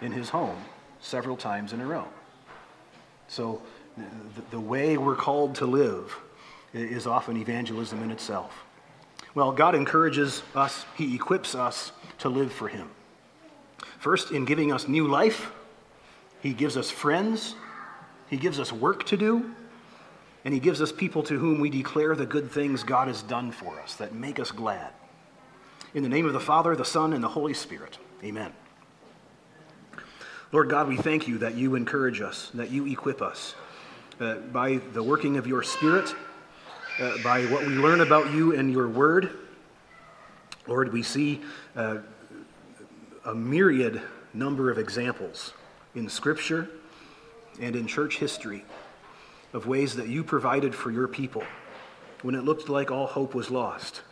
in 0.00 0.12
his 0.12 0.30
home 0.30 0.56
several 1.00 1.36
times 1.36 1.74
in 1.74 1.80
a 1.80 1.86
row. 1.86 2.06
So 3.28 3.60
the, 3.96 4.42
the 4.52 4.60
way 4.60 4.96
we're 4.96 5.16
called 5.16 5.54
to 5.56 5.66
live 5.66 6.18
is 6.72 7.06
often 7.06 7.36
evangelism 7.36 8.02
in 8.02 8.10
itself. 8.10 8.64
Well, 9.34 9.52
God 9.52 9.74
encourages 9.74 10.42
us, 10.54 10.86
He 10.96 11.14
equips 11.14 11.54
us 11.54 11.92
to 12.18 12.28
live 12.28 12.52
for 12.52 12.68
Him. 12.68 12.90
First, 13.98 14.30
in 14.30 14.44
giving 14.44 14.72
us 14.72 14.88
new 14.88 15.06
life, 15.06 15.52
He 16.40 16.52
gives 16.52 16.76
us 16.76 16.90
friends, 16.90 17.54
He 18.28 18.36
gives 18.36 18.58
us 18.58 18.72
work 18.72 19.04
to 19.06 19.16
do, 19.16 19.54
and 20.44 20.54
He 20.54 20.60
gives 20.60 20.80
us 20.80 20.92
people 20.92 21.22
to 21.24 21.38
whom 21.38 21.60
we 21.60 21.70
declare 21.70 22.14
the 22.14 22.26
good 22.26 22.50
things 22.50 22.82
God 22.82 23.08
has 23.08 23.22
done 23.22 23.50
for 23.52 23.80
us 23.80 23.96
that 23.96 24.14
make 24.14 24.38
us 24.40 24.50
glad. 24.50 24.92
In 25.92 26.02
the 26.02 26.08
name 26.08 26.26
of 26.26 26.32
the 26.32 26.40
Father, 26.40 26.76
the 26.76 26.84
Son, 26.84 27.12
and 27.12 27.22
the 27.22 27.28
Holy 27.28 27.54
Spirit, 27.54 27.98
amen. 28.22 28.52
Lord 30.52 30.70
God, 30.70 30.88
we 30.88 30.96
thank 30.96 31.26
you 31.26 31.38
that 31.38 31.56
you 31.56 31.74
encourage 31.74 32.20
us, 32.20 32.50
that 32.54 32.70
you 32.70 32.86
equip 32.86 33.20
us 33.20 33.54
uh, 34.20 34.36
by 34.36 34.76
the 34.92 35.02
working 35.02 35.36
of 35.36 35.46
your 35.46 35.62
Spirit 35.62 36.14
uh, 36.98 37.18
by 37.22 37.44
what 37.46 37.66
we 37.66 37.74
learn 37.74 38.00
about 38.00 38.32
you 38.32 38.54
and 38.54 38.72
your 38.72 38.88
word. 38.88 39.30
Lord, 40.66 40.92
we 40.92 41.02
see 41.02 41.42
uh, 41.74 41.98
a 43.24 43.34
myriad 43.34 44.00
number 44.32 44.70
of 44.70 44.78
examples 44.78 45.52
in 45.94 46.08
Scripture 46.08 46.68
and 47.60 47.76
in 47.76 47.86
church 47.86 48.18
history 48.18 48.64
of 49.52 49.66
ways 49.66 49.96
that 49.96 50.08
you 50.08 50.24
provided 50.24 50.74
for 50.74 50.90
your 50.90 51.08
people 51.08 51.44
when 52.22 52.34
it 52.34 52.44
looked 52.44 52.68
like 52.68 52.90
all 52.90 53.06
hope 53.06 53.34
was 53.34 53.50
lost. 53.50 54.02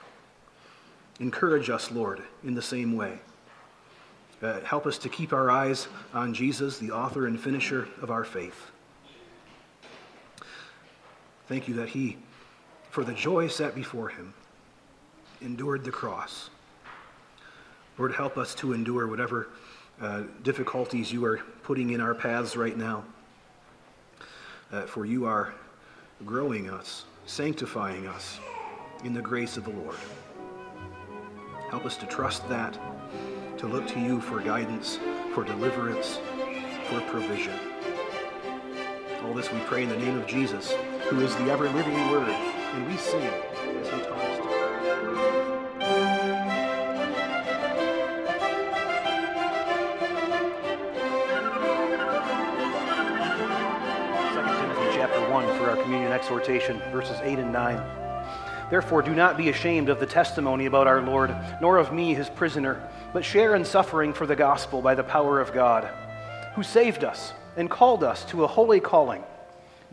Encourage 1.20 1.70
us, 1.70 1.90
Lord, 1.90 2.22
in 2.42 2.54
the 2.54 2.62
same 2.62 2.96
way. 2.96 3.18
Uh, 4.42 4.60
help 4.60 4.86
us 4.86 4.98
to 4.98 5.08
keep 5.08 5.32
our 5.32 5.50
eyes 5.50 5.88
on 6.12 6.34
Jesus, 6.34 6.78
the 6.78 6.90
author 6.90 7.26
and 7.26 7.40
finisher 7.40 7.88
of 8.02 8.10
our 8.10 8.24
faith. 8.24 8.70
Thank 11.48 11.68
you 11.68 11.74
that 11.74 11.90
He 11.90 12.18
for 12.94 13.02
the 13.02 13.12
joy 13.12 13.48
set 13.48 13.74
before 13.74 14.08
him, 14.08 14.32
endured 15.40 15.82
the 15.82 15.90
cross. 15.90 16.48
Lord, 17.98 18.12
help 18.12 18.38
us 18.38 18.54
to 18.54 18.72
endure 18.72 19.08
whatever 19.08 19.48
uh, 20.00 20.22
difficulties 20.44 21.12
you 21.12 21.24
are 21.24 21.38
putting 21.64 21.90
in 21.90 22.00
our 22.00 22.14
paths 22.14 22.56
right 22.56 22.76
now. 22.76 23.02
Uh, 24.70 24.82
for 24.82 25.04
you 25.04 25.24
are 25.24 25.52
growing 26.24 26.70
us, 26.70 27.04
sanctifying 27.26 28.06
us 28.06 28.38
in 29.02 29.12
the 29.12 29.20
grace 29.20 29.56
of 29.56 29.64
the 29.64 29.70
Lord. 29.70 29.96
Help 31.70 31.86
us 31.86 31.96
to 31.96 32.06
trust 32.06 32.48
that, 32.48 32.78
to 33.58 33.66
look 33.66 33.88
to 33.88 33.98
you 33.98 34.20
for 34.20 34.38
guidance, 34.38 35.00
for 35.34 35.42
deliverance, 35.42 36.20
for 36.84 37.00
provision. 37.10 37.58
All 39.24 39.34
this 39.34 39.50
we 39.50 39.58
pray 39.62 39.82
in 39.82 39.88
the 39.88 39.98
name 39.98 40.16
of 40.16 40.28
Jesus, 40.28 40.74
who 41.08 41.22
is 41.22 41.34
the 41.34 41.50
ever 41.50 41.68
living 41.70 41.98
Word 42.12 42.53
and 42.74 42.88
we 42.88 42.96
sing 42.96 43.22
as 43.22 43.88
he 43.88 44.00
taught 44.02 44.18
to. 44.18 44.42
Second 54.34 54.56
Timothy 54.60 54.88
chapter 54.92 55.30
1 55.30 55.46
for 55.56 55.70
our 55.70 55.76
communion 55.76 56.10
exhortation, 56.10 56.80
verses 56.90 57.16
8 57.22 57.38
and 57.38 57.52
9. 57.52 57.76
Therefore, 58.70 59.02
do 59.02 59.14
not 59.14 59.36
be 59.36 59.50
ashamed 59.50 59.88
of 59.88 60.00
the 60.00 60.06
testimony 60.06 60.66
about 60.66 60.88
our 60.88 61.00
Lord, 61.00 61.32
nor 61.60 61.78
of 61.78 61.92
me, 61.92 62.12
his 62.12 62.28
prisoner, 62.28 62.82
but 63.12 63.24
share 63.24 63.54
in 63.54 63.64
suffering 63.64 64.12
for 64.12 64.26
the 64.26 64.34
gospel 64.34 64.82
by 64.82 64.96
the 64.96 65.04
power 65.04 65.38
of 65.38 65.52
God, 65.52 65.88
who 66.56 66.64
saved 66.64 67.04
us 67.04 67.34
and 67.56 67.70
called 67.70 68.02
us 68.02 68.24
to 68.24 68.42
a 68.42 68.48
holy 68.48 68.80
calling, 68.80 69.22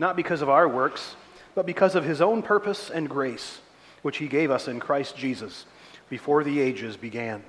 not 0.00 0.16
because 0.16 0.42
of 0.42 0.48
our 0.48 0.66
works, 0.68 1.14
but 1.54 1.66
because 1.66 1.94
of 1.94 2.04
his 2.04 2.20
own 2.20 2.42
purpose 2.42 2.90
and 2.90 3.08
grace, 3.08 3.60
which 4.02 4.18
he 4.18 4.28
gave 4.28 4.50
us 4.50 4.68
in 4.68 4.80
Christ 4.80 5.16
Jesus 5.16 5.66
before 6.08 6.44
the 6.44 6.60
ages 6.60 6.96
began. 6.96 7.42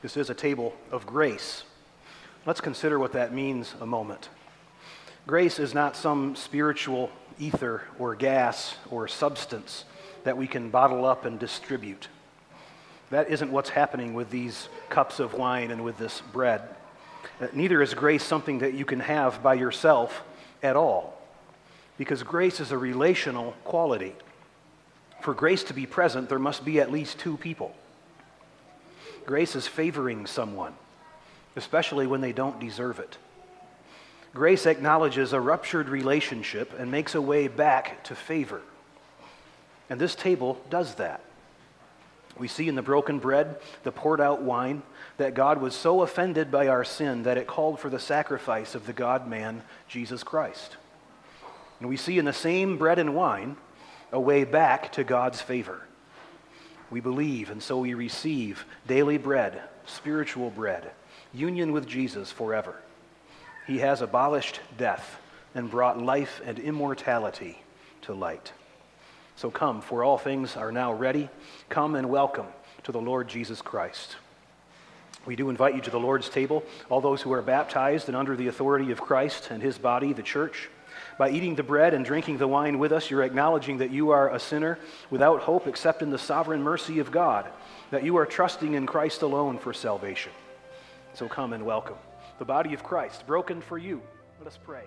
This 0.00 0.16
is 0.16 0.30
a 0.30 0.34
table 0.34 0.74
of 0.90 1.06
grace. 1.06 1.64
Let's 2.46 2.60
consider 2.60 2.98
what 2.98 3.12
that 3.12 3.34
means 3.34 3.74
a 3.80 3.86
moment. 3.86 4.28
Grace 5.26 5.58
is 5.58 5.74
not 5.74 5.96
some 5.96 6.36
spiritual 6.36 7.10
ether 7.38 7.82
or 7.98 8.14
gas 8.14 8.76
or 8.90 9.08
substance 9.08 9.84
that 10.24 10.36
we 10.36 10.46
can 10.46 10.70
bottle 10.70 11.04
up 11.04 11.24
and 11.24 11.38
distribute. 11.38 12.08
That 13.10 13.28
isn't 13.28 13.50
what's 13.50 13.70
happening 13.70 14.14
with 14.14 14.30
these 14.30 14.68
cups 14.88 15.18
of 15.18 15.34
wine 15.34 15.70
and 15.70 15.82
with 15.84 15.98
this 15.98 16.22
bread. 16.32 16.62
Neither 17.52 17.82
is 17.82 17.94
grace 17.94 18.24
something 18.24 18.60
that 18.60 18.74
you 18.74 18.84
can 18.84 19.00
have 19.00 19.42
by 19.42 19.54
yourself 19.54 20.22
at 20.62 20.76
all, 20.76 21.17
because 21.98 22.22
grace 22.22 22.60
is 22.60 22.72
a 22.72 22.78
relational 22.78 23.52
quality. 23.64 24.14
For 25.20 25.34
grace 25.34 25.64
to 25.64 25.74
be 25.74 25.84
present, 25.84 26.28
there 26.28 26.38
must 26.38 26.64
be 26.64 26.80
at 26.80 26.90
least 26.90 27.18
two 27.18 27.36
people. 27.36 27.74
Grace 29.26 29.54
is 29.54 29.66
favoring 29.66 30.24
someone, 30.24 30.72
especially 31.56 32.06
when 32.06 32.22
they 32.22 32.32
don't 32.32 32.58
deserve 32.58 32.98
it. 32.98 33.18
Grace 34.32 34.64
acknowledges 34.64 35.34
a 35.34 35.40
ruptured 35.40 35.90
relationship 35.90 36.72
and 36.78 36.90
makes 36.90 37.14
a 37.14 37.20
way 37.20 37.46
back 37.46 38.02
to 38.04 38.14
favor. 38.14 38.62
And 39.90 40.00
this 40.00 40.14
table 40.14 40.58
does 40.70 40.94
that. 40.94 41.20
We 42.38 42.48
see 42.48 42.68
in 42.68 42.74
the 42.74 42.82
broken 42.82 43.18
bread, 43.18 43.56
the 43.82 43.92
poured 43.92 44.20
out 44.20 44.40
wine, 44.40 44.82
that 45.18 45.34
God 45.34 45.60
was 45.60 45.74
so 45.74 46.00
offended 46.02 46.50
by 46.50 46.68
our 46.68 46.84
sin 46.84 47.24
that 47.24 47.36
it 47.36 47.46
called 47.46 47.80
for 47.80 47.90
the 47.90 47.98
sacrifice 47.98 48.74
of 48.74 48.86
the 48.86 48.94
God 48.94 49.28
man, 49.28 49.62
Jesus 49.88 50.22
Christ. 50.22 50.77
And 51.80 51.88
we 51.88 51.96
see 51.96 52.18
in 52.18 52.24
the 52.24 52.32
same 52.32 52.76
bread 52.76 52.98
and 52.98 53.14
wine 53.14 53.56
a 54.12 54.20
way 54.20 54.44
back 54.44 54.92
to 54.92 55.04
God's 55.04 55.40
favor. 55.40 55.82
We 56.90 57.00
believe, 57.00 57.50
and 57.50 57.62
so 57.62 57.78
we 57.78 57.94
receive 57.94 58.64
daily 58.86 59.18
bread, 59.18 59.60
spiritual 59.86 60.50
bread, 60.50 60.90
union 61.34 61.72
with 61.72 61.86
Jesus 61.86 62.32
forever. 62.32 62.74
He 63.66 63.78
has 63.78 64.00
abolished 64.00 64.60
death 64.78 65.20
and 65.54 65.70
brought 65.70 66.00
life 66.00 66.40
and 66.44 66.58
immortality 66.58 67.62
to 68.02 68.14
light. 68.14 68.52
So 69.36 69.50
come, 69.50 69.82
for 69.82 70.02
all 70.02 70.18
things 70.18 70.56
are 70.56 70.72
now 70.72 70.92
ready. 70.92 71.28
Come 71.68 71.94
and 71.94 72.08
welcome 72.08 72.46
to 72.84 72.92
the 72.92 73.00
Lord 73.00 73.28
Jesus 73.28 73.60
Christ. 73.60 74.16
We 75.26 75.36
do 75.36 75.50
invite 75.50 75.74
you 75.74 75.82
to 75.82 75.90
the 75.90 76.00
Lord's 76.00 76.30
table, 76.30 76.64
all 76.88 77.02
those 77.02 77.20
who 77.20 77.32
are 77.32 77.42
baptized 77.42 78.08
and 78.08 78.16
under 78.16 78.34
the 78.34 78.48
authority 78.48 78.90
of 78.90 79.00
Christ 79.00 79.50
and 79.50 79.62
his 79.62 79.76
body, 79.76 80.14
the 80.14 80.22
church. 80.22 80.70
By 81.18 81.30
eating 81.30 81.56
the 81.56 81.64
bread 81.64 81.94
and 81.94 82.04
drinking 82.04 82.38
the 82.38 82.46
wine 82.46 82.78
with 82.78 82.92
us, 82.92 83.10
you're 83.10 83.24
acknowledging 83.24 83.78
that 83.78 83.90
you 83.90 84.10
are 84.10 84.32
a 84.32 84.38
sinner 84.38 84.78
without 85.10 85.42
hope 85.42 85.66
except 85.66 86.00
in 86.00 86.10
the 86.10 86.18
sovereign 86.18 86.62
mercy 86.62 87.00
of 87.00 87.10
God, 87.10 87.48
that 87.90 88.04
you 88.04 88.16
are 88.16 88.26
trusting 88.26 88.74
in 88.74 88.86
Christ 88.86 89.22
alone 89.22 89.58
for 89.58 89.72
salvation. 89.72 90.32
So 91.14 91.28
come 91.28 91.52
and 91.52 91.66
welcome 91.66 91.96
the 92.38 92.44
body 92.44 92.72
of 92.72 92.84
Christ, 92.84 93.26
broken 93.26 93.60
for 93.60 93.78
you. 93.78 94.00
Let 94.38 94.46
us 94.46 94.58
pray. 94.64 94.84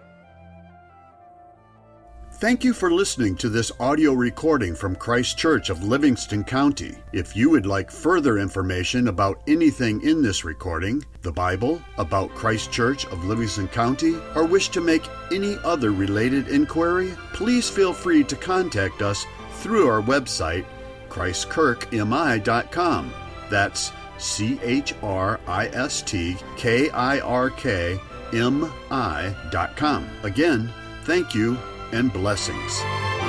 Thank 2.41 2.63
you 2.63 2.73
for 2.73 2.89
listening 2.89 3.35
to 3.35 3.49
this 3.49 3.71
audio 3.79 4.13
recording 4.13 4.73
from 4.73 4.95
Christ 4.95 5.37
Church 5.37 5.69
of 5.69 5.83
Livingston 5.83 6.43
County. 6.43 6.97
If 7.13 7.35
you 7.35 7.51
would 7.51 7.67
like 7.67 7.91
further 7.91 8.39
information 8.39 9.09
about 9.09 9.43
anything 9.47 10.01
in 10.01 10.23
this 10.23 10.43
recording, 10.43 11.05
the 11.21 11.31
Bible, 11.31 11.79
about 11.99 12.33
Christ 12.33 12.71
Church 12.71 13.05
of 13.05 13.25
Livingston 13.25 13.67
County, 13.67 14.15
or 14.33 14.43
wish 14.43 14.69
to 14.69 14.81
make 14.81 15.07
any 15.31 15.55
other 15.63 15.91
related 15.91 16.47
inquiry, 16.47 17.13
please 17.31 17.69
feel 17.69 17.93
free 17.93 18.23
to 18.23 18.35
contact 18.35 19.03
us 19.03 19.23
through 19.59 19.87
our 19.87 20.01
website, 20.01 20.65
christkirkmi.com. 21.09 23.13
That's 23.51 23.91
C 24.17 24.59
H 24.63 24.95
R 25.03 25.39
I 25.45 25.67
S 25.67 26.01
T 26.01 26.37
K 26.57 26.89
I 26.89 27.19
R 27.19 27.51
K 27.51 27.99
M 28.33 28.73
I.com. 28.89 30.09
Again, 30.23 30.73
thank 31.03 31.35
you 31.35 31.55
and 31.91 32.11
blessings. 32.13 33.20